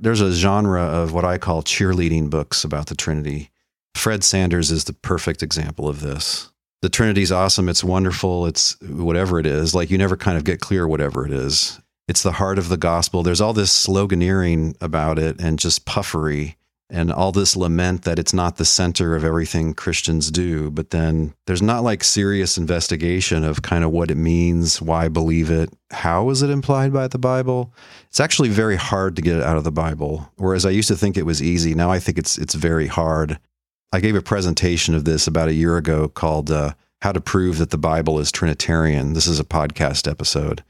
there's 0.00 0.20
a 0.20 0.32
genre 0.32 0.82
of 0.82 1.12
what 1.12 1.24
I 1.24 1.38
call 1.38 1.62
cheerleading 1.62 2.30
books 2.30 2.64
about 2.64 2.86
the 2.86 2.94
Trinity. 2.94 3.50
Fred 3.94 4.24
Sanders 4.24 4.70
is 4.70 4.84
the 4.84 4.92
perfect 4.92 5.42
example 5.42 5.88
of 5.88 6.00
this. 6.00 6.50
The 6.82 6.88
Trinity's 6.88 7.30
awesome. 7.32 7.68
It's 7.68 7.84
wonderful. 7.84 8.46
It's 8.46 8.80
whatever 8.80 9.38
it 9.38 9.46
is. 9.46 9.74
Like 9.74 9.90
you 9.90 9.98
never 9.98 10.16
kind 10.16 10.38
of 10.38 10.44
get 10.44 10.60
clear 10.60 10.88
whatever 10.88 11.26
it 11.26 11.32
is. 11.32 11.78
It's 12.08 12.22
the 12.22 12.32
heart 12.32 12.58
of 12.58 12.68
the 12.68 12.76
gospel. 12.76 13.22
There's 13.22 13.40
all 13.40 13.52
this 13.52 13.72
sloganeering 13.72 14.74
about 14.80 15.18
it 15.18 15.40
and 15.40 15.58
just 15.58 15.84
puffery 15.84 16.56
and 16.90 17.12
all 17.12 17.30
this 17.30 17.56
lament 17.56 18.02
that 18.02 18.18
it's 18.18 18.34
not 18.34 18.56
the 18.56 18.64
center 18.64 19.14
of 19.14 19.24
everything 19.24 19.74
Christians 19.74 20.30
do. 20.30 20.70
But 20.70 20.90
then 20.90 21.34
there's 21.46 21.62
not 21.62 21.84
like 21.84 22.02
serious 22.02 22.58
investigation 22.58 23.44
of 23.44 23.62
kind 23.62 23.84
of 23.84 23.92
what 23.92 24.10
it 24.10 24.16
means, 24.16 24.82
why 24.82 25.08
believe 25.08 25.50
it, 25.50 25.72
how 25.90 26.30
is 26.30 26.42
it 26.42 26.50
implied 26.50 26.92
by 26.92 27.08
the 27.08 27.18
Bible. 27.18 27.72
It's 28.08 28.20
actually 28.20 28.48
very 28.48 28.76
hard 28.76 29.16
to 29.16 29.22
get 29.22 29.36
it 29.36 29.42
out 29.42 29.56
of 29.56 29.64
the 29.64 29.72
Bible. 29.72 30.30
Whereas 30.36 30.66
I 30.66 30.70
used 30.70 30.88
to 30.88 30.96
think 30.96 31.16
it 31.16 31.26
was 31.26 31.42
easy. 31.42 31.74
Now 31.74 31.90
I 31.90 32.00
think 32.00 32.18
it's 32.18 32.36
it's 32.36 32.54
very 32.54 32.88
hard. 32.88 33.38
I 33.92 34.00
gave 34.00 34.16
a 34.16 34.22
presentation 34.22 34.94
of 34.94 35.04
this 35.04 35.26
about 35.26 35.48
a 35.48 35.54
year 35.54 35.76
ago 35.76 36.08
called 36.08 36.50
uh, 36.50 36.74
"How 37.02 37.12
to 37.12 37.20
Prove 37.20 37.58
That 37.58 37.70
the 37.70 37.78
Bible 37.78 38.18
is 38.18 38.32
Trinitarian." 38.32 39.12
This 39.12 39.26
is 39.26 39.40
a 39.40 39.44
podcast 39.44 40.10
episode. 40.10 40.64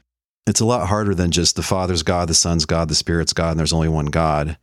It's 0.47 0.59
a 0.59 0.65
lot 0.65 0.87
harder 0.87 1.13
than 1.13 1.31
just 1.31 1.55
the 1.55 1.63
Father's 1.63 2.01
God, 2.01 2.27
the 2.27 2.33
Son's 2.33 2.65
God, 2.65 2.89
the 2.89 2.95
Spirit's 2.95 3.33
God, 3.33 3.51
and 3.51 3.59
there's 3.59 3.73
only 3.73 3.89
one 3.89 4.07
God 4.07 4.57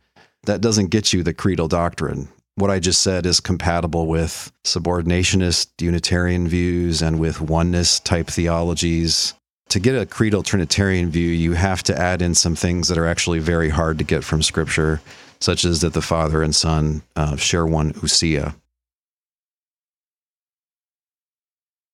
that 0.49 0.61
doesn't 0.61 0.87
get 0.87 1.13
you 1.13 1.21
the 1.21 1.33
creedal 1.33 1.67
doctrine. 1.67 2.27
What 2.55 2.71
I 2.71 2.79
just 2.79 3.01
said 3.01 3.27
is 3.27 3.39
compatible 3.39 4.07
with 4.07 4.51
subordinationist 4.65 5.67
Unitarian 5.79 6.47
views 6.47 7.03
and 7.03 7.19
with 7.19 7.39
oneness 7.39 7.99
type 7.99 8.27
theologies. 8.27 9.35
To 9.69 9.79
get 9.79 9.95
a 9.95 10.07
creedal 10.07 10.41
Trinitarian 10.41 11.11
view, 11.11 11.29
you 11.29 11.53
have 11.53 11.83
to 11.83 11.97
add 11.97 12.23
in 12.23 12.33
some 12.33 12.55
things 12.55 12.87
that 12.87 12.97
are 12.97 13.05
actually 13.05 13.37
very 13.37 13.69
hard 13.69 13.99
to 13.99 14.03
get 14.03 14.23
from 14.23 14.41
Scripture, 14.41 15.01
such 15.39 15.63
as 15.63 15.81
that 15.81 15.93
the 15.93 16.01
Father 16.01 16.41
and 16.41 16.55
Son 16.55 17.03
uh, 17.15 17.35
share 17.35 17.67
one 17.67 17.93
ousia. 17.93 18.55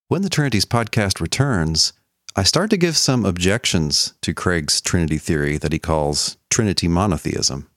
When 0.07 0.21
the 0.21 0.29
Trinities 0.29 0.65
podcast 0.65 1.19
returns, 1.19 1.91
I 2.37 2.43
start 2.43 2.69
to 2.69 2.77
give 2.77 2.95
some 2.95 3.25
objections 3.25 4.13
to 4.21 4.33
Craig's 4.33 4.79
Trinity 4.79 5.17
theory 5.17 5.57
that 5.57 5.73
he 5.73 5.79
calls 5.79 6.37
Trinity 6.49 6.87
monotheism. 6.87 7.67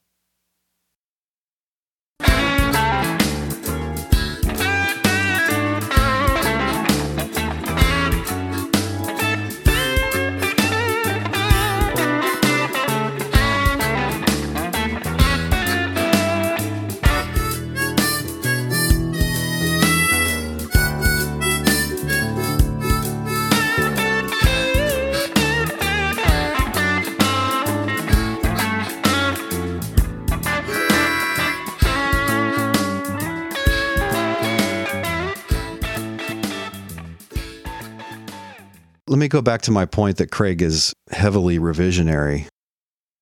Let 39.08 39.18
me 39.18 39.28
go 39.28 39.40
back 39.40 39.62
to 39.62 39.70
my 39.70 39.86
point 39.86 40.18
that 40.18 40.30
Craig 40.30 40.60
is 40.60 40.92
heavily 41.10 41.58
revisionary. 41.58 42.46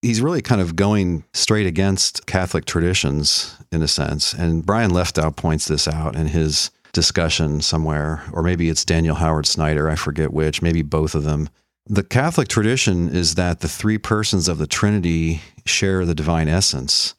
he's 0.03 0.21
really 0.21 0.43
kind 0.43 0.61
of 0.61 0.77
going 0.77 1.25
straight 1.33 1.67
against 1.67 2.27
Catholic 2.27 2.65
traditions 2.65 3.57
in 3.73 3.83
a 3.83 3.89
sense. 3.89 4.33
And 4.33 4.65
Brian 4.65 4.91
Leftow 4.91 5.35
points 5.35 5.67
this 5.67 5.89
out 5.89 6.17
in 6.17 6.29
his 6.29 6.71
discussion 6.93 7.61
somewhere, 7.61 8.23
or 8.33 8.43
maybe 8.43 8.69
it's 8.69 8.85
Daniel 8.85 9.17
Howard 9.17 9.47
Snyder, 9.47 9.89
I 9.89 9.97
forget 9.97 10.33
which, 10.33 10.63
maybe 10.63 10.83
both 10.83 11.15
of 11.15 11.25
them. 11.25 11.49
The 11.87 12.03
Catholic 12.03 12.49
tradition 12.49 13.09
is 13.09 13.35
that 13.35 13.61
the 13.61 13.69
three 13.69 13.99
persons 13.99 14.49
of 14.49 14.59
the 14.59 14.67
Trinity 14.67 15.41
share 15.65 16.05
the 16.05 16.15
divine 16.15 16.49
essence. 16.49 17.15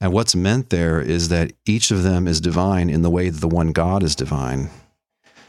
And 0.00 0.12
what's 0.12 0.34
meant 0.34 0.70
there 0.70 1.00
is 1.00 1.28
that 1.28 1.52
each 1.64 1.90
of 1.90 2.02
them 2.02 2.26
is 2.28 2.40
divine 2.40 2.90
in 2.90 3.02
the 3.02 3.10
way 3.10 3.30
that 3.30 3.40
the 3.40 3.48
one 3.48 3.72
God 3.72 4.02
is 4.02 4.14
divine. 4.14 4.68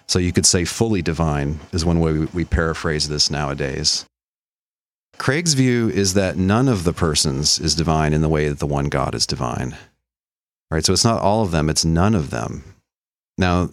So 0.07 0.19
you 0.19 0.31
could 0.31 0.45
say 0.45 0.65
fully 0.65 1.01
divine 1.01 1.59
is 1.71 1.85
one 1.85 1.99
way 1.99 2.27
we 2.33 2.45
paraphrase 2.45 3.07
this 3.07 3.29
nowadays. 3.31 4.05
Craig's 5.17 5.53
view 5.53 5.89
is 5.89 6.13
that 6.13 6.37
none 6.37 6.67
of 6.67 6.83
the 6.83 6.93
persons 6.93 7.59
is 7.59 7.75
divine 7.75 8.13
in 8.13 8.21
the 8.21 8.29
way 8.29 8.49
that 8.49 8.59
the 8.59 8.67
one 8.67 8.89
God 8.89 9.15
is 9.15 9.25
divine. 9.25 9.75
Right? 10.69 10.85
So 10.85 10.93
it's 10.93 11.05
not 11.05 11.21
all 11.21 11.41
of 11.41 11.51
them, 11.51 11.69
it's 11.69 11.85
none 11.85 12.15
of 12.15 12.31
them. 12.31 12.63
Now, 13.37 13.69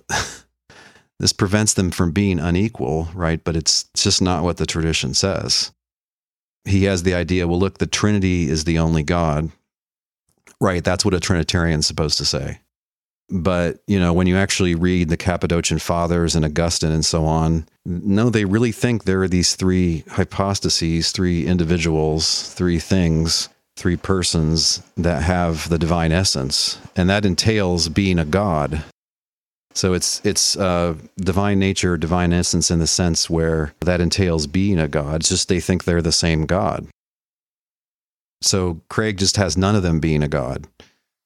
this 1.18 1.32
prevents 1.32 1.74
them 1.74 1.90
from 1.90 2.12
being 2.12 2.38
unequal, 2.38 3.08
right? 3.14 3.42
But 3.42 3.56
it's 3.56 3.88
just 3.94 4.22
not 4.22 4.42
what 4.42 4.56
the 4.56 4.66
tradition 4.66 5.14
says. 5.14 5.72
He 6.64 6.84
has 6.84 7.02
the 7.02 7.14
idea, 7.14 7.48
well, 7.48 7.58
look, 7.58 7.78
the 7.78 7.86
Trinity 7.86 8.48
is 8.48 8.64
the 8.64 8.78
only 8.78 9.02
God. 9.02 9.50
Right, 10.60 10.84
that's 10.84 11.04
what 11.04 11.14
a 11.14 11.20
Trinitarian's 11.20 11.88
supposed 11.88 12.18
to 12.18 12.24
say. 12.24 12.60
But, 13.30 13.78
you 13.86 13.98
know, 13.98 14.12
when 14.12 14.26
you 14.26 14.36
actually 14.36 14.74
read 14.74 15.08
the 15.08 15.16
Cappadocian 15.16 15.78
Fathers 15.78 16.34
and 16.34 16.44
Augustine 16.44 16.92
and 16.92 17.04
so 17.04 17.24
on, 17.24 17.66
no, 17.86 18.28
they 18.28 18.44
really 18.44 18.72
think 18.72 19.04
there 19.04 19.22
are 19.22 19.28
these 19.28 19.54
three 19.54 20.04
hypostases, 20.08 21.12
three 21.12 21.46
individuals, 21.46 22.52
three 22.52 22.78
things, 22.78 23.48
three 23.76 23.96
persons 23.96 24.82
that 24.96 25.22
have 25.22 25.68
the 25.68 25.78
divine 25.78 26.12
essence. 26.12 26.78
And 26.94 27.08
that 27.08 27.24
entails 27.24 27.88
being 27.88 28.18
a 28.18 28.24
God. 28.24 28.84
So 29.74 29.94
it's 29.94 30.20
it's 30.24 30.56
uh, 30.56 30.96
divine 31.16 31.58
nature, 31.58 31.96
divine 31.96 32.32
essence 32.32 32.70
in 32.70 32.78
the 32.78 32.86
sense 32.86 33.30
where 33.30 33.72
that 33.80 34.00
entails 34.00 34.46
being 34.46 34.78
a 34.78 34.88
God. 34.88 35.16
It's 35.20 35.30
just 35.30 35.48
they 35.48 35.60
think 35.60 35.84
they're 35.84 36.02
the 36.02 36.12
same 36.12 36.44
God. 36.44 36.86
So 38.42 38.80
Craig 38.90 39.16
just 39.18 39.36
has 39.36 39.56
none 39.56 39.76
of 39.76 39.82
them 39.82 40.00
being 40.00 40.22
a 40.22 40.28
God. 40.28 40.66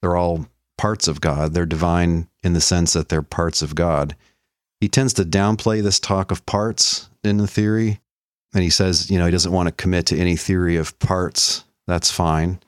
They're 0.01 0.16
all 0.16 0.47
parts 0.79 1.09
of 1.09 1.20
God. 1.20 1.55
They're 1.55 1.66
divine 1.66 2.29
in 2.43 2.53
the 2.53 2.61
sense 2.61 2.93
that 2.93 3.09
they're 3.09 3.22
parts 3.22 3.62
of 3.62 3.74
God. 3.74 4.16
He 4.81 4.89
tends 4.89 5.12
to 5.14 5.24
downplay 5.24 5.83
this 5.83 5.99
talk 5.99 6.31
of 6.31 6.45
parts 6.47 7.09
in 7.24 7.39
the 7.39 7.47
theory. 7.47 8.01
And 8.55 8.62
he 8.62 8.70
says, 8.70 9.11
you 9.11 9.18
know, 9.18 9.27
he 9.27 9.33
doesn't 9.33 9.53
want 9.53 9.68
to 9.68 9.74
commit 9.74 10.07
to 10.07 10.18
any 10.18 10.37
theory 10.37 10.77
of 10.77 10.99
parts. 10.99 11.64
That's 11.87 12.11
fine. 12.11 12.61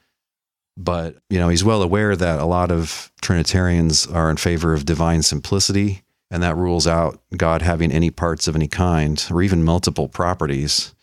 But, 0.76 1.16
you 1.28 1.38
know, 1.38 1.48
he's 1.48 1.64
well 1.64 1.82
aware 1.82 2.14
that 2.14 2.38
a 2.38 2.44
lot 2.44 2.70
of 2.70 3.10
Trinitarians 3.20 4.06
are 4.06 4.30
in 4.30 4.36
favor 4.36 4.74
of 4.74 4.84
divine 4.84 5.22
simplicity, 5.22 6.02
and 6.30 6.42
that 6.42 6.56
rules 6.56 6.86
out 6.86 7.20
God 7.36 7.62
having 7.62 7.90
any 7.90 8.10
parts 8.10 8.46
of 8.46 8.54
any 8.54 8.68
kind 8.68 9.26
or 9.30 9.42
even 9.42 9.64
multiple 9.64 10.08
properties. 10.08 10.94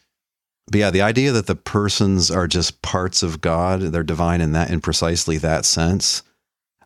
But 0.72 0.80
yeah, 0.80 0.92
the 0.92 1.02
idea 1.02 1.32
that 1.32 1.48
the 1.48 1.56
persons 1.56 2.32
are 2.32 2.48
just 2.48 2.82
parts 2.82 3.22
of 3.22 3.42
God, 3.42 3.82
they're 3.82 4.04
divine 4.04 4.40
in 4.40 4.54
that 4.54 4.70
in 4.72 4.82
precisely 4.82 5.38
that 5.40 5.66
sense, 5.66 6.24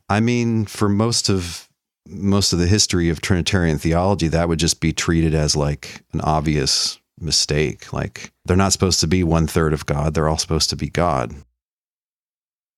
I 0.10 0.20
mean, 0.20 0.66
for 0.66 0.90
most 0.90 1.30
of 1.30 1.68
most 2.08 2.54
of 2.54 2.60
the 2.60 2.68
history 2.68 3.10
of 3.10 3.22
Trinitarian 3.22 3.78
theology, 3.78 4.28
that 4.30 4.50
would 4.50 4.60
just 4.60 4.82
be 4.82 4.92
treated 4.92 5.36
as 5.36 5.56
like 5.56 6.02
an 6.12 6.22
obvious 6.22 7.00
mistake. 7.20 7.94
Like 7.94 8.32
they're 8.46 8.58
not 8.58 8.74
supposed 8.74 9.00
to 9.02 9.08
be 9.08 9.24
one 9.24 9.48
third 9.48 9.74
of 9.74 9.86
God; 9.86 10.14
they're 10.14 10.28
all 10.28 10.38
supposed 10.38 10.70
to 10.72 10.76
be 10.76 10.90
God. 10.90 11.36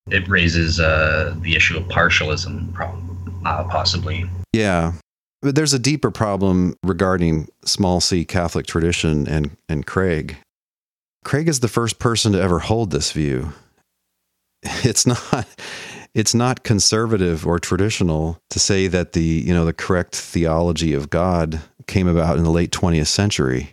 It 0.09 0.27
raises 0.27 0.79
uh, 0.79 1.35
the 1.41 1.55
issue 1.55 1.77
of 1.77 1.83
partialism, 1.83 2.73
uh, 3.45 3.63
possibly. 3.65 4.29
Yeah, 4.51 4.93
but 5.41 5.55
there's 5.55 5.73
a 5.73 5.79
deeper 5.79 6.11
problem 6.11 6.75
regarding 6.83 7.47
small 7.63 8.01
c 8.01 8.25
Catholic 8.25 8.65
tradition 8.65 9.27
and 9.27 9.55
and 9.69 9.85
Craig. 9.85 10.37
Craig 11.23 11.47
is 11.47 11.59
the 11.59 11.67
first 11.67 11.99
person 11.99 12.33
to 12.33 12.41
ever 12.41 12.59
hold 12.59 12.91
this 12.91 13.11
view. 13.11 13.53
It's 14.83 15.07
not 15.07 15.47
it's 16.13 16.35
not 16.35 16.63
conservative 16.63 17.47
or 17.47 17.59
traditional 17.59 18.39
to 18.49 18.59
say 18.59 18.87
that 18.87 19.13
the 19.13 19.23
you 19.23 19.53
know 19.53 19.65
the 19.65 19.73
correct 19.73 20.15
theology 20.15 20.93
of 20.93 21.09
God 21.09 21.61
came 21.87 22.07
about 22.07 22.37
in 22.37 22.43
the 22.43 22.51
late 22.51 22.71
20th 22.71 23.07
century 23.07 23.71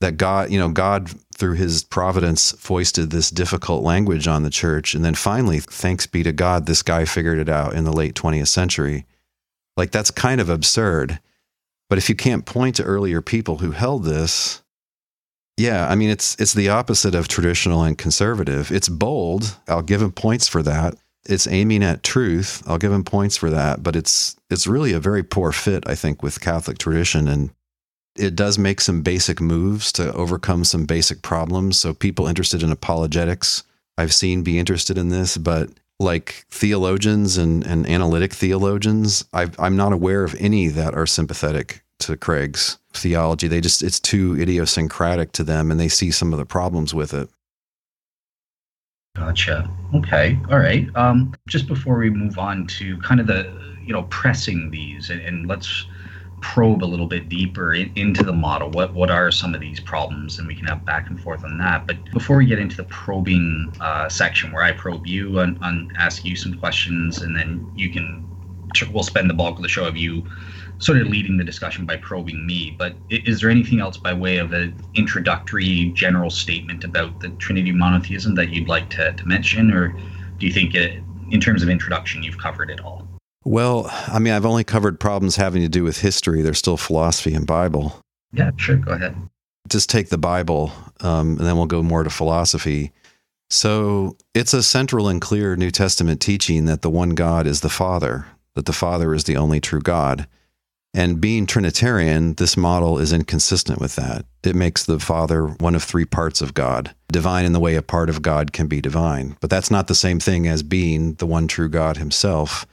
that 0.00 0.16
God 0.16 0.50
you 0.50 0.58
know 0.58 0.68
God 0.68 1.10
through 1.34 1.54
his 1.54 1.82
providence 1.84 2.52
foisted 2.52 3.10
this 3.10 3.30
difficult 3.30 3.82
language 3.82 4.28
on 4.28 4.42
the 4.42 4.50
church 4.50 4.94
and 4.94 5.04
then 5.04 5.14
finally 5.14 5.60
thanks 5.60 6.06
be 6.06 6.22
to 6.22 6.32
God 6.32 6.66
this 6.66 6.82
guy 6.82 7.04
figured 7.04 7.38
it 7.38 7.48
out 7.48 7.74
in 7.74 7.84
the 7.84 7.92
late 7.92 8.14
20th 8.14 8.48
century 8.48 9.06
like 9.76 9.90
that's 9.90 10.10
kind 10.10 10.40
of 10.40 10.48
absurd 10.48 11.18
but 11.88 11.98
if 11.98 12.08
you 12.08 12.14
can't 12.14 12.46
point 12.46 12.76
to 12.76 12.84
earlier 12.84 13.20
people 13.20 13.58
who 13.58 13.70
held 13.70 14.04
this 14.04 14.60
yeah, 15.56 15.86
I 15.86 15.94
mean 15.94 16.10
it's 16.10 16.34
it's 16.40 16.52
the 16.52 16.68
opposite 16.68 17.14
of 17.14 17.28
traditional 17.28 17.84
and 17.84 17.96
conservative. 17.96 18.72
It's 18.72 18.88
bold. 18.88 19.56
I'll 19.68 19.82
give 19.82 20.02
him 20.02 20.10
points 20.10 20.48
for 20.48 20.64
that 20.64 20.96
it's 21.26 21.46
aiming 21.46 21.82
at 21.82 22.02
truth. 22.02 22.62
I'll 22.66 22.78
give 22.78 22.92
him 22.92 23.04
points 23.04 23.36
for 23.36 23.50
that, 23.50 23.82
but 23.82 23.96
it's 23.96 24.36
it's 24.50 24.66
really 24.66 24.92
a 24.92 25.00
very 25.00 25.22
poor 25.22 25.52
fit, 25.52 25.88
I 25.88 25.94
think, 25.94 26.22
with 26.22 26.40
Catholic 26.40 26.78
tradition, 26.78 27.28
and 27.28 27.50
it 28.16 28.36
does 28.36 28.58
make 28.58 28.80
some 28.80 29.02
basic 29.02 29.40
moves 29.40 29.92
to 29.92 30.12
overcome 30.12 30.64
some 30.64 30.84
basic 30.86 31.22
problems. 31.22 31.78
So 31.78 31.94
people 31.94 32.26
interested 32.26 32.62
in 32.62 32.70
apologetics, 32.70 33.64
I've 33.98 34.14
seen 34.14 34.42
be 34.42 34.58
interested 34.58 34.98
in 34.98 35.08
this, 35.08 35.36
but 35.36 35.70
like 36.00 36.44
theologians 36.50 37.36
and, 37.38 37.64
and 37.66 37.88
analytic 37.88 38.32
theologians, 38.32 39.24
i 39.32 39.48
I'm 39.58 39.76
not 39.76 39.92
aware 39.92 40.24
of 40.24 40.34
any 40.38 40.68
that 40.68 40.94
are 40.94 41.06
sympathetic 41.06 41.82
to 42.00 42.16
Craig's 42.16 42.78
theology. 42.92 43.48
They 43.48 43.60
just 43.60 43.82
it's 43.82 44.00
too 44.00 44.36
idiosyncratic 44.38 45.32
to 45.32 45.44
them, 45.44 45.70
and 45.70 45.78
they 45.78 45.88
see 45.88 46.10
some 46.10 46.32
of 46.32 46.38
the 46.38 46.46
problems 46.46 46.92
with 46.92 47.14
it. 47.14 47.28
Gotcha. 49.16 49.70
Okay. 49.94 50.38
All 50.50 50.58
right. 50.58 50.88
Um, 50.96 51.34
just 51.46 51.68
before 51.68 51.98
we 51.98 52.10
move 52.10 52.38
on 52.38 52.66
to 52.66 52.98
kind 52.98 53.20
of 53.20 53.26
the, 53.26 53.52
you 53.84 53.92
know, 53.92 54.02
pressing 54.04 54.70
these 54.70 55.10
and, 55.10 55.20
and 55.20 55.46
let's 55.46 55.86
probe 56.40 56.84
a 56.84 56.84
little 56.84 57.06
bit 57.06 57.28
deeper 57.28 57.72
in, 57.74 57.90
into 57.96 58.22
the 58.22 58.32
model. 58.32 58.70
What 58.70 58.92
what 58.92 59.10
are 59.10 59.30
some 59.30 59.54
of 59.54 59.60
these 59.60 59.80
problems, 59.80 60.38
and 60.38 60.46
we 60.46 60.54
can 60.54 60.66
have 60.66 60.84
back 60.84 61.08
and 61.08 61.18
forth 61.18 61.44
on 61.44 61.58
that. 61.58 61.86
But 61.86 61.96
before 62.12 62.36
we 62.36 62.44
get 62.44 62.58
into 62.58 62.76
the 62.76 62.84
probing 62.84 63.72
uh, 63.80 64.08
section, 64.08 64.52
where 64.52 64.62
I 64.62 64.72
probe 64.72 65.06
you 65.06 65.38
and, 65.38 65.58
and 65.62 65.92
ask 65.96 66.24
you 66.24 66.36
some 66.36 66.58
questions, 66.58 67.22
and 67.22 67.34
then 67.34 67.70
you 67.74 67.90
can, 67.90 68.28
we'll 68.92 69.04
spend 69.04 69.30
the 69.30 69.34
bulk 69.34 69.56
of 69.56 69.62
the 69.62 69.68
show 69.68 69.86
of 69.86 69.96
you 69.96 70.26
sort 70.78 70.98
of 70.98 71.06
leading 71.08 71.36
the 71.36 71.44
discussion 71.44 71.86
by 71.86 71.96
probing 71.96 72.46
me. 72.46 72.74
But 72.78 72.94
is 73.10 73.40
there 73.40 73.50
anything 73.50 73.80
else 73.80 73.96
by 73.96 74.12
way 74.12 74.38
of 74.38 74.52
an 74.52 74.74
introductory 74.94 75.92
general 75.94 76.30
statement 76.30 76.84
about 76.84 77.20
the 77.20 77.28
Trinity 77.30 77.72
monotheism 77.72 78.34
that 78.34 78.50
you'd 78.50 78.68
like 78.68 78.90
to, 78.90 79.12
to 79.12 79.26
mention, 79.26 79.72
or 79.72 79.88
do 80.38 80.46
you 80.46 80.52
think 80.52 80.74
it, 80.74 81.02
in 81.30 81.40
terms 81.40 81.62
of 81.62 81.68
introduction 81.68 82.22
you've 82.22 82.38
covered 82.38 82.70
it 82.70 82.80
all? 82.80 83.06
Well, 83.44 83.86
I 84.08 84.18
mean, 84.18 84.32
I've 84.32 84.46
only 84.46 84.64
covered 84.64 84.98
problems 84.98 85.36
having 85.36 85.62
to 85.62 85.68
do 85.68 85.84
with 85.84 86.00
history. 86.00 86.42
There's 86.42 86.58
still 86.58 86.76
philosophy 86.76 87.34
and 87.34 87.46
Bible. 87.46 88.00
Yeah, 88.32 88.50
sure. 88.56 88.76
Go 88.76 88.92
ahead. 88.92 89.16
Just 89.68 89.90
take 89.90 90.08
the 90.08 90.18
Bible, 90.18 90.72
um, 91.00 91.38
and 91.38 91.46
then 91.46 91.56
we'll 91.56 91.66
go 91.66 91.82
more 91.82 92.02
to 92.02 92.10
philosophy. 92.10 92.92
So 93.50 94.16
it's 94.34 94.54
a 94.54 94.62
central 94.62 95.08
and 95.08 95.20
clear 95.20 95.56
New 95.56 95.70
Testament 95.70 96.20
teaching 96.20 96.64
that 96.64 96.82
the 96.82 96.90
one 96.90 97.10
God 97.10 97.46
is 97.46 97.60
the 97.60 97.68
Father, 97.68 98.26
that 98.54 98.66
the 98.66 98.72
Father 98.72 99.14
is 99.14 99.24
the 99.24 99.36
only 99.36 99.60
true 99.60 99.80
God. 99.80 100.26
And 100.96 101.20
being 101.20 101.46
Trinitarian, 101.46 102.34
this 102.34 102.56
model 102.56 102.98
is 103.00 103.12
inconsistent 103.12 103.80
with 103.80 103.96
that. 103.96 104.24
It 104.44 104.54
makes 104.54 104.84
the 104.84 105.00
Father 105.00 105.48
one 105.48 105.74
of 105.74 105.82
three 105.82 106.04
parts 106.04 106.40
of 106.40 106.54
God, 106.54 106.94
divine 107.10 107.44
in 107.44 107.52
the 107.52 107.58
way 107.58 107.74
a 107.74 107.82
part 107.82 108.08
of 108.08 108.22
God 108.22 108.52
can 108.52 108.68
be 108.68 108.80
divine. 108.80 109.36
But 109.40 109.50
that's 109.50 109.72
not 109.72 109.88
the 109.88 109.96
same 109.96 110.20
thing 110.20 110.46
as 110.46 110.62
being 110.62 111.14
the 111.14 111.26
one 111.26 111.48
true 111.48 111.68
God 111.68 111.96
himself, 111.96 112.64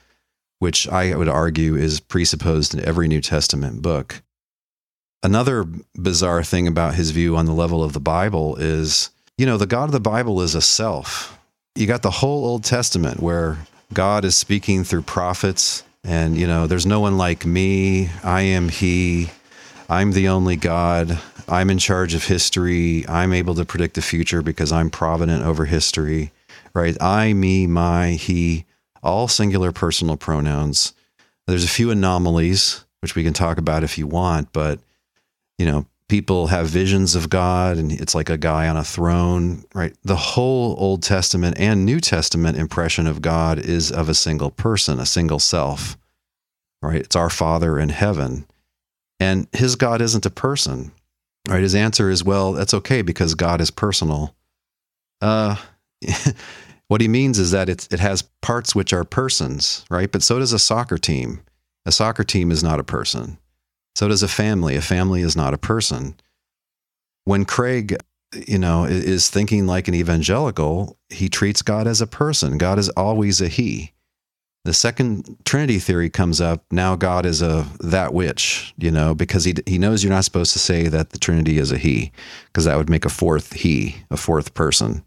which 0.59 0.87
I 0.87 1.15
would 1.15 1.27
argue 1.27 1.75
is 1.75 1.99
presupposed 1.99 2.75
in 2.75 2.85
every 2.85 3.07
New 3.07 3.21
Testament 3.21 3.81
book. 3.81 4.21
Another 5.23 5.65
bizarre 5.95 6.43
thing 6.43 6.67
about 6.67 6.93
his 6.93 7.09
view 7.09 7.35
on 7.35 7.47
the 7.47 7.53
level 7.53 7.83
of 7.83 7.93
the 7.93 7.99
Bible 7.99 8.55
is, 8.57 9.09
you 9.35 9.47
know, 9.47 9.57
the 9.57 9.65
God 9.65 9.85
of 9.85 9.93
the 9.93 9.99
Bible 9.99 10.41
is 10.41 10.53
a 10.53 10.61
self. 10.61 11.39
You 11.73 11.87
got 11.87 12.03
the 12.03 12.11
whole 12.11 12.45
Old 12.45 12.63
Testament 12.63 13.19
where 13.19 13.65
God 13.93 14.25
is 14.25 14.37
speaking 14.37 14.83
through 14.83 15.03
prophets 15.03 15.83
and, 16.03 16.37
you 16.37 16.47
know, 16.47 16.67
there's 16.67 16.85
no 16.85 16.99
one 16.99 17.17
like 17.17 17.45
me. 17.45 18.09
I 18.23 18.41
am 18.41 18.69
He. 18.69 19.29
I'm 19.89 20.11
the 20.11 20.29
only 20.29 20.55
God. 20.55 21.19
I'm 21.47 21.69
in 21.69 21.77
charge 21.77 22.13
of 22.13 22.25
history. 22.25 23.05
I'm 23.07 23.33
able 23.33 23.55
to 23.55 23.65
predict 23.65 23.95
the 23.95 24.01
future 24.01 24.41
because 24.41 24.71
I'm 24.71 24.89
provident 24.89 25.43
over 25.43 25.65
history, 25.65 26.31
right? 26.73 26.95
I, 27.01 27.33
me, 27.33 27.67
my, 27.67 28.11
he, 28.11 28.65
all 29.03 29.27
singular 29.27 29.71
personal 29.71 30.15
pronouns. 30.15 30.93
There's 31.47 31.65
a 31.65 31.69
few 31.69 31.91
anomalies, 31.91 32.85
which 33.01 33.15
we 33.15 33.23
can 33.23 33.33
talk 33.33 33.57
about 33.57 33.83
if 33.83 33.97
you 33.97 34.07
want, 34.07 34.53
but, 34.53 34.79
you 35.57 35.65
know, 35.65 35.85
people 36.11 36.47
have 36.47 36.67
visions 36.67 37.15
of 37.15 37.29
God 37.29 37.77
and 37.77 37.89
it's 37.89 38.13
like 38.13 38.29
a 38.29 38.37
guy 38.37 38.67
on 38.67 38.75
a 38.75 38.83
throne, 38.83 39.63
right? 39.73 39.95
The 40.03 40.17
whole 40.17 40.75
Old 40.77 41.03
Testament 41.03 41.55
and 41.57 41.85
New 41.85 42.01
Testament 42.01 42.57
impression 42.57 43.07
of 43.07 43.21
God 43.21 43.57
is 43.57 43.93
of 43.93 44.09
a 44.09 44.13
single 44.13 44.51
person, 44.51 44.99
a 44.99 45.05
single 45.05 45.39
self, 45.39 45.97
right? 46.81 46.97
It's 46.97 47.15
our 47.15 47.29
Father 47.29 47.79
in 47.79 47.87
heaven. 47.87 48.45
And 49.21 49.47
his 49.53 49.77
God 49.77 50.01
isn't 50.01 50.25
a 50.25 50.29
person, 50.29 50.91
right? 51.47 51.61
His 51.61 51.75
answer 51.75 52.09
is, 52.09 52.25
well, 52.25 52.51
that's 52.51 52.73
okay 52.73 53.01
because 53.01 53.33
God 53.33 53.61
is 53.61 53.71
personal. 53.71 54.35
Uh, 55.21 55.55
what 56.89 56.99
he 56.99 57.07
means 57.07 57.39
is 57.39 57.51
that 57.51 57.69
it, 57.69 57.87
it 57.89 58.01
has 58.01 58.23
parts 58.41 58.75
which 58.75 58.91
are 58.91 59.05
persons, 59.05 59.85
right? 59.89 60.11
But 60.11 60.23
so 60.23 60.39
does 60.39 60.51
a 60.51 60.59
soccer 60.59 60.97
team. 60.97 61.39
A 61.85 61.91
soccer 61.93 62.25
team 62.25 62.51
is 62.51 62.61
not 62.61 62.81
a 62.81 62.83
person. 62.83 63.37
So 63.95 64.07
does 64.07 64.23
a 64.23 64.27
family. 64.27 64.75
A 64.75 64.81
family 64.81 65.21
is 65.21 65.35
not 65.35 65.53
a 65.53 65.57
person. 65.57 66.15
When 67.25 67.45
Craig, 67.45 67.97
you 68.47 68.57
know, 68.57 68.85
is 68.85 69.29
thinking 69.29 69.67
like 69.67 69.87
an 69.87 69.95
evangelical, 69.95 70.97
he 71.09 71.29
treats 71.29 71.61
God 71.61 71.87
as 71.87 72.01
a 72.01 72.07
person. 72.07 72.57
God 72.57 72.79
is 72.79 72.89
always 72.89 73.41
a 73.41 73.47
he. 73.47 73.93
The 74.63 74.73
second 74.73 75.37
Trinity 75.43 75.79
theory 75.79 76.09
comes 76.09 76.39
up. 76.39 76.63
Now 76.71 76.95
God 76.95 77.25
is 77.25 77.41
a 77.41 77.65
that 77.79 78.13
which, 78.13 78.73
you 78.77 78.91
know, 78.91 79.15
because 79.15 79.43
he 79.43 79.55
he 79.65 79.79
knows 79.79 80.03
you're 80.03 80.13
not 80.13 80.23
supposed 80.23 80.53
to 80.53 80.59
say 80.59 80.87
that 80.87 81.09
the 81.09 81.17
Trinity 81.17 81.57
is 81.57 81.71
a 81.71 81.79
he, 81.79 82.11
because 82.45 82.65
that 82.65 82.77
would 82.77 82.89
make 82.89 83.03
a 83.03 83.09
fourth 83.09 83.53
he, 83.53 84.03
a 84.11 84.17
fourth 84.17 84.53
person, 84.53 85.03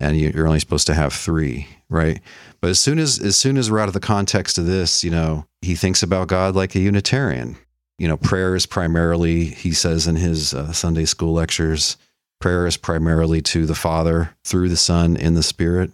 and 0.00 0.18
you're 0.18 0.46
only 0.46 0.60
supposed 0.60 0.86
to 0.86 0.94
have 0.94 1.12
three, 1.12 1.68
right? 1.90 2.22
But 2.62 2.70
as 2.70 2.80
soon 2.80 2.98
as 2.98 3.18
as 3.18 3.36
soon 3.36 3.58
as 3.58 3.70
we're 3.70 3.80
out 3.80 3.88
of 3.88 3.94
the 3.94 4.00
context 4.00 4.56
of 4.56 4.64
this, 4.64 5.04
you 5.04 5.10
know, 5.10 5.44
he 5.60 5.74
thinks 5.74 6.02
about 6.02 6.28
God 6.28 6.56
like 6.56 6.74
a 6.74 6.80
Unitarian 6.80 7.58
you 8.00 8.08
know, 8.08 8.16
prayer 8.16 8.56
is 8.56 8.64
primarily, 8.64 9.44
he 9.44 9.72
says 9.72 10.06
in 10.06 10.16
his 10.16 10.54
uh, 10.54 10.72
Sunday 10.72 11.04
school 11.04 11.34
lectures, 11.34 11.98
prayer 12.40 12.66
is 12.66 12.78
primarily 12.78 13.42
to 13.42 13.66
the 13.66 13.74
Father 13.74 14.34
through 14.42 14.70
the 14.70 14.76
Son 14.78 15.18
in 15.18 15.34
the 15.34 15.42
Spirit. 15.42 15.92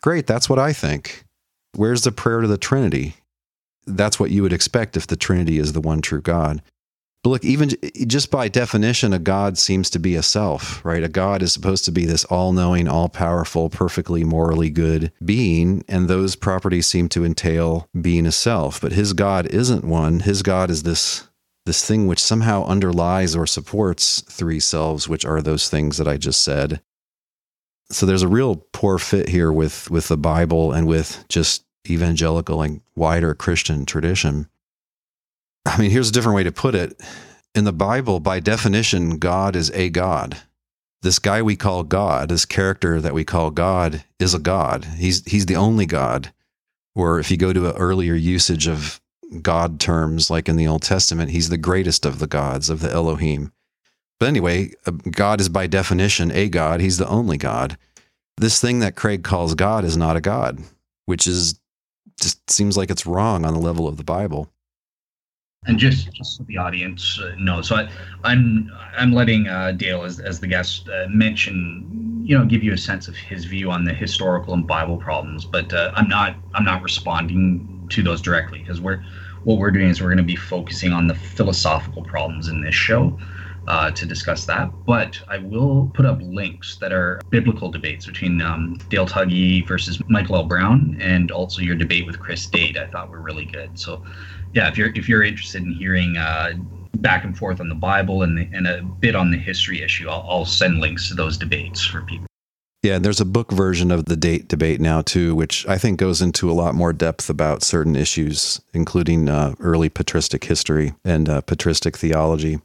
Great, 0.00 0.26
that's 0.26 0.48
what 0.48 0.58
I 0.58 0.72
think. 0.72 1.26
Where's 1.74 2.00
the 2.00 2.12
prayer 2.12 2.40
to 2.40 2.46
the 2.46 2.56
Trinity? 2.56 3.16
That's 3.86 4.18
what 4.18 4.30
you 4.30 4.40
would 4.40 4.54
expect 4.54 4.96
if 4.96 5.06
the 5.06 5.16
Trinity 5.16 5.58
is 5.58 5.74
the 5.74 5.82
one 5.82 6.00
true 6.00 6.22
God. 6.22 6.62
But 7.22 7.30
look, 7.30 7.44
even 7.44 7.70
just 8.06 8.30
by 8.30 8.48
definition, 8.48 9.12
a 9.12 9.18
God 9.18 9.58
seems 9.58 9.90
to 9.90 9.98
be 9.98 10.14
a 10.14 10.22
self, 10.22 10.84
right? 10.84 11.02
A 11.02 11.08
God 11.08 11.42
is 11.42 11.52
supposed 11.52 11.84
to 11.86 11.92
be 11.92 12.04
this 12.04 12.24
all 12.26 12.52
knowing, 12.52 12.86
all 12.86 13.08
powerful, 13.08 13.68
perfectly 13.68 14.22
morally 14.22 14.70
good 14.70 15.12
being. 15.24 15.84
And 15.88 16.06
those 16.06 16.36
properties 16.36 16.86
seem 16.86 17.08
to 17.10 17.24
entail 17.24 17.88
being 18.00 18.24
a 18.24 18.32
self. 18.32 18.80
But 18.80 18.92
his 18.92 19.12
God 19.14 19.46
isn't 19.46 19.84
one. 19.84 20.20
His 20.20 20.42
God 20.42 20.70
is 20.70 20.84
this. 20.84 21.24
This 21.66 21.84
thing 21.84 22.06
which 22.06 22.18
somehow 22.22 22.64
underlies 22.64 23.36
or 23.36 23.46
supports 23.46 24.22
three 24.22 24.58
selves, 24.58 25.06
which 25.06 25.26
are 25.26 25.42
those 25.42 25.68
things 25.68 25.98
that 25.98 26.08
I 26.08 26.16
just 26.16 26.42
said. 26.42 26.80
So 27.90 28.06
there's 28.06 28.22
a 28.22 28.28
real 28.28 28.64
poor 28.72 28.98
fit 28.98 29.28
here 29.28 29.52
with 29.52 29.90
with 29.90 30.08
the 30.08 30.16
Bible 30.16 30.72
and 30.72 30.86
with 30.86 31.26
just 31.28 31.66
evangelical 31.86 32.62
and 32.62 32.80
wider 32.96 33.34
Christian 33.34 33.84
tradition. 33.84 34.48
I 35.68 35.78
mean, 35.78 35.90
here's 35.90 36.08
a 36.08 36.12
different 36.12 36.36
way 36.36 36.44
to 36.44 36.52
put 36.52 36.74
it. 36.74 36.98
In 37.54 37.64
the 37.64 37.72
Bible, 37.72 38.20
by 38.20 38.40
definition, 38.40 39.18
God 39.18 39.54
is 39.54 39.70
a 39.72 39.90
God. 39.90 40.38
This 41.02 41.18
guy 41.18 41.42
we 41.42 41.56
call 41.56 41.82
God, 41.84 42.30
this 42.30 42.44
character 42.44 43.00
that 43.00 43.14
we 43.14 43.24
call 43.24 43.50
God, 43.50 44.02
is 44.18 44.34
a 44.34 44.38
God. 44.38 44.84
He's, 44.96 45.24
he's 45.26 45.46
the 45.46 45.56
only 45.56 45.86
God. 45.86 46.32
Or 46.94 47.20
if 47.20 47.30
you 47.30 47.36
go 47.36 47.52
to 47.52 47.68
an 47.68 47.76
earlier 47.76 48.14
usage 48.14 48.66
of 48.66 49.00
God 49.42 49.78
terms, 49.78 50.30
like 50.30 50.48
in 50.48 50.56
the 50.56 50.66
Old 50.66 50.82
Testament, 50.82 51.30
he's 51.30 51.50
the 51.50 51.58
greatest 51.58 52.06
of 52.06 52.18
the 52.18 52.26
gods, 52.26 52.70
of 52.70 52.80
the 52.80 52.90
Elohim. 52.90 53.52
But 54.18 54.28
anyway, 54.28 54.72
uh, 54.86 54.92
God 55.10 55.40
is 55.40 55.48
by 55.48 55.66
definition 55.66 56.30
a 56.32 56.48
God. 56.48 56.80
He's 56.80 56.98
the 56.98 57.08
only 57.08 57.36
God. 57.36 57.76
This 58.38 58.60
thing 58.60 58.80
that 58.80 58.96
Craig 58.96 59.22
calls 59.22 59.54
God 59.54 59.84
is 59.84 59.96
not 59.96 60.16
a 60.16 60.20
God, 60.20 60.60
which 61.04 61.26
is 61.26 61.60
just 62.20 62.50
seems 62.50 62.76
like 62.76 62.90
it's 62.90 63.06
wrong 63.06 63.44
on 63.44 63.54
the 63.54 63.60
level 63.60 63.86
of 63.86 63.96
the 63.96 64.04
Bible. 64.04 64.50
And 65.66 65.78
just, 65.78 66.12
just 66.12 66.36
so 66.36 66.44
the 66.44 66.56
audience 66.56 67.20
uh, 67.20 67.34
knows, 67.38 67.68
so 67.68 67.76
I, 67.76 67.90
I'm 68.24 68.70
I'm 68.96 69.12
letting 69.12 69.48
uh, 69.48 69.72
Dale 69.72 70.02
as, 70.04 70.18
as 70.20 70.40
the 70.40 70.46
guest 70.46 70.88
uh, 70.88 71.06
mention, 71.10 72.22
you 72.24 72.38
know, 72.38 72.44
give 72.44 72.62
you 72.62 72.72
a 72.72 72.78
sense 72.78 73.08
of 73.08 73.16
his 73.16 73.44
view 73.44 73.70
on 73.70 73.84
the 73.84 73.92
historical 73.92 74.54
and 74.54 74.66
Bible 74.66 74.96
problems, 74.96 75.44
but 75.44 75.72
uh, 75.72 75.92
I'm 75.94 76.08
not 76.08 76.36
I'm 76.54 76.64
not 76.64 76.82
responding 76.82 77.86
to 77.90 78.02
those 78.02 78.22
directly 78.22 78.60
because 78.60 78.80
we're 78.80 79.04
what 79.44 79.58
we're 79.58 79.70
doing 79.70 79.88
is 79.88 80.00
we're 80.00 80.08
going 80.08 80.18
to 80.18 80.22
be 80.22 80.36
focusing 80.36 80.92
on 80.92 81.06
the 81.06 81.14
philosophical 81.14 82.02
problems 82.02 82.48
in 82.48 82.62
this 82.62 82.74
show. 82.74 83.18
Uh, 83.66 83.90
to 83.90 84.06
discuss 84.06 84.46
that. 84.46 84.70
But 84.86 85.20
I 85.28 85.36
will 85.36 85.90
put 85.92 86.06
up 86.06 86.20
links 86.22 86.76
that 86.76 86.90
are 86.90 87.20
biblical 87.28 87.70
debates 87.70 88.06
between 88.06 88.40
um, 88.40 88.78
Dale 88.88 89.04
Tuggy 89.04 89.68
versus 89.68 90.00
Michael 90.08 90.36
L. 90.36 90.44
Brown 90.44 90.96
and 91.02 91.30
also 91.30 91.60
your 91.60 91.74
debate 91.74 92.06
with 92.06 92.18
Chris 92.18 92.46
Date. 92.46 92.78
I 92.78 92.86
thought 92.86 93.10
were 93.10 93.20
really 93.20 93.44
good. 93.44 93.78
So 93.78 94.02
yeah, 94.54 94.68
if 94.68 94.78
you're 94.78 94.92
if 94.94 95.08
you're 95.08 95.22
interested 95.22 95.62
in 95.62 95.72
hearing 95.72 96.16
uh, 96.16 96.52
back 96.96 97.24
and 97.24 97.36
forth 97.36 97.60
on 97.60 97.68
the 97.68 97.74
Bible 97.74 98.22
and 98.22 98.38
the, 98.38 98.48
and 98.52 98.66
a 98.66 98.82
bit 98.82 99.14
on 99.14 99.30
the 99.30 99.36
history 99.36 99.82
issue, 99.82 100.08
I'll, 100.08 100.26
I'll 100.28 100.44
send 100.44 100.80
links 100.80 101.08
to 101.08 101.14
those 101.14 101.36
debates 101.36 101.84
for 101.84 102.02
people. 102.02 102.26
Yeah, 102.82 102.98
there's 102.98 103.20
a 103.20 103.24
book 103.24 103.50
version 103.50 103.90
of 103.90 104.04
the 104.04 104.16
date 104.16 104.46
debate 104.46 104.80
now 104.80 105.02
too, 105.02 105.34
which 105.34 105.66
I 105.66 105.78
think 105.78 105.98
goes 105.98 106.22
into 106.22 106.50
a 106.50 106.54
lot 106.54 106.74
more 106.74 106.92
depth 106.92 107.28
about 107.28 107.62
certain 107.64 107.96
issues, 107.96 108.60
including 108.72 109.28
uh, 109.28 109.54
early 109.58 109.88
patristic 109.88 110.44
history 110.44 110.94
and 111.04 111.28
uh, 111.28 111.40
patristic 111.40 111.96
theology. 111.96 112.60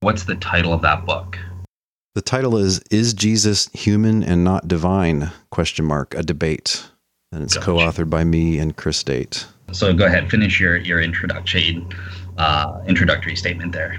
What's 0.00 0.24
the 0.24 0.36
title 0.36 0.72
of 0.72 0.80
that 0.82 1.04
book? 1.04 1.38
The 2.14 2.22
title 2.22 2.56
is 2.56 2.80
"Is 2.90 3.12
Jesus 3.12 3.68
Human 3.74 4.22
and 4.22 4.42
Not 4.42 4.66
Divine?" 4.66 5.30
Question 5.50 5.84
mark 5.84 6.14
a 6.14 6.22
debate, 6.22 6.90
and 7.30 7.42
it's 7.42 7.54
gotcha. 7.54 7.66
co-authored 7.66 8.10
by 8.10 8.24
me 8.24 8.58
and 8.58 8.76
Chris 8.76 9.02
Date. 9.04 9.46
So 9.72 9.92
go 9.92 10.06
ahead, 10.06 10.30
finish 10.30 10.60
your 10.60 10.76
your 10.78 11.00
introduction 11.00 11.88
uh, 12.38 12.80
introductory 12.86 13.36
statement 13.36 13.72
there. 13.72 13.98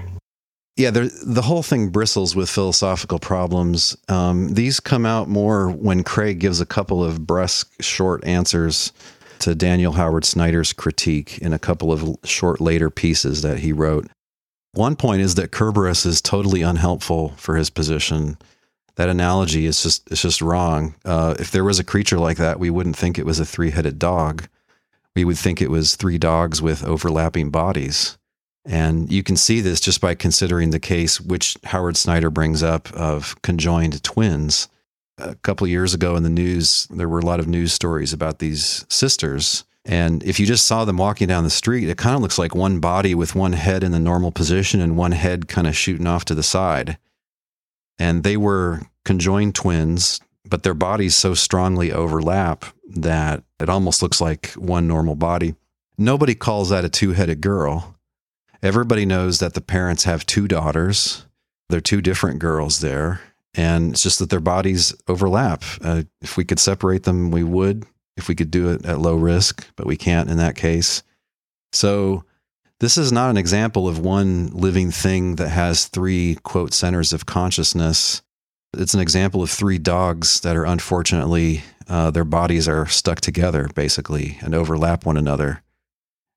Yeah, 0.76 0.90
the 0.90 1.42
whole 1.42 1.62
thing 1.62 1.90
bristles 1.90 2.34
with 2.34 2.48
philosophical 2.48 3.18
problems. 3.18 3.94
Um, 4.08 4.54
these 4.54 4.80
come 4.80 5.04
out 5.04 5.28
more 5.28 5.70
when 5.70 6.02
Craig 6.02 6.38
gives 6.38 6.62
a 6.62 6.66
couple 6.66 7.04
of 7.04 7.26
brusque, 7.26 7.70
short 7.82 8.24
answers 8.24 8.90
to 9.40 9.54
Daniel 9.54 9.92
Howard 9.92 10.24
Snyder's 10.24 10.72
critique 10.72 11.36
in 11.38 11.52
a 11.52 11.58
couple 11.58 11.92
of 11.92 12.16
short 12.24 12.60
later 12.60 12.88
pieces 12.88 13.42
that 13.42 13.58
he 13.58 13.72
wrote. 13.72 14.08
One 14.72 14.96
point 14.96 15.20
is 15.20 15.34
that 15.34 15.54
Cerberus 15.54 16.06
is 16.06 16.22
totally 16.22 16.62
unhelpful 16.62 17.34
for 17.36 17.56
his 17.56 17.68
position. 17.68 18.38
That 18.94 19.10
analogy 19.10 19.66
is 19.66 19.82
just 19.82 20.10
it's 20.10 20.22
just 20.22 20.40
wrong. 20.40 20.94
Uh, 21.04 21.34
if 21.38 21.50
there 21.50 21.64
was 21.64 21.80
a 21.80 21.84
creature 21.84 22.18
like 22.18 22.38
that, 22.38 22.58
we 22.58 22.70
wouldn't 22.70 22.96
think 22.96 23.18
it 23.18 23.26
was 23.26 23.38
a 23.38 23.44
three-headed 23.44 23.98
dog 23.98 24.48
we 25.14 25.24
would 25.24 25.38
think 25.38 25.60
it 25.60 25.70
was 25.70 25.96
three 25.96 26.18
dogs 26.18 26.62
with 26.62 26.84
overlapping 26.84 27.50
bodies. 27.50 28.18
And 28.64 29.10
you 29.10 29.22
can 29.22 29.36
see 29.36 29.60
this 29.60 29.80
just 29.80 30.00
by 30.00 30.14
considering 30.14 30.70
the 30.70 30.78
case 30.78 31.20
which 31.20 31.56
Howard 31.64 31.96
Snyder 31.96 32.30
brings 32.30 32.62
up 32.62 32.92
of 32.92 33.40
conjoined 33.42 34.02
twins. 34.02 34.68
A 35.18 35.34
couple 35.36 35.66
years 35.66 35.94
ago 35.94 36.16
in 36.16 36.22
the 36.22 36.30
news, 36.30 36.86
there 36.90 37.08
were 37.08 37.18
a 37.18 37.26
lot 37.26 37.40
of 37.40 37.48
news 37.48 37.72
stories 37.72 38.12
about 38.12 38.38
these 38.38 38.86
sisters. 38.88 39.64
And 39.84 40.22
if 40.22 40.38
you 40.38 40.46
just 40.46 40.64
saw 40.64 40.84
them 40.84 40.96
walking 40.96 41.26
down 41.26 41.44
the 41.44 41.50
street, 41.50 41.88
it 41.88 41.98
kind 41.98 42.14
of 42.14 42.22
looks 42.22 42.38
like 42.38 42.54
one 42.54 42.78
body 42.78 43.14
with 43.14 43.34
one 43.34 43.52
head 43.52 43.82
in 43.82 43.90
the 43.90 43.98
normal 43.98 44.30
position 44.30 44.80
and 44.80 44.96
one 44.96 45.12
head 45.12 45.48
kind 45.48 45.66
of 45.66 45.76
shooting 45.76 46.06
off 46.06 46.24
to 46.26 46.34
the 46.34 46.42
side. 46.42 46.98
And 47.98 48.22
they 48.22 48.36
were 48.36 48.82
conjoined 49.04 49.56
twins, 49.56 50.20
but 50.52 50.64
their 50.64 50.74
bodies 50.74 51.16
so 51.16 51.32
strongly 51.32 51.90
overlap 51.90 52.66
that 52.86 53.42
it 53.58 53.70
almost 53.70 54.02
looks 54.02 54.20
like 54.20 54.48
one 54.50 54.86
normal 54.86 55.14
body. 55.14 55.54
Nobody 55.96 56.34
calls 56.34 56.68
that 56.68 56.84
a 56.84 56.90
two 56.90 57.12
headed 57.12 57.40
girl. 57.40 57.96
Everybody 58.62 59.06
knows 59.06 59.38
that 59.38 59.54
the 59.54 59.62
parents 59.62 60.04
have 60.04 60.26
two 60.26 60.46
daughters. 60.46 61.24
They're 61.70 61.80
two 61.80 62.02
different 62.02 62.38
girls 62.38 62.80
there. 62.80 63.22
And 63.54 63.92
it's 63.92 64.02
just 64.02 64.18
that 64.18 64.28
their 64.28 64.40
bodies 64.40 64.94
overlap. 65.08 65.64
Uh, 65.80 66.02
if 66.20 66.36
we 66.36 66.44
could 66.44 66.58
separate 66.60 67.04
them, 67.04 67.30
we 67.30 67.44
would, 67.44 67.86
if 68.18 68.28
we 68.28 68.34
could 68.34 68.50
do 68.50 68.68
it 68.72 68.84
at 68.84 68.98
low 68.98 69.16
risk, 69.16 69.66
but 69.76 69.86
we 69.86 69.96
can't 69.96 70.28
in 70.28 70.36
that 70.36 70.54
case. 70.54 71.02
So, 71.72 72.24
this 72.78 72.98
is 72.98 73.10
not 73.10 73.30
an 73.30 73.38
example 73.38 73.88
of 73.88 74.00
one 74.00 74.48
living 74.48 74.90
thing 74.90 75.36
that 75.36 75.48
has 75.48 75.86
three, 75.86 76.36
quote, 76.42 76.74
centers 76.74 77.14
of 77.14 77.24
consciousness 77.24 78.20
it's 78.74 78.94
an 78.94 79.00
example 79.00 79.42
of 79.42 79.50
three 79.50 79.78
dogs 79.78 80.40
that 80.40 80.56
are 80.56 80.64
unfortunately, 80.64 81.62
uh, 81.88 82.10
their 82.10 82.24
bodies 82.24 82.68
are 82.68 82.86
stuck 82.86 83.20
together 83.20 83.68
basically 83.74 84.38
and 84.40 84.54
overlap 84.54 85.04
one 85.04 85.16
another. 85.16 85.62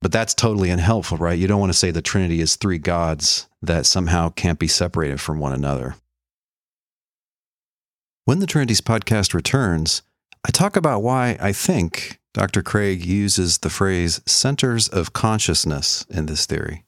But 0.01 0.11
that's 0.11 0.33
totally 0.33 0.69
unhelpful, 0.69 1.17
right? 1.17 1.39
You 1.39 1.47
don't 1.47 1.59
want 1.59 1.71
to 1.71 1.77
say 1.77 1.91
the 1.91 2.01
Trinity 2.01 2.41
is 2.41 2.55
three 2.55 2.77
gods 2.77 3.47
that 3.61 3.85
somehow 3.85 4.29
can't 4.29 4.59
be 4.59 4.67
separated 4.67 5.19
from 5.19 5.39
one 5.39 5.53
another. 5.53 5.95
When 8.25 8.39
the 8.39 8.47
Trinities 8.47 8.81
podcast 8.81 9.33
returns, 9.33 10.01
I 10.45 10.51
talk 10.51 10.75
about 10.75 11.01
why 11.01 11.37
I 11.39 11.53
think 11.53 12.19
Dr. 12.33 12.61
Craig 12.61 13.05
uses 13.05 13.59
the 13.59 13.69
phrase 13.69 14.21
centers 14.25 14.87
of 14.87 15.13
consciousness 15.13 16.05
in 16.09 16.25
this 16.25 16.45
theory. 16.45 16.83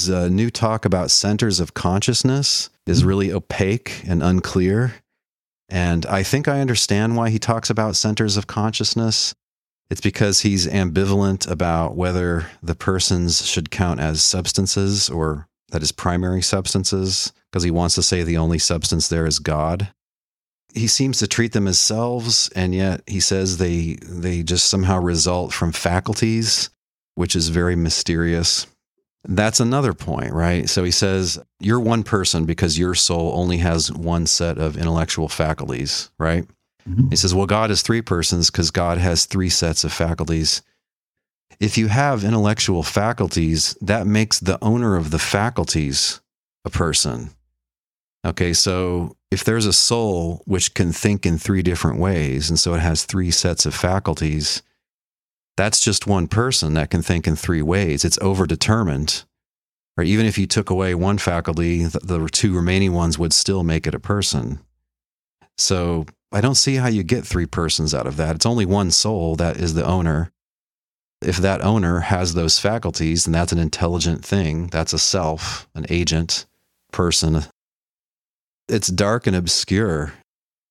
His 0.00 0.10
uh, 0.10 0.28
new 0.28 0.50
talk 0.50 0.84
about 0.84 1.10
centers 1.10 1.60
of 1.60 1.74
consciousness 1.74 2.70
is 2.86 3.04
really 3.04 3.30
opaque 3.30 4.02
and 4.06 4.22
unclear. 4.22 4.94
And 5.68 6.06
I 6.06 6.22
think 6.22 6.48
I 6.48 6.60
understand 6.60 7.16
why 7.16 7.28
he 7.30 7.38
talks 7.38 7.68
about 7.68 7.96
centers 7.96 8.36
of 8.36 8.46
consciousness. 8.46 9.34
It's 9.90 10.00
because 10.00 10.40
he's 10.40 10.66
ambivalent 10.66 11.50
about 11.50 11.96
whether 11.96 12.46
the 12.62 12.74
persons 12.74 13.46
should 13.46 13.70
count 13.70 14.00
as 14.00 14.22
substances 14.22 15.10
or 15.10 15.46
that 15.70 15.82
is 15.82 15.92
primary 15.92 16.42
substances, 16.42 17.32
because 17.50 17.62
he 17.62 17.70
wants 17.70 17.94
to 17.96 18.02
say 18.02 18.22
the 18.22 18.38
only 18.38 18.58
substance 18.58 19.08
there 19.08 19.26
is 19.26 19.38
God. 19.38 19.92
He 20.72 20.86
seems 20.86 21.18
to 21.18 21.28
treat 21.28 21.52
them 21.52 21.68
as 21.68 21.78
selves, 21.78 22.48
and 22.56 22.74
yet 22.74 23.02
he 23.06 23.20
says 23.20 23.58
they 23.58 23.98
they 24.02 24.42
just 24.42 24.68
somehow 24.68 24.98
result 25.00 25.52
from 25.52 25.72
faculties, 25.72 26.70
which 27.16 27.36
is 27.36 27.50
very 27.50 27.76
mysterious. 27.76 28.66
That's 29.24 29.60
another 29.60 29.92
point, 29.92 30.32
right? 30.32 30.68
So 30.68 30.82
he 30.82 30.90
says, 30.90 31.38
You're 31.58 31.80
one 31.80 32.02
person 32.02 32.46
because 32.46 32.78
your 32.78 32.94
soul 32.94 33.32
only 33.34 33.58
has 33.58 33.92
one 33.92 34.26
set 34.26 34.58
of 34.58 34.76
intellectual 34.76 35.28
faculties, 35.28 36.10
right? 36.18 36.46
Mm-hmm. 36.88 37.08
He 37.10 37.16
says, 37.16 37.34
Well, 37.34 37.46
God 37.46 37.70
is 37.70 37.82
three 37.82 38.02
persons 38.02 38.50
because 38.50 38.70
God 38.70 38.98
has 38.98 39.26
three 39.26 39.50
sets 39.50 39.84
of 39.84 39.92
faculties. 39.92 40.62
If 41.58 41.76
you 41.76 41.88
have 41.88 42.24
intellectual 42.24 42.82
faculties, 42.82 43.76
that 43.82 44.06
makes 44.06 44.40
the 44.40 44.58
owner 44.62 44.96
of 44.96 45.10
the 45.10 45.18
faculties 45.18 46.20
a 46.64 46.70
person. 46.70 47.30
Okay, 48.24 48.52
so 48.52 49.16
if 49.30 49.44
there's 49.44 49.66
a 49.66 49.72
soul 49.72 50.42
which 50.46 50.74
can 50.74 50.92
think 50.92 51.26
in 51.26 51.38
three 51.38 51.62
different 51.62 51.98
ways, 51.98 52.48
and 52.48 52.58
so 52.58 52.74
it 52.74 52.80
has 52.80 53.04
three 53.04 53.30
sets 53.30 53.66
of 53.66 53.74
faculties, 53.74 54.62
that's 55.60 55.84
just 55.84 56.06
one 56.06 56.26
person 56.26 56.72
that 56.72 56.88
can 56.88 57.02
think 57.02 57.26
in 57.26 57.36
three 57.36 57.60
ways. 57.60 58.02
It's 58.02 58.16
overdetermined. 58.18 59.24
Or 59.98 60.04
even 60.04 60.24
if 60.24 60.38
you 60.38 60.46
took 60.46 60.70
away 60.70 60.94
one 60.94 61.18
faculty, 61.18 61.84
the, 61.84 61.98
the 61.98 62.28
two 62.28 62.56
remaining 62.56 62.94
ones 62.94 63.18
would 63.18 63.34
still 63.34 63.62
make 63.62 63.86
it 63.86 63.94
a 63.94 64.00
person. 64.00 64.60
So 65.58 66.06
I 66.32 66.40
don't 66.40 66.54
see 66.54 66.76
how 66.76 66.88
you 66.88 67.02
get 67.02 67.26
three 67.26 67.44
persons 67.44 67.94
out 67.94 68.06
of 68.06 68.16
that. 68.16 68.36
It's 68.36 68.46
only 68.46 68.64
one 68.64 68.90
soul 68.90 69.36
that 69.36 69.58
is 69.58 69.74
the 69.74 69.84
owner. 69.84 70.32
If 71.20 71.36
that 71.36 71.62
owner 71.62 72.00
has 72.00 72.32
those 72.32 72.58
faculties, 72.58 73.26
then 73.26 73.32
that's 73.32 73.52
an 73.52 73.58
intelligent 73.58 74.24
thing. 74.24 74.68
That's 74.68 74.94
a 74.94 74.98
self, 74.98 75.68
an 75.74 75.84
agent, 75.90 76.46
person. 76.90 77.44
It's 78.66 78.88
dark 78.88 79.26
and 79.26 79.36
obscure 79.36 80.14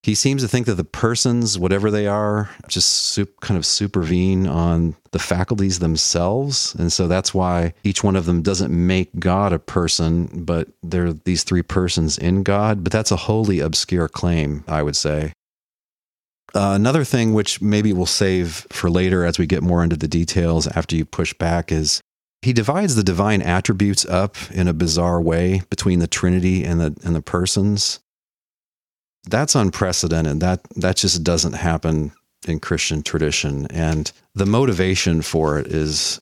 he 0.04 0.16
seems 0.16 0.42
to 0.42 0.48
think 0.48 0.66
that 0.66 0.76
the 0.76 0.86
persons, 0.86 1.60
whatever 1.60 1.92
they 1.92 2.08
are, 2.08 2.50
just 2.70 3.20
kind 3.42 3.58
of 3.58 3.66
supervene 3.66 4.48
on 4.48 4.96
the 5.12 5.20
faculties 5.20 5.80
themselves. 5.80 6.74
And 6.76 6.92
so 6.92 7.08
that's 7.08 7.34
why 7.34 7.74
each 7.84 8.02
one 8.02 8.16
of 8.16 8.26
them 8.26 8.42
doesn't 8.42 8.72
make 8.72 9.10
God 9.20 9.52
a 9.52 9.60
person, 9.60 10.46
but 10.46 10.70
they're 10.82 11.12
these 11.12 11.44
three 11.44 11.64
persons 11.64 12.18
in 12.18 12.44
God. 12.44 12.82
But 12.84 12.94
that's 12.94 13.12
a 13.12 13.18
wholly 13.18 13.60
obscure 13.60 14.08
claim, 14.08 14.64
I 14.68 14.84
would 14.84 14.96
say. 14.96 15.34
Uh, 16.56 16.72
another 16.74 17.04
thing, 17.04 17.34
which 17.34 17.62
maybe 17.62 17.92
we'll 17.92 18.06
save 18.06 18.66
for 18.72 18.90
later 18.90 19.26
as 19.26 19.38
we 19.38 19.46
get 19.46 19.62
more 19.62 19.84
into 19.84 19.98
the 19.98 20.08
details 20.08 20.66
after 20.68 20.96
you 20.96 21.04
push 21.04 21.34
back, 21.34 21.72
is 21.72 22.02
he 22.42 22.54
divides 22.54 22.96
the 22.96 23.04
divine 23.04 23.42
attributes 23.42 24.06
up 24.06 24.38
in 24.50 24.68
a 24.68 24.74
bizarre 24.74 25.22
way 25.22 25.62
between 25.70 26.00
the 26.00 26.08
Trinity 26.08 26.64
and 26.64 26.80
the 26.80 26.96
and 27.04 27.14
the 27.14 27.22
persons 27.22 28.00
that's 29.28 29.56
unprecedented. 29.56 30.40
That 30.40 30.62
that 30.76 30.98
just 30.98 31.24
doesn't 31.24 31.54
happen 31.54 32.12
in 32.48 32.60
Christian 32.60 33.04
tradition. 33.04 33.68
And 33.68 34.12
the 34.34 34.46
motivation 34.46 35.22
for 35.22 35.60
it 35.60 35.68
is 35.68 36.20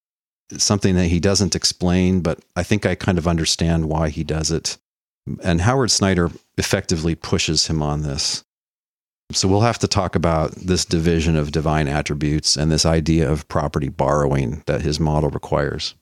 something 0.57 0.95
that 0.95 1.07
he 1.07 1.19
doesn't 1.19 1.55
explain, 1.55 2.21
but 2.21 2.39
I 2.55 2.63
think 2.63 2.85
I 2.85 2.95
kind 2.95 3.17
of 3.17 3.27
understand 3.27 3.89
why 3.89 4.09
he 4.09 4.23
does 4.23 4.51
it. 4.51 4.77
And 5.43 5.61
Howard 5.61 5.91
Snyder 5.91 6.31
effectively 6.57 7.15
pushes 7.15 7.67
him 7.67 7.83
on 7.83 8.03
this. 8.03 8.43
So 9.33 9.49
we'll 9.49 9.61
have 9.61 9.79
to 9.79 9.87
talk 9.87 10.15
about 10.15 10.51
this 10.51 10.85
division 10.85 11.35
of 11.35 11.51
divine 11.51 11.89
attributes 11.89 12.55
and 12.55 12.71
this 12.71 12.85
idea 12.85 13.29
of 13.29 13.47
property 13.49 13.89
borrowing 13.89 14.63
that 14.67 14.81
his 14.81 15.01
model 15.01 15.29
requires. 15.29 15.95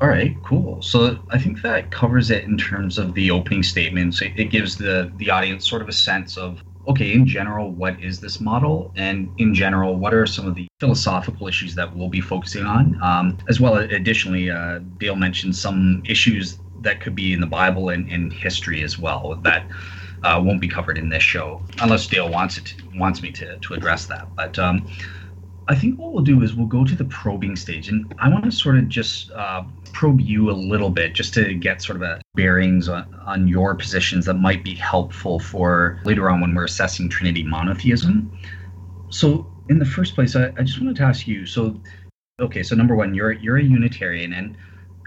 All 0.00 0.08
right, 0.08 0.36
cool. 0.44 0.80
So 0.80 1.18
I 1.30 1.38
think 1.38 1.60
that 1.62 1.90
covers 1.90 2.30
it 2.30 2.44
in 2.44 2.56
terms 2.56 2.98
of 2.98 3.14
the 3.14 3.32
opening 3.32 3.64
statements. 3.64 4.22
It, 4.22 4.32
it 4.36 4.44
gives 4.46 4.76
the 4.76 5.12
the 5.16 5.30
audience 5.30 5.68
sort 5.68 5.82
of 5.82 5.88
a 5.88 5.92
sense 5.92 6.36
of 6.36 6.62
okay, 6.86 7.12
in 7.12 7.26
general, 7.26 7.70
what 7.70 8.00
is 8.02 8.20
this 8.20 8.40
model, 8.40 8.92
and 8.96 9.30
in 9.36 9.52
general, 9.52 9.96
what 9.96 10.14
are 10.14 10.26
some 10.26 10.46
of 10.46 10.54
the 10.54 10.66
philosophical 10.80 11.46
issues 11.46 11.74
that 11.74 11.94
we'll 11.94 12.08
be 12.08 12.20
focusing 12.20 12.64
on, 12.64 12.98
um, 13.02 13.36
as 13.48 13.60
well. 13.60 13.76
Additionally, 13.76 14.50
uh, 14.50 14.78
Dale 14.98 15.16
mentioned 15.16 15.54
some 15.54 16.02
issues 16.06 16.58
that 16.80 17.00
could 17.00 17.14
be 17.14 17.32
in 17.32 17.40
the 17.40 17.46
Bible 17.46 17.90
and 17.90 18.08
in 18.08 18.30
history 18.30 18.82
as 18.82 18.98
well 18.98 19.34
that 19.42 19.66
uh, 20.22 20.40
won't 20.42 20.60
be 20.60 20.68
covered 20.68 20.96
in 20.96 21.08
this 21.08 21.22
show, 21.22 21.60
unless 21.80 22.06
Dale 22.06 22.30
wants 22.30 22.56
it 22.56 22.66
to, 22.66 22.74
wants 22.98 23.20
me 23.20 23.32
to 23.32 23.58
to 23.58 23.74
address 23.74 24.06
that. 24.06 24.28
But 24.36 24.58
um, 24.58 24.88
I 25.70 25.74
think 25.74 25.98
what 25.98 26.14
we'll 26.14 26.24
do 26.24 26.42
is 26.42 26.54
we'll 26.54 26.66
go 26.66 26.82
to 26.82 26.96
the 26.96 27.04
probing 27.04 27.54
stage, 27.54 27.88
and 27.90 28.14
I 28.18 28.30
want 28.30 28.44
to 28.46 28.50
sort 28.50 28.78
of 28.78 28.88
just 28.88 29.30
uh, 29.32 29.64
probe 29.92 30.18
you 30.18 30.50
a 30.50 30.52
little 30.52 30.88
bit 30.88 31.12
just 31.12 31.34
to 31.34 31.52
get 31.52 31.82
sort 31.82 31.96
of 31.96 32.02
a 32.02 32.22
bearings 32.34 32.88
on, 32.88 33.14
on 33.26 33.46
your 33.46 33.74
positions 33.74 34.24
that 34.24 34.34
might 34.34 34.64
be 34.64 34.74
helpful 34.74 35.38
for 35.38 36.00
later 36.04 36.30
on 36.30 36.40
when 36.40 36.54
we're 36.54 36.64
assessing 36.64 37.10
Trinity 37.10 37.42
monotheism. 37.42 38.32
So, 39.10 39.46
in 39.68 39.78
the 39.78 39.84
first 39.84 40.14
place, 40.14 40.34
I, 40.34 40.46
I 40.56 40.62
just 40.62 40.80
wanted 40.80 40.96
to 40.96 41.02
ask 41.02 41.26
you. 41.26 41.44
So, 41.44 41.78
okay, 42.40 42.62
so 42.62 42.74
number 42.74 42.96
one, 42.96 43.14
you're 43.14 43.32
you're 43.32 43.58
a 43.58 43.62
Unitarian, 43.62 44.32
and 44.32 44.56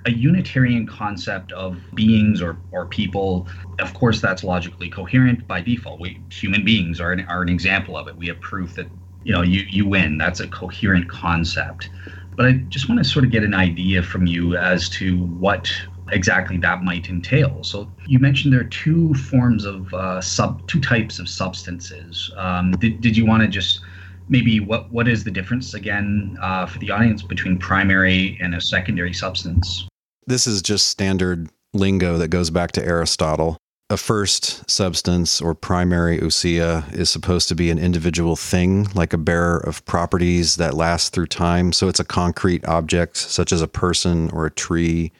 a 0.05 0.12
Unitarian 0.12 0.86
concept 0.86 1.51
of 1.53 1.80
beings 1.95 2.39
or, 2.39 2.57
or 2.72 2.86
people, 2.86 3.47
of 3.80 3.93
course, 3.95 4.22
that's 4.22 4.43
logically 4.43 4.89
coherent 4.89 5.47
by 5.47 5.62
default. 5.62 5.99
We 5.99 6.22
human 6.32 6.64
beings 6.64 6.99
are 6.99 7.12
an, 7.12 7.22
are 7.22 7.41
an 7.41 7.49
example 7.49 7.97
of 7.97 8.07
it. 8.07 8.16
We 8.16 8.28
have 8.28 8.39
proof 8.41 8.76
that 8.76 8.88
you 9.24 9.34
know 9.34 9.41
you 9.41 9.65
you 9.69 9.86
win. 9.86 10.17
That's 10.17 10.39
a 10.39 10.47
coherent 10.47 11.09
concept. 11.09 11.89
But 12.36 12.45
i 12.45 12.53
just 12.69 12.88
want 12.88 13.03
to 13.03 13.03
sort 13.03 13.26
of 13.26 13.32
get 13.32 13.43
an 13.43 13.53
idea 13.53 14.01
from 14.01 14.26
you 14.26 14.55
as 14.55 14.89
to 14.89 15.26
what 15.26 15.69
exactly 16.11 16.57
that 16.57 16.84
might 16.84 17.09
entail. 17.09 17.63
So 17.63 17.91
you 18.07 18.19
mentioned 18.19 18.53
there 18.53 18.61
are 18.61 18.65
two 18.65 19.13
forms 19.13 19.65
of 19.65 19.93
uh, 19.93 20.22
sub 20.22 20.65
two 20.67 20.80
types 20.80 21.19
of 21.19 21.30
substances. 21.30 22.32
Um, 22.38 22.72
did, 22.74 23.01
did 23.01 23.17
you 23.17 23.26
want 23.26 23.43
to 23.43 23.47
just 23.47 23.82
maybe 24.30 24.59
what 24.59 24.91
what 24.91 25.07
is 25.07 25.24
the 25.24 25.32
difference 25.32 25.74
again 25.74 26.38
uh, 26.41 26.65
for 26.65 26.80
the 26.80 26.91
audience 26.91 27.22
between 27.22 27.57
primary 27.57 28.38
and 28.41 28.55
a 28.55 28.61
secondary 28.61 29.13
substance? 29.13 29.88
This 30.28 30.47
is 30.47 30.61
just 30.61 30.88
standard 30.88 31.49
lingo 31.74 32.17
that 32.17 32.28
goes 32.28 32.49
back 32.49 32.72
to 32.74 32.86
aristotle 32.86 33.57
a 33.91 33.97
first 33.97 34.69
substance 34.71 35.41
or 35.41 35.53
primary 35.53 36.17
ousia 36.19 36.89
is 36.93 37.09
supposed 37.09 37.49
to 37.49 37.55
be 37.55 37.69
an 37.69 37.77
individual 37.77 38.37
thing, 38.37 38.87
like 38.95 39.11
a 39.11 39.17
bearer 39.17 39.57
of 39.57 39.85
properties 39.85 40.55
that 40.55 40.75
last 40.75 41.13
through 41.13 41.27
time. 41.27 41.73
So 41.73 41.89
it's 41.89 41.99
a 41.99 42.05
concrete 42.05 42.65
object, 42.65 43.17
such 43.17 43.51
as 43.51 43.61
a 43.61 43.67
person 43.67 44.29
or 44.31 44.45
a 44.45 44.51
tree, 44.51 45.11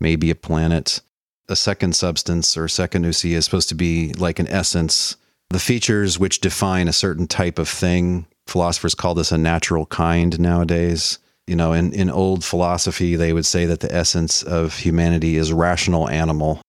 maybe 0.00 0.28
a 0.28 0.34
planet. 0.34 1.00
A 1.48 1.54
second 1.54 1.94
substance 1.94 2.56
or 2.56 2.66
second 2.66 3.04
ousia 3.04 3.36
is 3.36 3.44
supposed 3.44 3.68
to 3.68 3.76
be 3.76 4.12
like 4.14 4.40
an 4.40 4.48
essence. 4.48 5.14
The 5.50 5.60
features 5.60 6.18
which 6.18 6.40
define 6.40 6.88
a 6.88 6.92
certain 6.92 7.28
type 7.28 7.60
of 7.60 7.68
thing, 7.68 8.26
philosophers 8.48 8.96
call 8.96 9.14
this 9.14 9.30
a 9.30 9.38
natural 9.38 9.86
kind 9.86 10.40
nowadays. 10.40 11.20
You 11.46 11.54
know, 11.54 11.72
in, 11.72 11.92
in 11.92 12.10
old 12.10 12.44
philosophy, 12.44 13.14
they 13.14 13.32
would 13.32 13.46
say 13.46 13.66
that 13.66 13.78
the 13.78 13.94
essence 13.94 14.42
of 14.42 14.76
humanity 14.78 15.36
is 15.36 15.52
rational 15.52 16.08
animal 16.08 16.60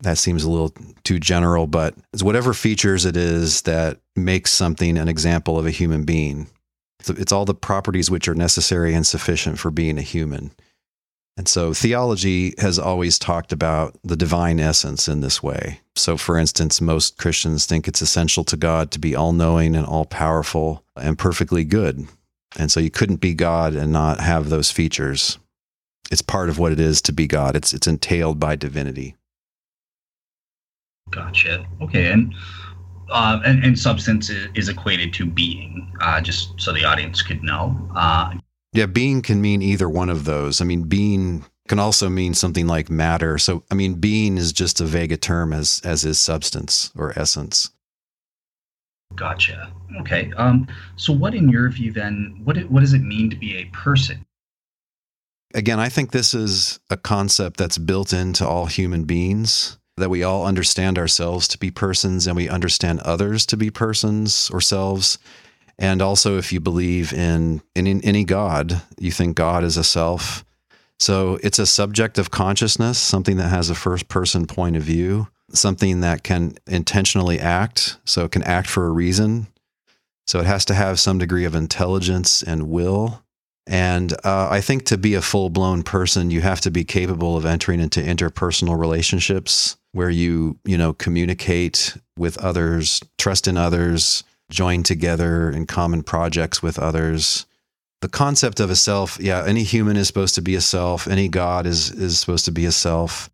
that 0.00 0.18
seems 0.18 0.44
a 0.44 0.50
little 0.50 0.74
too 1.04 1.18
general, 1.18 1.66
but 1.66 1.94
it's 2.12 2.22
whatever 2.22 2.52
features 2.52 3.04
it 3.04 3.16
is 3.16 3.62
that 3.62 3.98
makes 4.14 4.52
something 4.52 4.98
an 4.98 5.08
example 5.08 5.58
of 5.58 5.66
a 5.66 5.70
human 5.70 6.04
being. 6.04 6.48
It's 7.08 7.32
all 7.32 7.44
the 7.44 7.54
properties 7.54 8.10
which 8.10 8.28
are 8.28 8.34
necessary 8.34 8.94
and 8.94 9.06
sufficient 9.06 9.58
for 9.58 9.70
being 9.70 9.98
a 9.98 10.02
human. 10.02 10.50
And 11.36 11.46
so 11.46 11.74
theology 11.74 12.54
has 12.58 12.78
always 12.78 13.18
talked 13.18 13.52
about 13.52 13.96
the 14.02 14.16
divine 14.16 14.58
essence 14.58 15.06
in 15.06 15.20
this 15.20 15.42
way. 15.42 15.80
So, 15.94 16.16
for 16.16 16.38
instance, 16.38 16.80
most 16.80 17.18
Christians 17.18 17.66
think 17.66 17.86
it's 17.86 18.00
essential 18.00 18.42
to 18.44 18.56
God 18.56 18.90
to 18.92 18.98
be 18.98 19.14
all 19.14 19.32
knowing 19.32 19.76
and 19.76 19.86
all 19.86 20.06
powerful 20.06 20.82
and 20.96 21.18
perfectly 21.18 21.64
good. 21.64 22.06
And 22.58 22.72
so 22.72 22.80
you 22.80 22.90
couldn't 22.90 23.16
be 23.16 23.34
God 23.34 23.74
and 23.74 23.92
not 23.92 24.20
have 24.20 24.48
those 24.48 24.70
features. 24.70 25.38
It's 26.10 26.22
part 26.22 26.48
of 26.48 26.58
what 26.58 26.72
it 26.72 26.80
is 26.80 27.02
to 27.02 27.12
be 27.12 27.26
God, 27.26 27.54
it's, 27.54 27.74
it's 27.74 27.86
entailed 27.86 28.40
by 28.40 28.56
divinity. 28.56 29.14
Gotcha. 31.10 31.66
Okay, 31.80 32.10
and 32.10 32.34
uh, 33.10 33.40
and, 33.44 33.64
and 33.64 33.78
substance 33.78 34.30
is, 34.30 34.48
is 34.54 34.68
equated 34.68 35.12
to 35.14 35.26
being, 35.26 35.92
uh, 36.00 36.20
just 36.20 36.60
so 36.60 36.72
the 36.72 36.84
audience 36.84 37.22
could 37.22 37.42
know. 37.42 37.76
Uh, 37.94 38.34
yeah, 38.72 38.86
being 38.86 39.22
can 39.22 39.40
mean 39.40 39.62
either 39.62 39.88
one 39.88 40.10
of 40.10 40.24
those. 40.24 40.60
I 40.60 40.64
mean, 40.64 40.82
being 40.82 41.44
can 41.68 41.78
also 41.78 42.08
mean 42.08 42.34
something 42.34 42.66
like 42.66 42.90
matter. 42.90 43.38
So, 43.38 43.62
I 43.70 43.74
mean, 43.74 43.94
being 43.94 44.38
is 44.38 44.52
just 44.52 44.80
a 44.80 44.84
vague 44.84 45.20
term 45.20 45.52
as 45.52 45.80
as 45.84 46.04
is 46.04 46.18
substance 46.18 46.90
or 46.96 47.16
essence. 47.18 47.70
Gotcha. 49.14 49.72
Okay. 50.00 50.32
Um, 50.36 50.66
so, 50.96 51.12
what, 51.12 51.34
in 51.34 51.48
your 51.48 51.70
view, 51.70 51.92
then, 51.92 52.40
what 52.44 52.56
it, 52.56 52.70
what 52.70 52.80
does 52.80 52.92
it 52.92 53.02
mean 53.02 53.30
to 53.30 53.36
be 53.36 53.56
a 53.56 53.64
person? 53.66 54.26
again, 55.54 55.80
I 55.80 55.88
think 55.88 56.12
this 56.12 56.34
is 56.34 56.78
a 56.90 56.96
concept 56.96 57.56
that's 57.56 57.78
built 57.78 58.12
into 58.12 58.46
all 58.46 58.66
human 58.66 59.04
beings 59.04 59.78
that 59.96 60.10
we 60.10 60.22
all 60.22 60.46
understand 60.46 60.98
ourselves 60.98 61.48
to 61.48 61.58
be 61.58 61.70
persons 61.70 62.26
and 62.26 62.36
we 62.36 62.48
understand 62.48 63.00
others 63.00 63.46
to 63.46 63.56
be 63.56 63.70
persons 63.70 64.50
or 64.52 64.60
selves. 64.60 65.18
And 65.78 66.00
also, 66.00 66.38
if 66.38 66.52
you 66.52 66.60
believe 66.60 67.12
in, 67.12 67.62
in, 67.74 67.86
in 67.86 68.02
any 68.02 68.24
God, 68.24 68.82
you 68.98 69.10
think 69.10 69.36
God 69.36 69.64
is 69.64 69.76
a 69.76 69.84
self. 69.84 70.44
So 70.98 71.38
it's 71.42 71.58
a 71.58 71.66
subject 71.66 72.18
of 72.18 72.30
consciousness, 72.30 72.98
something 72.98 73.36
that 73.36 73.48
has 73.48 73.68
a 73.68 73.74
first 73.74 74.08
person 74.08 74.46
point 74.46 74.76
of 74.76 74.82
view, 74.82 75.28
something 75.52 76.00
that 76.00 76.22
can 76.22 76.56
intentionally 76.66 77.38
act. 77.38 77.98
So 78.04 78.24
it 78.24 78.32
can 78.32 78.42
act 78.44 78.68
for 78.68 78.86
a 78.86 78.90
reason. 78.90 79.48
So 80.26 80.40
it 80.40 80.46
has 80.46 80.64
to 80.66 80.74
have 80.74 80.98
some 80.98 81.18
degree 81.18 81.44
of 81.44 81.54
intelligence 81.54 82.42
and 82.42 82.68
will. 82.68 83.22
And 83.66 84.12
uh, 84.24 84.48
I 84.50 84.60
think 84.60 84.84
to 84.86 84.98
be 84.98 85.14
a 85.14 85.22
full 85.22 85.50
blown 85.50 85.82
person, 85.82 86.30
you 86.30 86.40
have 86.40 86.60
to 86.62 86.70
be 86.70 86.84
capable 86.84 87.36
of 87.36 87.44
entering 87.44 87.80
into 87.80 88.00
interpersonal 88.00 88.78
relationships 88.78 89.76
where 89.92 90.10
you, 90.10 90.58
you 90.64 90.78
know, 90.78 90.92
communicate 90.92 91.96
with 92.16 92.38
others, 92.38 93.00
trust 93.18 93.48
in 93.48 93.56
others, 93.56 94.22
join 94.50 94.82
together 94.82 95.50
in 95.50 95.66
common 95.66 96.02
projects 96.02 96.62
with 96.62 96.78
others. 96.78 97.46
The 98.02 98.08
concept 98.08 98.60
of 98.60 98.70
a 98.70 98.76
self, 98.76 99.18
yeah, 99.20 99.44
any 99.44 99.64
human 99.64 99.96
is 99.96 100.06
supposed 100.06 100.34
to 100.36 100.42
be 100.42 100.54
a 100.54 100.60
self, 100.60 101.08
any 101.08 101.28
god 101.28 101.66
is 101.66 101.90
is 101.90 102.20
supposed 102.20 102.44
to 102.44 102.52
be 102.52 102.66
a 102.66 102.72
self. 102.72 103.30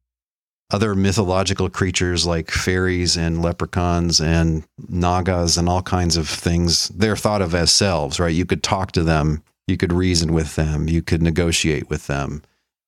Other 0.70 0.94
mythological 0.94 1.68
creatures 1.68 2.24
like 2.24 2.50
fairies 2.50 3.18
and 3.18 3.42
leprechauns 3.42 4.20
and 4.22 4.64
nagas 4.88 5.58
and 5.58 5.68
all 5.68 5.82
kinds 5.82 6.16
of 6.16 6.26
things, 6.26 6.88
they're 6.88 7.16
thought 7.16 7.42
of 7.42 7.54
as 7.54 7.70
selves, 7.70 8.18
right? 8.18 8.34
You 8.34 8.46
could 8.46 8.62
talk 8.62 8.92
to 8.92 9.02
them 9.02 9.42
you 9.66 9.76
could 9.76 9.92
reason 9.92 10.32
with 10.32 10.56
them, 10.56 10.88
you 10.88 11.02
could 11.02 11.22
negotiate 11.22 11.88
with 11.88 12.06
them. 12.06 12.42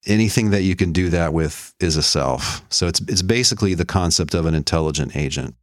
Anything 0.05 0.51
that 0.51 0.61
you 0.61 0.75
can 0.75 0.91
do 0.91 1.09
that 1.09 1.33
with 1.33 1.73
is 1.79 1.97
a 1.97 2.03
self. 2.03 2.61
So 2.69 2.87
it's 2.87 3.01
it's 3.01 3.23
basically 3.23 3.73
the 3.73 3.85
concept 3.85 4.33
of 4.33 4.45
an 4.45 4.53
intelligent 4.53 5.15
agent. 5.15 5.55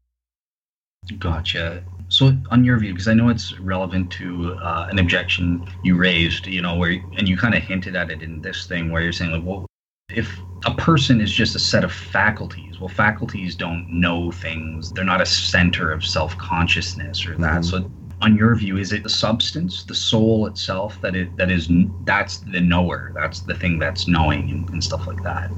Gotcha. 1.19 1.83
So, 2.09 2.37
on 2.51 2.63
your 2.63 2.79
view, 2.79 2.93
because 2.93 3.09
I 3.09 3.15
know 3.15 3.29
it's 3.29 3.59
relevant 3.59 4.11
to 4.13 4.55
uh, 4.63 4.87
an 4.91 4.99
objection 4.99 5.67
you 5.83 5.97
raised, 5.97 6.47
you 6.47 6.61
know, 6.61 6.77
where 6.77 6.91
and 7.17 7.29
you 7.29 7.37
kind 7.37 7.55
of 7.55 7.63
hinted 7.63 7.97
at 7.97 8.11
it 8.11 8.23
in 8.23 8.43
this 8.43 8.67
thing, 8.67 8.91
where 8.91 9.03
you're 9.03 9.13
saying 9.13 9.33
like, 9.33 9.43
well, 9.45 9.67
if 10.11 10.39
a 10.67 10.75
person 10.75 11.21
is 11.21 11.33
just 11.33 11.57
a 11.57 11.59
set 11.59 11.85
of 11.85 11.93
faculties, 11.93 12.79
well, 12.79 12.89
faculties 12.89 13.57
don't 13.57 13.89
know 13.89 14.31
things; 14.31 14.93
they're 14.93 15.05
not 15.05 15.21
a 15.21 15.27
center 15.27 15.91
of 15.91 16.05
self 16.05 16.37
consciousness 16.39 17.27
or 17.27 17.37
that. 17.39 17.63
Mm-hmm. 17.63 17.83
So, 17.85 17.91
on 18.23 18.37
your 18.37 18.55
view 18.55 18.79
is 18.79 18.93
it 18.93 19.03
the 19.03 19.09
substance 19.09 19.83
the 19.85 19.95
soul 19.95 20.47
itself 20.47 21.01
that 21.01 21.15
it 21.17 21.37
that 21.37 21.51
is 21.51 21.69
that's 22.05 22.39
the 22.39 22.61
knower 22.61 23.13
that's 23.15 23.41
the 23.41 23.55
thing 23.55 23.79
that's 23.79 24.07
knowing 24.07 24.49
and, 24.51 24.69
and 24.71 24.83
stuff 24.83 25.07
like 25.07 25.23
that? 25.23 25.51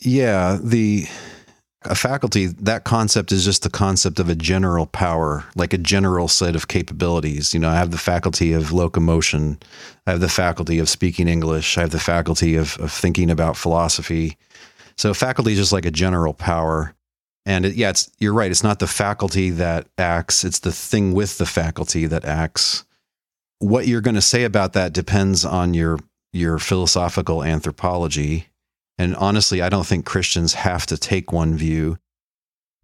Yeah 0.00 0.58
the 0.62 1.06
a 1.84 1.94
faculty 1.96 2.46
that 2.46 2.84
concept 2.84 3.32
is 3.32 3.44
just 3.44 3.64
the 3.64 3.70
concept 3.70 4.18
of 4.18 4.28
a 4.28 4.34
general 4.34 4.86
power 4.86 5.44
like 5.54 5.72
a 5.72 5.78
general 5.78 6.28
set 6.28 6.56
of 6.56 6.68
capabilities. 6.68 7.52
You 7.52 7.60
know 7.60 7.68
i 7.68 7.76
have 7.76 7.90
the 7.90 7.98
faculty 7.98 8.52
of 8.52 8.72
locomotion 8.72 9.58
i 10.06 10.12
have 10.12 10.20
the 10.20 10.28
faculty 10.28 10.78
of 10.78 10.88
speaking 10.88 11.28
english 11.28 11.76
i 11.76 11.82
have 11.82 11.90
the 11.90 12.00
faculty 12.00 12.56
of, 12.56 12.78
of 12.78 12.90
thinking 12.90 13.30
about 13.30 13.56
philosophy. 13.56 14.38
So 14.96 15.12
faculty 15.14 15.52
is 15.52 15.58
just 15.58 15.72
like 15.72 15.86
a 15.86 15.90
general 15.90 16.32
power 16.32 16.94
and 17.44 17.66
it, 17.66 17.74
yeah, 17.74 17.90
it's 17.90 18.10
you're 18.18 18.32
right. 18.32 18.50
It's 18.50 18.62
not 18.62 18.78
the 18.78 18.86
faculty 18.86 19.50
that 19.50 19.88
acts; 19.98 20.44
it's 20.44 20.60
the 20.60 20.72
thing 20.72 21.12
with 21.12 21.38
the 21.38 21.46
faculty 21.46 22.06
that 22.06 22.24
acts. 22.24 22.84
What 23.58 23.86
you're 23.86 24.00
going 24.00 24.14
to 24.14 24.22
say 24.22 24.44
about 24.44 24.72
that 24.74 24.92
depends 24.92 25.44
on 25.44 25.74
your 25.74 25.98
your 26.32 26.58
philosophical 26.58 27.42
anthropology. 27.42 28.48
And 28.98 29.16
honestly, 29.16 29.60
I 29.62 29.68
don't 29.68 29.86
think 29.86 30.04
Christians 30.04 30.54
have 30.54 30.86
to 30.86 30.96
take 30.96 31.32
one 31.32 31.56
view. 31.56 31.98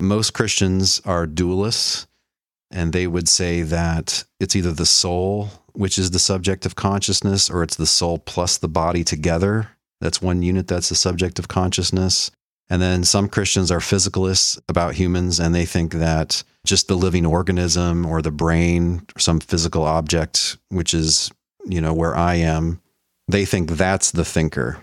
Most 0.00 0.32
Christians 0.32 1.00
are 1.04 1.26
dualists, 1.26 2.06
and 2.70 2.92
they 2.92 3.06
would 3.06 3.28
say 3.28 3.62
that 3.62 4.24
it's 4.40 4.56
either 4.56 4.72
the 4.72 4.86
soul, 4.86 5.50
which 5.72 5.98
is 5.98 6.10
the 6.10 6.18
subject 6.18 6.66
of 6.66 6.74
consciousness, 6.74 7.50
or 7.50 7.62
it's 7.62 7.76
the 7.76 7.86
soul 7.86 8.18
plus 8.18 8.58
the 8.58 8.68
body 8.68 9.04
together. 9.04 9.70
That's 10.00 10.22
one 10.22 10.42
unit 10.42 10.68
that's 10.68 10.88
the 10.88 10.94
subject 10.94 11.38
of 11.38 11.48
consciousness. 11.48 12.30
And 12.70 12.82
then 12.82 13.04
some 13.04 13.28
Christians 13.28 13.70
are 13.70 13.78
physicalists 13.78 14.60
about 14.68 14.94
humans 14.94 15.40
and 15.40 15.54
they 15.54 15.64
think 15.64 15.94
that 15.94 16.42
just 16.66 16.88
the 16.88 16.96
living 16.96 17.24
organism 17.24 18.04
or 18.04 18.20
the 18.20 18.30
brain, 18.30 19.06
or 19.16 19.20
some 19.20 19.40
physical 19.40 19.84
object, 19.84 20.58
which 20.68 20.92
is, 20.92 21.30
you 21.64 21.80
know, 21.80 21.94
where 21.94 22.14
I 22.14 22.34
am, 22.34 22.80
they 23.26 23.44
think 23.44 23.70
that's 23.70 24.10
the 24.10 24.24
thinker. 24.24 24.82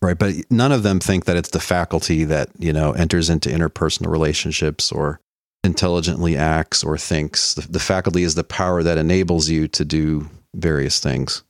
Right. 0.00 0.18
But 0.18 0.34
none 0.50 0.72
of 0.72 0.82
them 0.82 0.98
think 0.98 1.24
that 1.24 1.36
it's 1.36 1.50
the 1.50 1.60
faculty 1.60 2.24
that, 2.24 2.50
you 2.58 2.72
know, 2.72 2.92
enters 2.92 3.30
into 3.30 3.48
interpersonal 3.48 4.10
relationships 4.10 4.90
or 4.90 5.20
intelligently 5.64 6.36
acts 6.36 6.82
or 6.82 6.98
thinks. 6.98 7.54
The, 7.54 7.68
the 7.68 7.80
faculty 7.80 8.24
is 8.24 8.34
the 8.34 8.44
power 8.44 8.82
that 8.82 8.98
enables 8.98 9.48
you 9.48 9.68
to 9.68 9.84
do 9.84 10.28
various 10.54 10.98
things. 10.98 11.44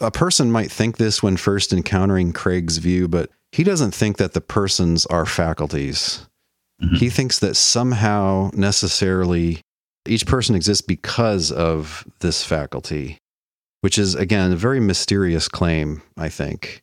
A 0.00 0.10
person 0.10 0.50
might 0.50 0.70
think 0.70 0.96
this 0.96 1.22
when 1.22 1.36
first 1.36 1.72
encountering 1.72 2.32
Craig's 2.32 2.78
view, 2.78 3.08
but 3.08 3.30
he 3.56 3.64
doesn't 3.64 3.94
think 3.94 4.18
that 4.18 4.34
the 4.34 4.40
persons 4.42 5.06
are 5.06 5.24
faculties. 5.24 6.28
Mm-hmm. 6.82 6.96
He 6.96 7.08
thinks 7.08 7.38
that 7.38 7.54
somehow 7.54 8.50
necessarily 8.52 9.62
each 10.06 10.26
person 10.26 10.54
exists 10.54 10.82
because 10.82 11.50
of 11.50 12.06
this 12.20 12.44
faculty, 12.44 13.16
which 13.80 13.96
is, 13.96 14.14
again, 14.14 14.52
a 14.52 14.56
very 14.56 14.78
mysterious 14.78 15.48
claim, 15.48 16.02
I 16.18 16.28
think. 16.28 16.82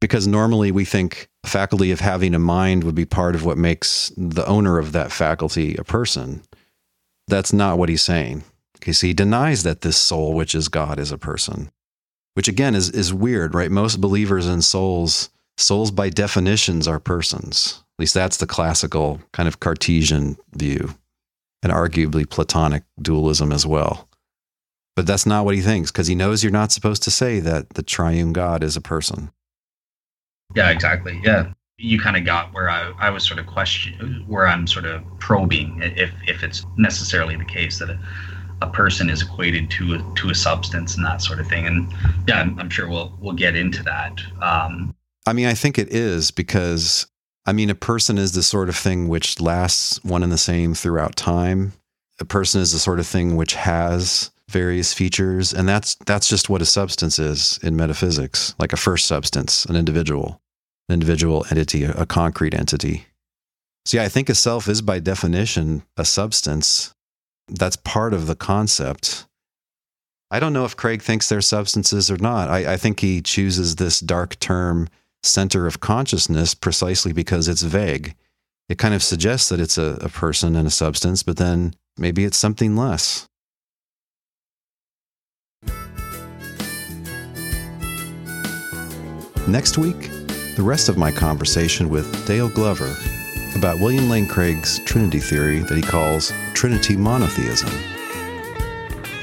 Because 0.00 0.28
normally 0.28 0.70
we 0.70 0.84
think 0.84 1.26
faculty 1.44 1.90
of 1.90 1.98
having 1.98 2.36
a 2.36 2.38
mind 2.38 2.84
would 2.84 2.94
be 2.94 3.04
part 3.04 3.34
of 3.34 3.44
what 3.44 3.58
makes 3.58 4.12
the 4.16 4.46
owner 4.46 4.78
of 4.78 4.92
that 4.92 5.10
faculty 5.10 5.74
a 5.74 5.82
person. 5.82 6.42
That's 7.26 7.52
not 7.52 7.78
what 7.78 7.88
he's 7.88 8.02
saying. 8.02 8.44
Because 8.74 9.00
he 9.00 9.12
denies 9.12 9.64
that 9.64 9.80
this 9.80 9.96
soul, 9.96 10.34
which 10.34 10.54
is 10.54 10.68
God, 10.68 11.00
is 11.00 11.10
a 11.10 11.18
person, 11.18 11.72
which 12.34 12.46
again 12.46 12.76
is, 12.76 12.90
is 12.90 13.12
weird, 13.12 13.56
right? 13.56 13.72
Most 13.72 14.00
believers 14.00 14.46
in 14.46 14.62
souls 14.62 15.28
souls 15.58 15.90
by 15.90 16.08
definitions 16.10 16.88
are 16.88 17.00
persons. 17.00 17.82
At 17.98 18.02
least 18.02 18.14
that's 18.14 18.38
the 18.38 18.46
classical 18.46 19.20
kind 19.32 19.48
of 19.48 19.60
Cartesian 19.60 20.36
view, 20.54 20.94
and 21.62 21.72
arguably 21.72 22.28
Platonic 22.28 22.82
dualism 23.00 23.52
as 23.52 23.66
well. 23.66 24.08
But 24.96 25.06
that's 25.06 25.26
not 25.26 25.44
what 25.44 25.54
he 25.54 25.62
thinks 25.62 25.90
because 25.90 26.06
he 26.06 26.14
knows 26.14 26.42
you're 26.42 26.52
not 26.52 26.72
supposed 26.72 27.02
to 27.04 27.10
say 27.10 27.40
that 27.40 27.70
the 27.70 27.82
triune 27.82 28.32
God 28.32 28.62
is 28.62 28.76
a 28.76 28.80
person. 28.80 29.30
Yeah, 30.54 30.70
exactly. 30.70 31.20
Yeah. 31.24 31.52
You 31.78 31.98
kind 31.98 32.16
of 32.16 32.24
got 32.24 32.52
where 32.52 32.68
I, 32.68 32.92
I 32.98 33.10
was 33.10 33.26
sort 33.26 33.40
of 33.40 33.46
question 33.46 34.24
where 34.26 34.46
I'm 34.46 34.66
sort 34.66 34.84
of 34.84 35.02
probing 35.18 35.80
if, 35.82 36.12
if 36.26 36.42
it's 36.42 36.64
necessarily 36.76 37.36
the 37.36 37.44
case 37.44 37.78
that 37.78 37.88
a, 37.88 37.98
a 38.60 38.68
person 38.68 39.08
is 39.08 39.22
equated 39.22 39.70
to 39.72 39.94
a, 39.94 40.14
to 40.16 40.30
a 40.30 40.34
substance 40.34 40.94
and 40.94 41.04
that 41.06 41.22
sort 41.22 41.40
of 41.40 41.48
thing. 41.48 41.66
And 41.66 41.92
yeah, 42.28 42.40
I'm, 42.40 42.58
I'm 42.58 42.70
sure 42.70 42.88
we'll 42.88 43.16
we'll 43.18 43.34
get 43.34 43.56
into 43.56 43.82
that. 43.84 44.20
Um, 44.42 44.94
I 45.26 45.32
mean, 45.32 45.46
I 45.46 45.54
think 45.54 45.78
it 45.78 45.92
is 45.92 46.30
because, 46.30 47.06
I 47.46 47.52
mean, 47.52 47.70
a 47.70 47.74
person 47.74 48.18
is 48.18 48.32
the 48.32 48.42
sort 48.42 48.68
of 48.68 48.76
thing 48.76 49.08
which 49.08 49.40
lasts 49.40 50.02
one 50.04 50.22
and 50.22 50.32
the 50.32 50.38
same 50.38 50.74
throughout 50.74 51.16
time. 51.16 51.72
A 52.20 52.24
person 52.24 52.60
is 52.60 52.72
the 52.72 52.78
sort 52.78 53.00
of 53.00 53.06
thing 53.06 53.36
which 53.36 53.54
has 53.54 54.30
various 54.48 54.92
features, 54.92 55.52
and 55.52 55.68
that's 55.68 55.94
that's 56.06 56.28
just 56.28 56.48
what 56.48 56.62
a 56.62 56.66
substance 56.66 57.18
is 57.18 57.58
in 57.62 57.76
metaphysics, 57.76 58.54
like 58.58 58.72
a 58.72 58.76
first 58.76 59.06
substance, 59.06 59.64
an 59.64 59.76
individual, 59.76 60.40
an 60.88 60.94
individual 60.94 61.46
entity, 61.50 61.84
a, 61.84 62.06
concrete 62.06 62.54
entity. 62.54 63.06
So 63.86 63.96
yeah, 63.96 64.04
I 64.04 64.08
think 64.08 64.28
a 64.28 64.34
self 64.34 64.68
is 64.68 64.82
by 64.82 65.00
definition 65.00 65.82
a 65.96 66.04
substance. 66.04 66.94
That's 67.48 67.76
part 67.76 68.14
of 68.14 68.26
the 68.26 68.36
concept. 68.36 69.26
I 70.30 70.38
don't 70.38 70.52
know 70.52 70.64
if 70.64 70.76
Craig 70.76 71.02
thinks 71.02 71.28
they're 71.28 71.40
substances 71.40 72.10
or 72.10 72.18
not. 72.18 72.48
I, 72.48 72.74
I 72.74 72.76
think 72.76 73.00
he 73.00 73.20
chooses 73.20 73.76
this 73.76 74.00
dark 74.00 74.38
term 74.38 74.88
center 75.22 75.66
of 75.66 75.80
consciousness 75.80 76.54
precisely 76.54 77.12
because 77.12 77.48
it's 77.48 77.62
vague. 77.62 78.14
It 78.68 78.78
kind 78.78 78.94
of 78.94 79.02
suggests 79.02 79.48
that 79.48 79.60
it's 79.60 79.78
a, 79.78 79.98
a 80.00 80.08
person 80.08 80.56
and 80.56 80.66
a 80.66 80.70
substance, 80.70 81.22
but 81.22 81.36
then 81.36 81.74
maybe 81.96 82.24
it's 82.24 82.36
something 82.36 82.76
less. 82.76 83.28
Next 89.48 89.76
week, 89.76 90.10
the 90.56 90.62
rest 90.62 90.88
of 90.88 90.96
my 90.96 91.10
conversation 91.10 91.88
with 91.88 92.26
Dale 92.26 92.48
Glover 92.48 92.94
about 93.56 93.80
William 93.80 94.08
Lane 94.08 94.26
Craig's 94.26 94.78
Trinity 94.84 95.18
theory 95.18 95.58
that 95.58 95.76
he 95.76 95.82
calls 95.82 96.32
Trinity 96.54 96.96
monotheism. 96.96 97.70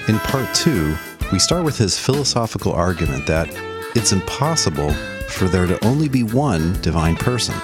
In 0.07 0.19
part 0.19 0.53
two, 0.53 0.95
we 1.31 1.39
start 1.39 1.63
with 1.63 1.77
his 1.77 1.97
philosophical 1.97 2.73
argument 2.73 3.25
that 3.27 3.47
it's 3.95 4.11
impossible 4.11 4.93
for 5.31 5.47
there 5.47 5.67
to 5.67 5.83
only 5.85 6.09
be 6.09 6.23
one 6.23 6.79
divine 6.81 7.15
person. 7.15 7.55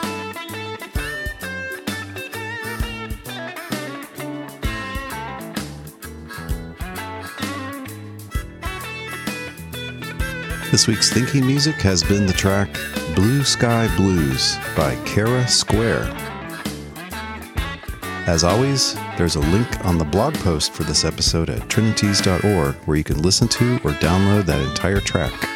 This 10.71 10.87
week's 10.87 11.09
thinking 11.09 11.47
music 11.47 11.75
has 11.75 12.03
been 12.03 12.25
the 12.25 12.33
track 12.33 12.69
Blue 13.15 13.43
Sky 13.43 13.87
Blues 13.95 14.57
by 14.75 14.95
Kara 15.05 15.47
Square. 15.47 16.13
As 18.27 18.43
always, 18.43 18.95
there's 19.17 19.35
a 19.35 19.39
link 19.39 19.85
on 19.85 19.97
the 19.97 20.03
blog 20.03 20.33
post 20.35 20.73
for 20.73 20.83
this 20.83 21.05
episode 21.05 21.49
at 21.49 21.69
trinities.org 21.69 22.75
where 22.75 22.97
you 22.97 23.03
can 23.03 23.21
listen 23.21 23.47
to 23.47 23.75
or 23.85 23.91
download 23.91 24.45
that 24.47 24.59
entire 24.59 24.99
track. 24.99 25.54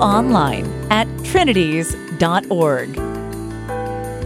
Online 0.00 0.66
at 0.90 1.06
trinities.org. 1.24 2.94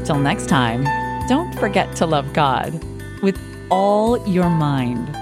Till 0.05 0.19
next 0.19 0.49
time, 0.49 0.85
don't 1.29 1.55
forget 1.59 1.95
to 1.97 2.07
love 2.07 2.33
God 2.33 2.83
with 3.23 3.39
all 3.71 4.27
your 4.29 4.51
mind 4.51 5.17